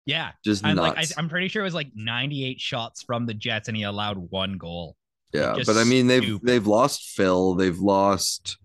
yeah. 0.06 0.32
Just 0.44 0.66
I'm 0.66 0.76
nuts. 0.76 0.96
like 0.96 1.18
I, 1.18 1.22
I'm 1.22 1.30
pretty 1.30 1.48
sure 1.48 1.62
it 1.62 1.66
was 1.66 1.74
like 1.74 1.92
98 1.96 2.60
shots 2.60 3.04
from 3.04 3.26
the 3.26 3.34
Jets 3.34 3.68
and 3.68 3.78
he 3.78 3.84
allowed 3.84 4.18
one 4.18 4.58
goal. 4.58 4.96
yeah, 5.34 5.56
but 5.66 5.78
I 5.78 5.84
mean 5.84 6.08
they've 6.08 6.24
stupid. 6.24 6.48
they've 6.48 6.68
lost 6.68 7.10
Phil, 7.16 7.56
they've 7.56 7.80
lost 7.80 8.58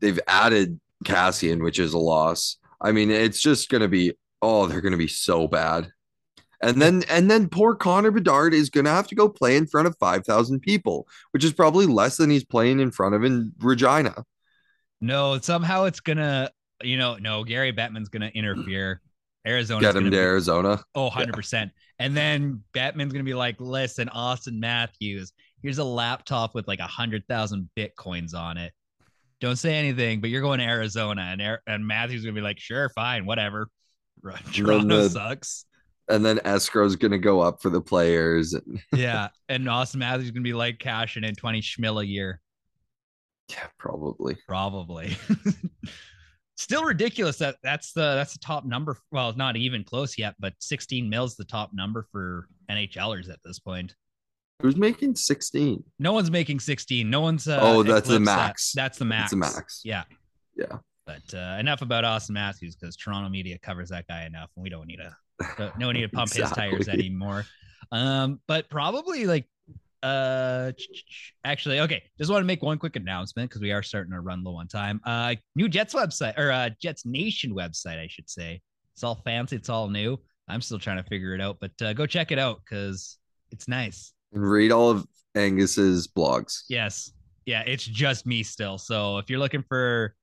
they've 0.00 0.20
added 0.26 0.80
Kassian, 1.04 1.62
which 1.62 1.78
is 1.78 1.92
a 1.94 1.98
loss. 1.98 2.56
I 2.80 2.92
mean, 2.92 3.10
it's 3.10 3.40
just 3.40 3.68
gonna 3.68 3.88
be 3.88 4.12
oh, 4.42 4.66
they're 4.66 4.80
gonna 4.80 4.96
be 4.96 5.08
so 5.08 5.48
bad. 5.48 5.90
And 6.66 6.82
then 6.82 7.04
and 7.08 7.30
then 7.30 7.48
poor 7.48 7.74
Connor 7.74 8.10
Bedard 8.10 8.52
is 8.52 8.70
gonna 8.70 8.90
have 8.90 9.06
to 9.08 9.14
go 9.14 9.28
play 9.28 9.56
in 9.56 9.66
front 9.66 9.86
of 9.86 9.96
five 9.98 10.24
thousand 10.24 10.60
people, 10.60 11.06
which 11.30 11.44
is 11.44 11.52
probably 11.52 11.86
less 11.86 12.16
than 12.16 12.30
he's 12.30 12.44
playing 12.44 12.80
in 12.80 12.90
front 12.90 13.14
of 13.14 13.24
in 13.24 13.52
Regina. 13.60 14.24
No, 15.00 15.38
somehow 15.38 15.84
it's 15.84 16.00
gonna, 16.00 16.50
you 16.82 16.96
know, 16.96 17.16
no, 17.16 17.44
Gary 17.44 17.72
Bettman's 17.72 18.08
gonna 18.08 18.32
interfere. 18.34 19.00
Arizona 19.46 19.80
Get 19.80 19.96
him 19.96 20.10
to 20.10 20.16
Arizona. 20.16 20.82
Oh, 20.94 21.08
100%. 21.08 21.70
And 21.98 22.16
then 22.16 22.62
Bettman's 22.74 23.12
going 23.12 23.24
to 23.24 23.30
be 23.30 23.34
like, 23.34 23.60
listen, 23.60 24.08
Auston 24.08 24.58
Matthews, 24.58 25.32
here's 25.62 25.78
a 25.78 25.84
laptop 25.84 26.54
with 26.54 26.66
like 26.66 26.80
a 26.80 26.82
100,000 26.82 27.70
Bitcoins 27.76 28.34
on 28.34 28.58
it. 28.58 28.72
Don't 29.40 29.56
say 29.56 29.76
anything, 29.76 30.20
but 30.20 30.30
you're 30.30 30.42
going 30.42 30.58
to 30.58 30.64
Arizona. 30.64 31.22
And, 31.30 31.58
and 31.66 31.86
Matthews 31.86 32.24
going 32.24 32.34
to 32.34 32.40
be 32.40 32.44
like, 32.44 32.58
sure, 32.58 32.88
fine, 32.88 33.24
whatever. 33.24 33.68
Toronto 34.52 35.02
the, 35.02 35.10
sucks. 35.10 35.64
And 36.08 36.24
then 36.24 36.38
escrow's 36.44 36.96
going 36.96 37.12
to 37.12 37.18
go 37.18 37.40
up 37.40 37.60
for 37.60 37.70
the 37.70 37.80
players. 37.80 38.54
yeah. 38.94 39.28
And 39.48 39.64
Auston 39.64 39.96
Matthews 39.96 40.26
is 40.26 40.30
going 40.30 40.44
to 40.44 40.48
be 40.48 40.54
like 40.54 40.78
cashing 40.78 41.24
in 41.24 41.34
20 41.34 41.60
schmil 41.60 42.02
a 42.02 42.06
year. 42.06 42.40
Yeah, 43.48 43.66
probably. 43.78 44.36
Probably. 44.46 45.16
Still 46.58 46.84
ridiculous 46.84 47.36
that 47.38 47.56
that's 47.62 47.92
the 47.92 48.14
that's 48.14 48.32
the 48.32 48.38
top 48.38 48.64
number. 48.64 48.96
Well, 49.12 49.34
not 49.34 49.56
even 49.56 49.84
close 49.84 50.16
yet, 50.16 50.34
but 50.38 50.54
16 50.58 51.08
mils 51.08 51.36
the 51.36 51.44
top 51.44 51.70
number 51.74 52.06
for 52.10 52.48
NHLers 52.70 53.30
at 53.30 53.38
this 53.44 53.58
point. 53.58 53.94
Who's 54.62 54.76
making 54.76 55.16
16? 55.16 55.84
No 55.98 56.14
one's 56.14 56.30
making 56.30 56.60
16. 56.60 57.10
No 57.10 57.20
one's. 57.20 57.46
Uh, 57.46 57.58
oh, 57.60 57.82
that's 57.82 58.08
the 58.08 58.18
max. 58.18 58.72
That. 58.72 58.82
That's 58.82 58.98
the 58.98 59.04
max. 59.04 59.22
That's 59.22 59.30
the 59.30 59.36
max. 59.36 59.80
Yeah. 59.84 60.04
Yeah. 60.56 60.78
But 61.06 61.34
uh, 61.34 61.58
enough 61.60 61.82
about 61.82 62.04
Auston 62.04 62.30
Matthews 62.30 62.74
because 62.74 62.96
Toronto 62.96 63.28
media 63.28 63.58
covers 63.58 63.90
that 63.90 64.06
guy 64.08 64.24
enough, 64.24 64.50
and 64.56 64.62
we 64.62 64.70
don't 64.70 64.86
need 64.86 64.96
to. 64.96 65.14
No 65.78 65.92
need 65.92 66.02
to 66.02 66.08
pump 66.12 66.30
exactly. 66.30 66.70
his 66.70 66.86
tires 66.86 66.88
anymore. 66.88 67.44
Um, 67.92 68.40
but 68.46 68.68
probably 68.68 69.26
like 69.26 69.46
uh, 70.02 70.72
actually, 71.44 71.80
okay. 71.80 72.02
Just 72.18 72.30
want 72.30 72.42
to 72.42 72.46
make 72.46 72.62
one 72.62 72.78
quick 72.78 72.96
announcement 72.96 73.50
because 73.50 73.60
we 73.60 73.72
are 73.72 73.82
starting 73.82 74.12
to 74.12 74.20
run 74.20 74.44
low 74.44 74.56
on 74.56 74.68
time. 74.68 75.00
Uh, 75.04 75.34
new 75.54 75.68
Jets 75.68 75.94
website 75.94 76.38
or 76.38 76.50
uh, 76.50 76.70
Jets 76.80 77.04
Nation 77.04 77.54
website, 77.54 77.98
I 77.98 78.06
should 78.08 78.30
say. 78.30 78.60
It's 78.94 79.02
all 79.02 79.16
fancy. 79.24 79.56
It's 79.56 79.68
all 79.68 79.88
new. 79.88 80.18
I'm 80.48 80.60
still 80.60 80.78
trying 80.78 80.98
to 80.98 81.08
figure 81.08 81.34
it 81.34 81.40
out, 81.40 81.58
but 81.60 81.72
uh, 81.82 81.92
go 81.92 82.06
check 82.06 82.30
it 82.30 82.38
out 82.38 82.60
because 82.64 83.18
it's 83.50 83.66
nice. 83.66 84.12
And 84.32 84.48
read 84.48 84.70
all 84.70 84.90
of 84.90 85.06
Angus's 85.34 86.06
blogs. 86.06 86.62
Yes. 86.68 87.10
Yeah, 87.46 87.62
it's 87.66 87.84
just 87.84 88.26
me 88.26 88.42
still. 88.42 88.78
So 88.78 89.18
if 89.18 89.28
you're 89.28 89.38
looking 89.38 89.64
for 89.68 90.14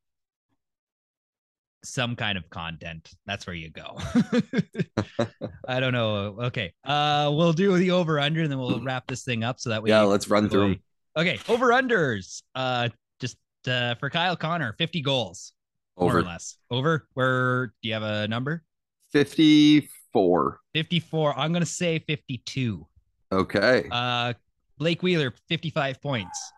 some 1.84 2.16
kind 2.16 2.38
of 2.38 2.50
content 2.50 3.12
that's 3.26 3.46
where 3.46 3.56
you 3.56 3.70
go. 3.70 3.98
I 5.68 5.80
don't 5.80 5.94
know. 5.94 6.38
Okay 6.44 6.74
uh 6.84 7.32
we'll 7.34 7.54
do 7.54 7.78
the 7.78 7.92
over 7.92 8.20
under 8.20 8.42
and 8.42 8.52
then 8.52 8.60
we'll 8.60 8.82
wrap 8.82 9.08
this 9.08 9.24
thing 9.24 9.44
up 9.44 9.60
so 9.60 9.70
that 9.70 9.82
we 9.82 9.90
yeah 9.90 10.02
let's 10.02 10.28
run 10.28 10.50
through 10.50 10.70
them 10.70 10.80
okay 11.18 11.40
over 11.48 11.68
unders 11.68 12.42
uh 12.56 12.90
just 13.20 13.38
uh 13.68 13.96
for 13.96 14.10
kyle 14.10 14.36
connor 14.36 14.74
50 14.78 15.02
goals 15.02 15.54
over. 15.98 16.14
more 16.14 16.22
or 16.22 16.24
less. 16.24 16.58
Over 16.72 17.08
where 17.14 17.68
do 17.68 17.88
you 17.88 17.94
have 17.94 18.04
a 18.04 18.28
number? 18.28 18.64
54 19.12 20.60
54 20.74 21.38
i'm 21.38 21.54
gonna 21.54 21.66
say 21.66 22.00
52 22.00 22.88
okay. 23.32 23.88
Uh 23.92 24.34
blake 24.78 25.04
wheeler 25.04 25.34
55 25.50 26.02
points. 26.02 26.52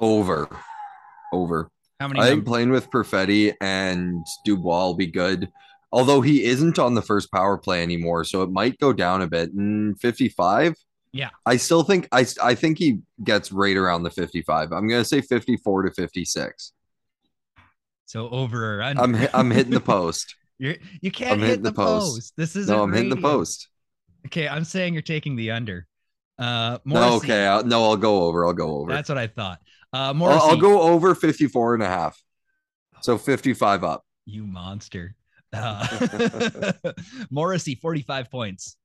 Over. 0.00 0.48
Over 1.32 1.70
how 2.00 2.08
many? 2.08 2.20
I 2.20 2.30
think 2.30 2.46
playing 2.46 2.70
with 2.70 2.90
Perfetti 2.90 3.54
and 3.60 4.26
Dubois 4.44 4.86
will 4.86 4.94
be 4.94 5.06
good. 5.06 5.50
Although 5.92 6.22
he 6.22 6.44
isn't 6.44 6.78
on 6.78 6.94
the 6.94 7.02
first 7.02 7.30
power 7.30 7.58
play 7.58 7.82
anymore, 7.82 8.24
so 8.24 8.42
it 8.42 8.50
might 8.50 8.78
go 8.78 8.92
down 8.92 9.22
a 9.22 9.26
bit. 9.26 9.54
Mm, 9.54 10.00
55. 10.00 10.74
Yeah. 11.12 11.30
I 11.44 11.56
still 11.56 11.82
think 11.82 12.08
I 12.10 12.24
I 12.42 12.54
think 12.54 12.78
he 12.78 13.00
gets 13.22 13.52
right 13.52 13.76
around 13.76 14.04
the 14.04 14.10
55. 14.10 14.72
I'm 14.72 14.88
gonna 14.88 15.04
say 15.04 15.20
54 15.20 15.82
to 15.82 15.90
56. 15.90 16.72
So 18.06 18.28
over 18.30 18.78
or 18.78 18.82
under. 18.82 19.02
I'm 19.02 19.28
I'm 19.34 19.50
hitting 19.50 19.72
the 19.72 19.80
post. 19.80 20.36
You're 20.58 20.76
you 21.02 21.10
can't 21.10 21.32
I'm 21.32 21.40
hit 21.40 21.62
the, 21.62 21.70
the 21.70 21.76
post. 21.76 22.16
post. 22.16 22.32
This 22.36 22.56
is 22.56 22.68
no. 22.68 22.82
I'm 22.82 22.90
radio. 22.90 23.04
hitting 23.04 23.22
the 23.22 23.28
post. 23.28 23.68
Okay, 24.26 24.48
I'm 24.48 24.64
saying 24.64 24.94
you're 24.94 25.02
taking 25.02 25.36
the 25.36 25.50
under. 25.50 25.86
Uh, 26.38 26.78
no, 26.86 27.16
okay. 27.16 27.46
I'll, 27.46 27.64
no, 27.64 27.84
I'll 27.84 27.96
go 27.96 28.22
over. 28.24 28.46
I'll 28.46 28.54
go 28.54 28.78
over. 28.78 28.90
That's 28.90 29.08
what 29.08 29.18
I 29.18 29.26
thought. 29.26 29.60
Uh, 29.92 30.12
Morrissey. 30.14 30.40
I'll, 30.42 30.50
I'll 30.50 30.56
go 30.56 30.80
over 30.82 31.14
54 31.14 31.74
and 31.74 31.82
a 31.82 31.88
half. 31.88 32.20
So 33.00 33.18
55 33.18 33.84
up. 33.84 34.04
You 34.26 34.46
monster. 34.46 35.14
Uh, 35.52 36.72
Morrissey, 37.30 37.74
45 37.74 38.30
points. 38.30 38.76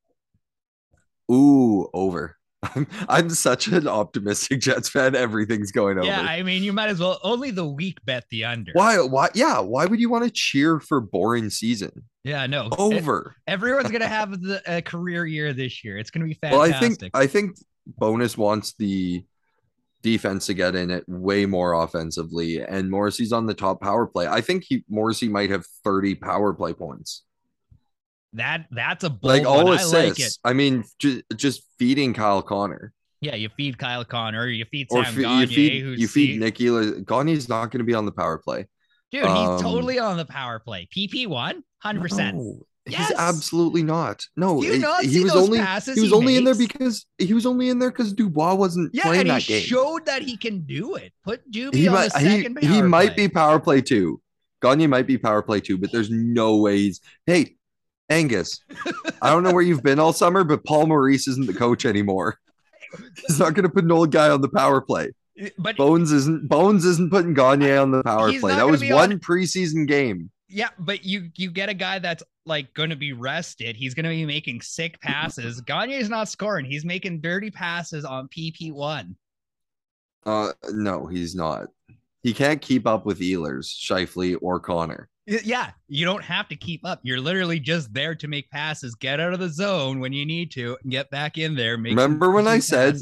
Ooh, 1.32 1.88
over. 1.94 2.38
I'm, 2.64 2.88
I'm 3.10 3.30
such 3.30 3.68
an 3.68 3.88
optimistic 3.88 4.62
Jets 4.62 4.90
fan. 4.90 5.16
Everything's 5.16 5.72
going 5.72 5.98
over. 5.98 6.08
Yeah, 6.08 6.22
I 6.22 6.42
mean, 6.42 6.64
you 6.64 6.74
might 6.74 6.90
as 6.90 7.00
well 7.00 7.20
only 7.24 7.52
the 7.52 7.66
weak 7.66 8.04
bet 8.06 8.26
the 8.30 8.46
under. 8.46 8.72
Why? 8.74 9.00
Why? 9.00 9.30
Yeah. 9.34 9.60
Why 9.60 9.86
would 9.86 10.00
you 10.00 10.10
want 10.10 10.24
to 10.24 10.32
cheer 10.32 10.80
for 10.80 11.00
boring 11.02 11.50
season? 11.50 12.06
Yeah, 12.24 12.48
no. 12.48 12.70
Over. 12.78 13.36
It, 13.46 13.52
everyone's 13.52 13.92
gonna 13.92 14.08
have 14.08 14.42
the, 14.42 14.62
a 14.66 14.82
career 14.82 15.26
year 15.26 15.54
this 15.54 15.84
year. 15.84 15.98
It's 15.98 16.10
gonna 16.10 16.26
be 16.26 16.34
fantastic. 16.34 16.60
Well, 16.60 16.76
I 16.76 16.80
think 16.80 17.12
I 17.14 17.28
think 17.28 17.58
Bowness 17.86 18.36
wants 18.38 18.74
the 18.80 19.24
defense 20.06 20.46
to 20.46 20.54
get 20.54 20.76
in 20.76 20.92
it 20.92 21.04
way 21.08 21.48
more 21.48 21.74
offensively. 21.74 22.62
And 22.62 22.92
Morrissey's 22.92 23.34
on 23.34 23.48
the 23.48 23.56
top 23.56 23.82
power 23.82 24.06
play. 24.06 24.28
I 24.28 24.40
think 24.40 24.64
he 24.64 24.84
Morrissey 24.88 25.28
might 25.28 25.50
have 25.50 25.66
30 25.84 26.14
power 26.14 26.54
play 26.54 26.74
points. 26.74 27.24
That 28.34 28.68
that's 28.70 29.04
a 29.04 29.10
bold 29.10 29.24
like 29.24 29.46
all 29.46 29.72
assists. 29.72 30.40
I, 30.44 30.50
like 30.50 30.54
I 30.54 30.54
mean, 30.54 30.84
just, 31.00 31.24
just 31.36 31.64
feeding 31.80 32.14
Kyle 32.14 32.44
Connor. 32.44 32.94
Yeah, 33.20 33.34
you 33.34 33.50
feed 33.58 33.80
Kyle 33.80 34.06
Connor, 34.06 34.48
you 34.48 34.66
feed 34.66 34.92
Sam 34.92 35.02
or 35.02 35.06
fe- 35.06 35.24
Gagner, 35.24 35.42
you 35.42 35.48
feed, 35.48 36.00
you 36.00 36.08
feed 36.08 36.40
Nicky. 36.40 36.66
Gagner's 37.04 37.50
not 37.50 37.72
going 37.72 37.80
to 37.80 37.86
be 37.86 37.96
on 37.96 38.06
the 38.06 38.12
power 38.12 38.38
play. 38.38 38.68
Dude, 39.12 39.24
he's 39.24 39.32
um, 39.32 39.60
totally 39.60 39.98
on 39.98 40.18
the 40.18 40.26
power 40.26 40.60
play. 40.60 40.88
PP 40.96 41.26
one, 41.26 41.64
hundred 41.80 42.02
percent. 42.02 42.38
Yes. 42.88 43.10
He's 43.10 43.18
absolutely 43.18 43.82
not. 43.82 44.24
No, 44.38 44.62
eh, 44.62 44.78
he 45.02 45.24
was 45.24 45.36
only 45.36 45.58
he 45.58 46.02
was 46.02 46.14
only 46.14 46.34
makes? 46.34 46.38
in 46.38 46.44
there 46.44 46.56
because 46.56 47.06
he 47.18 47.34
was 47.34 47.48
only 47.48 47.70
in 47.70 47.80
there 47.80 47.90
because 47.90 48.14
Dubois 48.14 48.54
wasn't 48.54 48.94
yeah, 48.94 49.04
playing 49.04 49.28
that 49.28 49.44
game. 49.44 49.62
He 49.62 49.68
showed 49.68 50.06
that 50.06 50.22
he 50.22 50.38
can 50.38 50.62
do 50.62 50.94
it. 50.96 51.12
Put 51.24 51.50
Dubois 51.50 51.78
he 51.78 51.88
on 51.88 51.94
might, 51.96 52.14
the 52.14 52.20
second 52.20 52.60
he, 52.62 52.68
he 52.68 52.82
might 52.84 53.16
be 53.16 53.28
power 53.28 53.60
play 53.60 53.82
too. 53.82 54.22
Gagner 54.62 54.88
might 54.88 55.08
be 55.08 55.18
power 55.18 55.42
play 55.42 55.62
too, 55.62 55.78
but 55.80 55.92
there's 55.92 56.12
no 56.12 56.58
way 56.58 56.78
he's. 56.78 57.02
Hey, 57.26 57.56
Angus, 58.10 58.62
I 59.22 59.32
don't 59.32 59.44
know 59.44 59.52
where 59.52 59.64
you've 59.64 59.84
been 59.84 60.00
all 60.00 60.14
summer, 60.14 60.44
but 60.44 60.64
Paul 60.64 60.88
Maurice 60.88 61.28
isn't 61.28 61.48
the 61.48 61.54
coach 61.54 61.86
anymore. 61.86 62.38
He's 63.28 63.40
not 63.40 63.56
going 63.56 63.64
to 63.64 63.70
put 63.70 63.84
an 63.84 63.92
old 63.92 64.12
guy 64.12 64.30
on 64.30 64.42
the 64.42 64.48
power 64.48 64.80
play. 64.80 65.12
But 65.58 65.76
Bowness 65.76 66.12
isn't 66.12 66.48
Bowness 66.48 66.86
isn't 66.86 67.12
putting 67.12 67.34
Gagner 67.34 67.78
on 67.78 67.92
the 67.92 68.04
power 68.04 68.32
play. 68.40 68.56
That 68.56 68.68
was 68.68 68.82
one 68.82 69.14
on, 69.14 69.20
preseason 69.20 69.86
game. 69.86 70.30
Yeah, 70.48 70.70
but 70.78 71.04
you 71.04 71.30
you 71.36 71.50
get 71.50 71.70
a 71.70 71.74
guy 71.74 72.00
that's 72.00 72.24
like 72.46 72.74
going 72.74 72.92
to 72.92 72.96
be 72.96 73.14
rested. 73.14 73.76
He's 73.76 73.94
going 73.94 74.04
to 74.04 74.10
be 74.10 74.26
making 74.26 74.62
sick 74.62 75.00
passes. 75.02 75.62
Gagner 75.66 75.96
is 75.96 76.10
not 76.10 76.30
scoring. 76.30 76.66
He's 76.66 76.86
making 76.86 77.22
dirty 77.22 77.50
passes 77.50 78.06
on 78.06 78.28
PP 78.28 78.72
one. 78.72 79.16
Uh, 80.26 80.54
no, 80.72 81.06
he's 81.06 81.36
not. 81.36 81.68
He 82.24 82.34
can't 82.34 82.62
keep 82.62 82.88
up 82.88 83.06
with 83.06 83.20
Ehlers, 83.20 83.68
Scheifele, 83.68 84.38
or 84.42 84.60
Connor. 84.60 85.10
Yeah, 85.28 85.72
you 85.88 86.06
don't 86.06 86.24
have 86.24 86.48
to 86.50 86.56
keep 86.56 86.86
up. 86.86 87.00
You're 87.04 87.22
literally 87.22 87.60
just 87.60 87.94
there 87.94 88.14
to 88.16 88.28
make 88.28 88.50
passes, 88.52 88.94
get 88.96 89.20
out 89.20 89.34
of 89.34 89.40
the 89.40 89.50
zone 89.50 90.00
when 90.00 90.14
you 90.14 90.26
need 90.26 90.52
to, 90.52 90.78
and 90.82 90.92
get 90.92 91.10
back 91.10 91.38
in 91.38 91.56
there. 91.56 91.74
remember 91.74 92.32
when 92.32 92.48
I 92.48 92.60
said? 92.60 92.98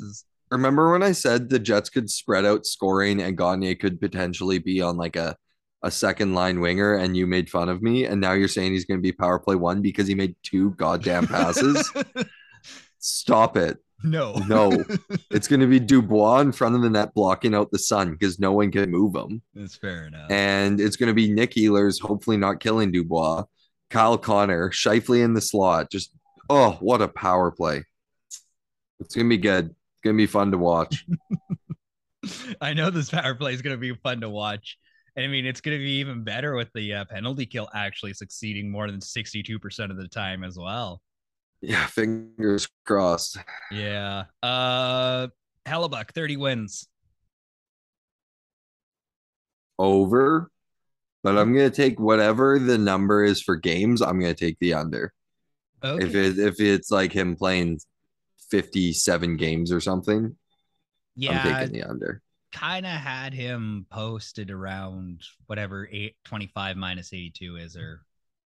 Remember 0.51 0.91
when 0.91 1.03
I 1.03 1.13
said 1.13 1.49
the 1.49 1.59
Jets 1.59 1.89
could 1.89 2.09
spread 2.09 2.45
out 2.45 2.65
scoring 2.65 3.21
and 3.21 3.37
Gagner 3.37 3.75
could 3.75 3.99
potentially 3.99 4.59
be 4.59 4.81
on 4.81 4.97
like 4.97 5.15
a 5.15 5.35
a 5.83 5.91
second 5.91 6.33
line 6.33 6.59
winger 6.59 6.95
and 6.95 7.15
you 7.15 7.27
made 7.27 7.49
fun 7.49 7.69
of 7.69 7.81
me 7.81 8.05
and 8.05 8.19
now 8.19 8.31
you're 8.31 8.47
saying 8.47 8.71
he's 8.71 8.85
going 8.85 8.97
to 8.97 9.01
be 9.01 9.11
power 9.11 9.37
play 9.37 9.55
one 9.55 9.81
because 9.81 10.07
he 10.07 10.15
made 10.15 10.35
two 10.43 10.71
goddamn 10.71 11.27
passes? 11.27 11.91
Stop 12.99 13.57
it. 13.57 13.77
No. 14.03 14.33
No. 14.47 14.83
It's 15.31 15.47
going 15.47 15.61
to 15.61 15.67
be 15.67 15.79
dubois 15.79 16.41
in 16.41 16.51
front 16.51 16.75
of 16.75 16.83
the 16.83 16.89
net 16.91 17.13
blocking 17.15 17.55
out 17.55 17.71
the 17.71 17.79
sun 17.79 18.11
because 18.11 18.39
no 18.39 18.51
one 18.51 18.71
can 18.71 18.91
move 18.91 19.15
him. 19.15 19.41
That's 19.55 19.75
fair 19.75 20.05
enough. 20.05 20.29
And 20.29 20.79
it's 20.79 20.95
going 20.95 21.07
to 21.07 21.13
be 21.13 21.31
nick 21.31 21.55
ehlers 21.55 21.99
hopefully 21.99 22.37
not 22.37 22.59
killing 22.59 22.91
dubois. 22.91 23.45
Kyle 23.89 24.17
connor 24.17 24.69
Scheifele 24.69 25.23
in 25.23 25.33
the 25.33 25.41
slot 25.41 25.89
just 25.89 26.11
oh 26.49 26.77
what 26.81 27.01
a 27.01 27.07
power 27.07 27.51
play. 27.51 27.83
It's 28.99 29.15
going 29.15 29.25
to 29.25 29.29
be 29.29 29.41
good. 29.41 29.65
It's 29.65 30.01
going 30.03 30.15
to 30.15 30.21
be 30.21 30.27
fun 30.27 30.51
to 30.51 30.57
watch. 30.57 31.05
I 32.61 32.73
know 32.73 32.89
this 32.89 33.09
power 33.09 33.35
play 33.35 33.53
is 33.53 33.61
going 33.61 33.75
to 33.75 33.79
be 33.79 33.93
fun 33.95 34.21
to 34.21 34.29
watch. 34.29 34.77
I 35.17 35.27
mean, 35.27 35.45
it's 35.45 35.61
going 35.61 35.77
to 35.77 35.83
be 35.83 35.99
even 35.99 36.23
better 36.23 36.55
with 36.55 36.71
the 36.73 36.93
uh, 36.93 37.05
penalty 37.05 37.45
kill 37.45 37.69
actually 37.73 38.13
succeeding 38.13 38.71
more 38.71 38.89
than 38.89 38.99
62% 38.99 39.91
of 39.91 39.97
the 39.97 40.07
time 40.07 40.43
as 40.43 40.57
well. 40.57 41.01
Yeah, 41.61 41.85
fingers 41.85 42.67
crossed. 42.85 43.37
Yeah. 43.71 44.25
Uh 44.43 45.27
Hellebuyck, 45.65 46.11
30 46.13 46.35
wins. 46.35 46.87
Over. 49.79 50.51
But 51.23 51.37
I'm 51.37 51.53
gonna 51.53 51.69
take 51.69 52.01
whatever 52.01 52.59
the 52.59 52.77
number 52.77 53.23
is 53.23 53.41
for 53.41 53.55
games, 53.55 54.01
I'm 54.01 54.19
gonna 54.19 54.33
take 54.33 54.59
the 54.59 54.73
under. 54.73 55.13
Okay. 55.81 56.05
If 56.05 56.15
it 56.15 56.37
if 56.37 56.59
it's 56.59 56.91
like 56.91 57.13
him 57.13 57.37
playing 57.37 57.79
57 58.51 59.37
games 59.37 59.71
or 59.71 59.79
something, 59.79 60.35
yeah, 61.15 61.41
I'm 61.41 61.59
taking 61.61 61.73
the 61.79 61.87
under. 61.89 62.21
Kind 62.53 62.85
of 62.85 62.91
had 62.91 63.33
him 63.33 63.85
posted 63.91 64.51
around 64.51 65.21
whatever 65.47 65.89
eight 65.91 66.15
twenty 66.23 66.47
five 66.47 66.77
minus 66.77 67.11
82 67.11 67.57
is 67.57 67.75
or 67.75 68.01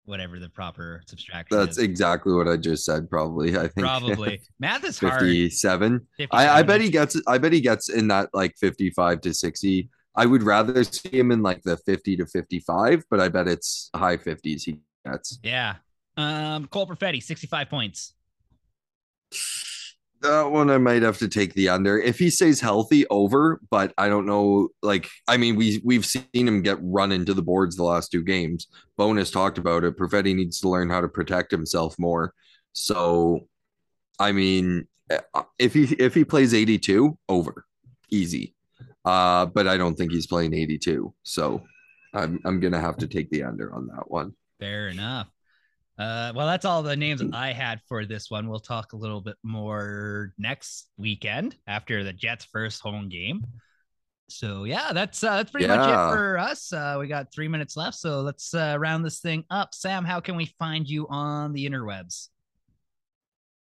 whatever 0.06 0.40
the 0.40 0.50
proper 0.50 1.02
subtraction 1.08 1.58
That's 1.58 1.78
is. 1.78 1.84
exactly 1.84 2.34
what 2.34 2.48
I 2.48 2.58
just 2.58 2.84
said. 2.84 3.10
Probably, 3.10 3.56
I 3.58 3.70
think 3.70 3.88
Probably. 3.88 4.42
Math 4.60 4.84
is 4.84 5.00
hard. 5.00 5.22
57. 5.22 6.06
I, 6.32 6.50
I 6.50 6.64
bet 6.64 6.82
he 6.82 6.90
gets. 6.90 7.22
I 7.28 7.38
bet 7.38 7.54
he 7.54 7.62
gets 7.62 7.90
in 7.90 8.10
that 8.10 8.30
like 8.34 8.56
55 8.58 9.22
to 9.22 9.34
60. 9.34 9.90
I 10.16 10.26
would 10.26 10.44
rather 10.44 10.84
see 10.84 11.18
him 11.18 11.32
in 11.32 11.42
like 11.42 11.64
the 11.64 11.78
50 11.78 12.18
to 12.18 12.26
55, 12.26 13.04
but 13.10 13.20
I 13.20 13.30
bet 13.30 13.48
it's 13.48 13.90
high 13.96 14.18
50s 14.18 14.64
he 14.64 14.80
gets. 15.06 15.40
Yeah. 15.42 15.76
Um, 16.18 16.68
Cole 16.68 16.86
Perfetti, 16.86 17.22
65 17.24 17.70
points. 17.70 18.14
That 20.24 20.52
one 20.52 20.70
I 20.70 20.78
might 20.78 21.02
have 21.02 21.18
to 21.18 21.28
take 21.28 21.54
the 21.54 21.68
under. 21.68 22.00
If 22.00 22.18
he 22.18 22.30
stays 22.30 22.62
healthy, 22.62 23.06
over, 23.08 23.60
but 23.70 23.94
I 23.98 24.08
don't 24.08 24.26
know. 24.26 24.70
Like, 24.82 25.10
I 25.28 25.36
mean, 25.36 25.58
we 25.58 25.82
we've 25.84 26.06
seen 26.06 26.24
him 26.34 26.62
get 26.62 26.78
run 26.82 27.12
into 27.12 27.34
the 27.34 27.42
boards 27.42 27.76
the 27.76 27.84
last 27.84 28.10
two 28.10 28.24
games. 28.24 28.68
Bowness 28.98 29.32
talked 29.32 29.58
about 29.58 29.84
it. 29.84 29.98
Perfetti 29.98 30.34
needs 30.34 30.62
to 30.62 30.70
learn 30.70 30.90
how 30.90 31.02
to 31.02 31.10
protect 31.10 31.52
himself 31.52 32.00
more. 32.00 32.34
So, 32.72 33.50
I 34.18 34.32
mean, 34.32 34.88
if 35.60 35.74
he 35.74 35.84
if 36.00 36.14
he 36.14 36.24
plays 36.24 36.54
82, 36.54 37.18
over. 37.28 37.66
Easy. 38.10 38.56
Uh, 39.04 39.46
but 39.48 39.68
I 39.68 39.76
don't 39.76 39.96
think 39.96 40.14
he's 40.14 40.28
playing 40.28 40.54
82. 40.54 41.14
So 41.24 41.64
I'm 42.14 42.40
I'm 42.46 42.62
gonna 42.62 42.80
have 42.80 42.96
to 42.98 43.08
take 43.08 43.30
the 43.30 43.44
under 43.44 43.74
on 43.76 43.88
that 43.88 44.10
one. 44.10 44.34
Fair 44.60 44.88
enough. 44.88 45.28
Uh, 46.04 46.34
well, 46.36 46.48
that's 46.48 46.66
all 46.66 46.84
the 46.84 46.98
names 46.98 47.24
I 47.32 47.54
had 47.54 47.80
for 47.88 48.06
this 48.06 48.30
one. 48.30 48.50
We'll 48.50 48.60
talk 48.60 48.92
a 48.92 48.98
little 48.98 49.22
bit 49.22 49.38
more 49.42 50.34
next 50.38 50.90
weekend 50.98 51.56
after 51.66 52.04
the 52.04 52.12
Jets' 52.12 52.44
first 52.44 52.82
home 52.82 53.08
game. 53.08 53.46
So 54.30 54.66
yeah, 54.66 54.92
that's 54.92 55.24
uh, 55.24 55.38
that's 55.38 55.52
pretty 55.52 55.68
much 55.68 55.88
it 55.88 56.14
for 56.14 56.38
us. 56.38 56.74
Uh, 56.74 56.98
we 57.00 57.08
got 57.08 57.32
three 57.34 57.48
minutes 57.48 57.78
left, 57.78 57.96
so 57.96 58.20
let's 58.20 58.54
uh, 58.54 58.76
round 58.78 59.06
this 59.06 59.22
thing 59.22 59.46
up. 59.50 59.74
Sam, 59.74 60.04
how 60.04 60.20
can 60.20 60.36
we 60.36 60.48
find 60.60 60.90
you 60.90 61.08
on 61.10 61.54
the 61.54 61.70
interwebs? 61.70 62.28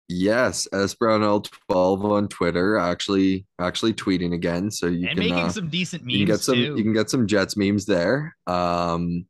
Yes, 0.08 0.68
S 0.74 0.96
Brownell 0.96 1.42
12 1.42 2.06
on 2.06 2.28
Twitter. 2.28 2.78
Actually, 2.78 3.46
actually 3.60 3.94
tweeting 3.94 4.34
again. 4.34 4.72
So 4.72 4.88
you 4.88 5.08
and 5.08 5.20
can 5.20 5.30
making 5.30 5.46
uh, 5.46 5.50
some 5.50 5.70
decent 5.70 6.04
memes 6.04 6.14
you 6.14 6.26
can 6.26 6.34
get 6.36 6.42
some 6.42 6.56
too. 6.56 6.76
you 6.76 6.84
can 6.84 6.94
get 6.94 7.12
some 7.12 7.28
Jets 7.28 7.56
memes 7.56 7.86
there. 7.86 8.36
Um, 8.48 9.26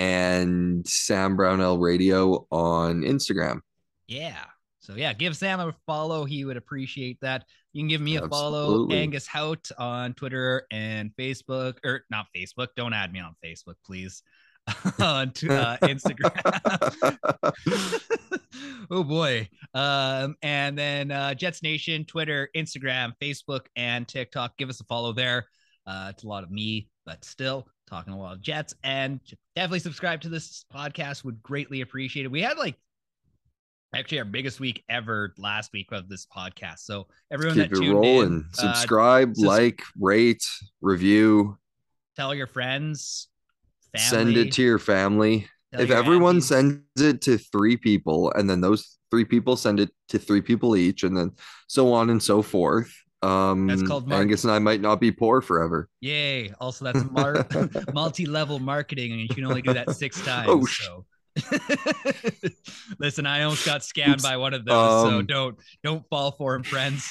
and 0.00 0.88
Sam 0.88 1.36
Brownell 1.36 1.78
Radio 1.78 2.46
on 2.50 3.02
Instagram. 3.02 3.60
Yeah. 4.08 4.44
So 4.78 4.94
yeah, 4.94 5.12
give 5.12 5.36
Sam 5.36 5.60
a 5.60 5.74
follow. 5.86 6.24
He 6.24 6.46
would 6.46 6.56
appreciate 6.56 7.18
that. 7.20 7.44
You 7.74 7.82
can 7.82 7.88
give 7.88 8.00
me 8.00 8.16
a 8.16 8.26
follow, 8.26 8.90
Angus 8.90 9.26
Hout 9.26 9.70
on 9.78 10.14
Twitter 10.14 10.66
and 10.70 11.10
Facebook, 11.18 11.76
or 11.84 12.04
not 12.10 12.26
Facebook. 12.34 12.68
Don't 12.76 12.94
add 12.94 13.12
me 13.12 13.20
on 13.20 13.36
Facebook, 13.44 13.74
please. 13.84 14.22
on 15.00 15.28
uh, 15.50 15.76
Instagram. 15.82 17.18
oh 18.90 19.04
boy. 19.04 19.48
Um, 19.74 20.36
and 20.42 20.78
then 20.78 21.10
uh, 21.10 21.34
Jets 21.34 21.62
Nation, 21.62 22.06
Twitter, 22.06 22.48
Instagram, 22.56 23.12
Facebook, 23.20 23.66
and 23.76 24.08
TikTok. 24.08 24.56
Give 24.56 24.70
us 24.70 24.80
a 24.80 24.84
follow 24.84 25.12
there. 25.12 25.46
Uh, 25.86 26.08
it's 26.10 26.24
a 26.24 26.28
lot 26.28 26.42
of 26.42 26.50
me, 26.50 26.88
but 27.04 27.22
still 27.22 27.68
talking 27.90 28.12
a 28.12 28.18
lot 28.18 28.32
of 28.34 28.40
Jets. 28.40 28.74
And 28.84 29.20
definitely 29.56 29.80
subscribe 29.80 30.20
to 30.22 30.28
this 30.30 30.64
podcast. 30.72 31.24
Would 31.24 31.42
greatly 31.42 31.80
appreciate 31.82 32.24
it. 32.24 32.30
We 32.30 32.40
had 32.40 32.56
like 32.56 32.76
actually 33.94 34.20
our 34.20 34.24
biggest 34.24 34.60
week 34.60 34.84
ever 34.88 35.34
last 35.36 35.72
week 35.72 35.88
of 35.92 36.08
this 36.08 36.24
podcast. 36.26 36.78
So 36.80 37.08
everyone 37.30 37.56
Keep 37.56 37.70
that 37.70 37.76
tuned 37.76 37.94
rolling. 37.94 38.22
in, 38.26 38.44
uh, 38.58 38.74
Subscribe, 38.74 39.34
sus- 39.36 39.44
like, 39.44 39.82
rate, 39.98 40.46
review. 40.80 41.58
tell 42.16 42.34
your 42.34 42.46
friends, 42.46 43.28
family, 43.96 44.08
Send 44.34 44.36
it 44.36 44.52
to 44.54 44.62
your 44.62 44.78
family. 44.78 45.48
if 45.72 45.88
your 45.88 45.98
everyone 45.98 46.40
sends 46.40 46.80
it 47.00 47.20
to 47.22 47.38
three 47.38 47.76
people 47.76 48.32
and 48.32 48.48
then 48.48 48.60
those 48.60 48.98
three 49.10 49.24
people 49.24 49.56
send 49.56 49.80
it 49.80 49.90
to 50.08 50.18
three 50.18 50.40
people 50.40 50.76
each 50.76 51.02
and 51.02 51.16
then 51.16 51.32
so 51.66 51.92
on 51.92 52.10
and 52.10 52.22
so 52.22 52.42
forth 52.42 52.92
um 53.22 53.66
That's 53.66 53.82
called 53.82 54.08
mark- 54.08 54.22
angus 54.22 54.44
and 54.44 54.52
i 54.52 54.58
might 54.58 54.80
not 54.80 54.98
be 55.00 55.12
poor 55.12 55.40
forever 55.42 55.88
Yay. 56.00 56.52
Also, 56.60 56.84
that's 56.86 57.04
mar- 57.10 57.46
multi-level 57.92 58.58
marketing, 58.60 59.12
and 59.12 59.20
you 59.20 59.28
can 59.28 59.44
only 59.44 59.60
do 59.62 59.74
that 59.74 59.90
six 59.94 60.20
times. 60.24 60.48
Oh, 60.50 60.64
so 60.64 61.04
listen, 62.98 63.26
I 63.26 63.42
almost 63.42 63.64
got 63.64 63.82
scammed 63.82 64.14
Oops. 64.14 64.22
by 64.22 64.36
one 64.36 64.52
of 64.54 64.64
those, 64.64 65.02
so 65.10 65.18
Um, 65.18 65.26
don't 65.26 65.58
don't 65.84 66.04
fall 66.08 66.32
for 66.32 66.54
him, 66.54 66.62
friends. 66.62 67.08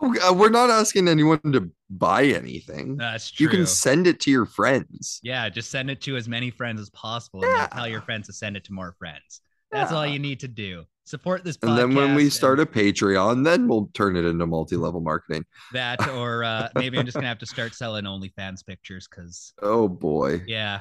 Uh, 0.00 0.32
we're 0.34 0.48
not 0.48 0.70
asking 0.70 1.06
anyone 1.06 1.38
to 1.52 1.70
buy 1.90 2.24
anything 2.24 2.96
That's 2.96 3.30
true. 3.30 3.44
you 3.44 3.50
can 3.50 3.66
send 3.66 4.06
it 4.06 4.20
to 4.20 4.30
your 4.30 4.46
friends 4.46 5.20
yeah, 5.22 5.48
just 5.50 5.70
send 5.70 5.90
it 5.90 6.00
to 6.02 6.16
as 6.16 6.26
many 6.28 6.50
friends 6.50 6.80
as 6.80 6.88
possible, 6.90 7.44
and 7.44 7.70
tell 7.70 7.86
your 7.86 8.00
friends 8.00 8.26
to 8.28 8.32
send 8.32 8.56
it 8.56 8.64
to 8.64 8.72
more 8.72 8.94
friends. 8.98 9.42
That's 9.70 9.92
all 9.92 10.06
you 10.06 10.18
need 10.18 10.40
to 10.40 10.48
do. 10.48 10.84
Support 11.04 11.44
this 11.44 11.56
podcast. 11.56 11.68
and 11.68 11.78
then 11.78 11.94
when 11.94 12.14
we 12.16 12.24
and 12.24 12.32
start 12.32 12.58
a 12.58 12.66
patreon 12.66 13.44
then 13.44 13.68
we'll 13.68 13.88
turn 13.94 14.16
it 14.16 14.24
into 14.24 14.44
multi-level 14.44 15.00
marketing 15.00 15.44
that, 15.72 16.04
or 16.08 16.42
uh, 16.42 16.68
maybe 16.74 16.98
I'm 16.98 17.04
just 17.04 17.14
gonna 17.14 17.28
have 17.28 17.38
to 17.38 17.46
start 17.46 17.74
selling 17.76 18.04
OnlyFans 18.04 18.66
pictures 18.66 19.06
because 19.08 19.52
oh 19.62 19.86
boy 19.86 20.42
yeah, 20.48 20.80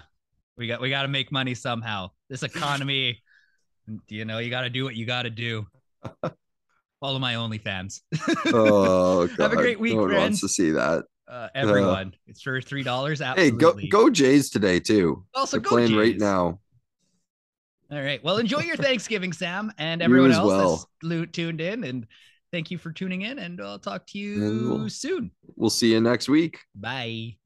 we 0.58 0.66
got 0.66 0.82
we 0.82 0.90
got 0.90 1.04
to 1.04 1.10
make 1.10 1.32
money 1.32 1.54
somehow. 1.54 2.10
This 2.28 2.42
economy, 2.42 3.22
you 4.08 4.26
know, 4.26 4.40
you 4.40 4.50
got 4.50 4.62
to 4.62 4.70
do 4.72 4.84
what 4.84 4.96
you 4.96 5.06
got 5.06 5.24
to 5.24 5.30
do. 5.30 5.68
Follow 7.02 7.20
my 7.20 7.36
OnlyFans. 7.36 8.02
oh 8.48 9.28
god 9.28 9.40
Have 9.40 9.54
a 9.54 9.56
great 9.58 9.80
week, 9.80 9.96
no 9.96 10.08
friends. 10.08 10.20
wants 10.20 10.42
to 10.42 10.50
see 10.50 10.72
that 10.72 11.04
uh, 11.28 11.50
everyone, 11.54 12.16
it's 12.26 12.42
for 12.42 12.62
three 12.62 12.82
dollars. 12.82 13.20
hey 13.20 13.52
go 13.52 13.78
go 13.92 14.10
jays 14.10 14.50
today 14.50 14.80
too 14.80 15.24
Also, 15.36 15.58
they're 15.58 15.62
go 15.62 15.70
playing 15.70 15.96
right 15.96 16.18
now 16.18 16.60
All 17.92 18.02
right. 18.02 18.24
Well, 18.24 18.38
enjoy 18.38 18.62
your 18.62 18.76
Thanksgiving, 18.88 19.32
Sam, 19.34 19.72
and 19.78 20.02
everyone 20.02 20.32
else 20.32 20.48
well. 20.48 20.90
that's 21.04 21.32
tuned 21.32 21.62
in. 21.62 21.84
And 21.84 22.08
thank 22.52 22.72
you 22.72 22.78
for 22.78 22.92
tuning 22.92 23.22
in. 23.22 23.38
And 23.40 23.62
I'll 23.62 23.80
talk 23.80 24.08
to 24.08 24.18
you 24.20 24.70
we'll- 24.70 24.90
soon. 24.90 25.32
we'll 25.56 25.70
see 25.70 25.92
you 25.92 26.02
next 26.02 26.28
week 26.30 26.60
Bye. 26.74 27.38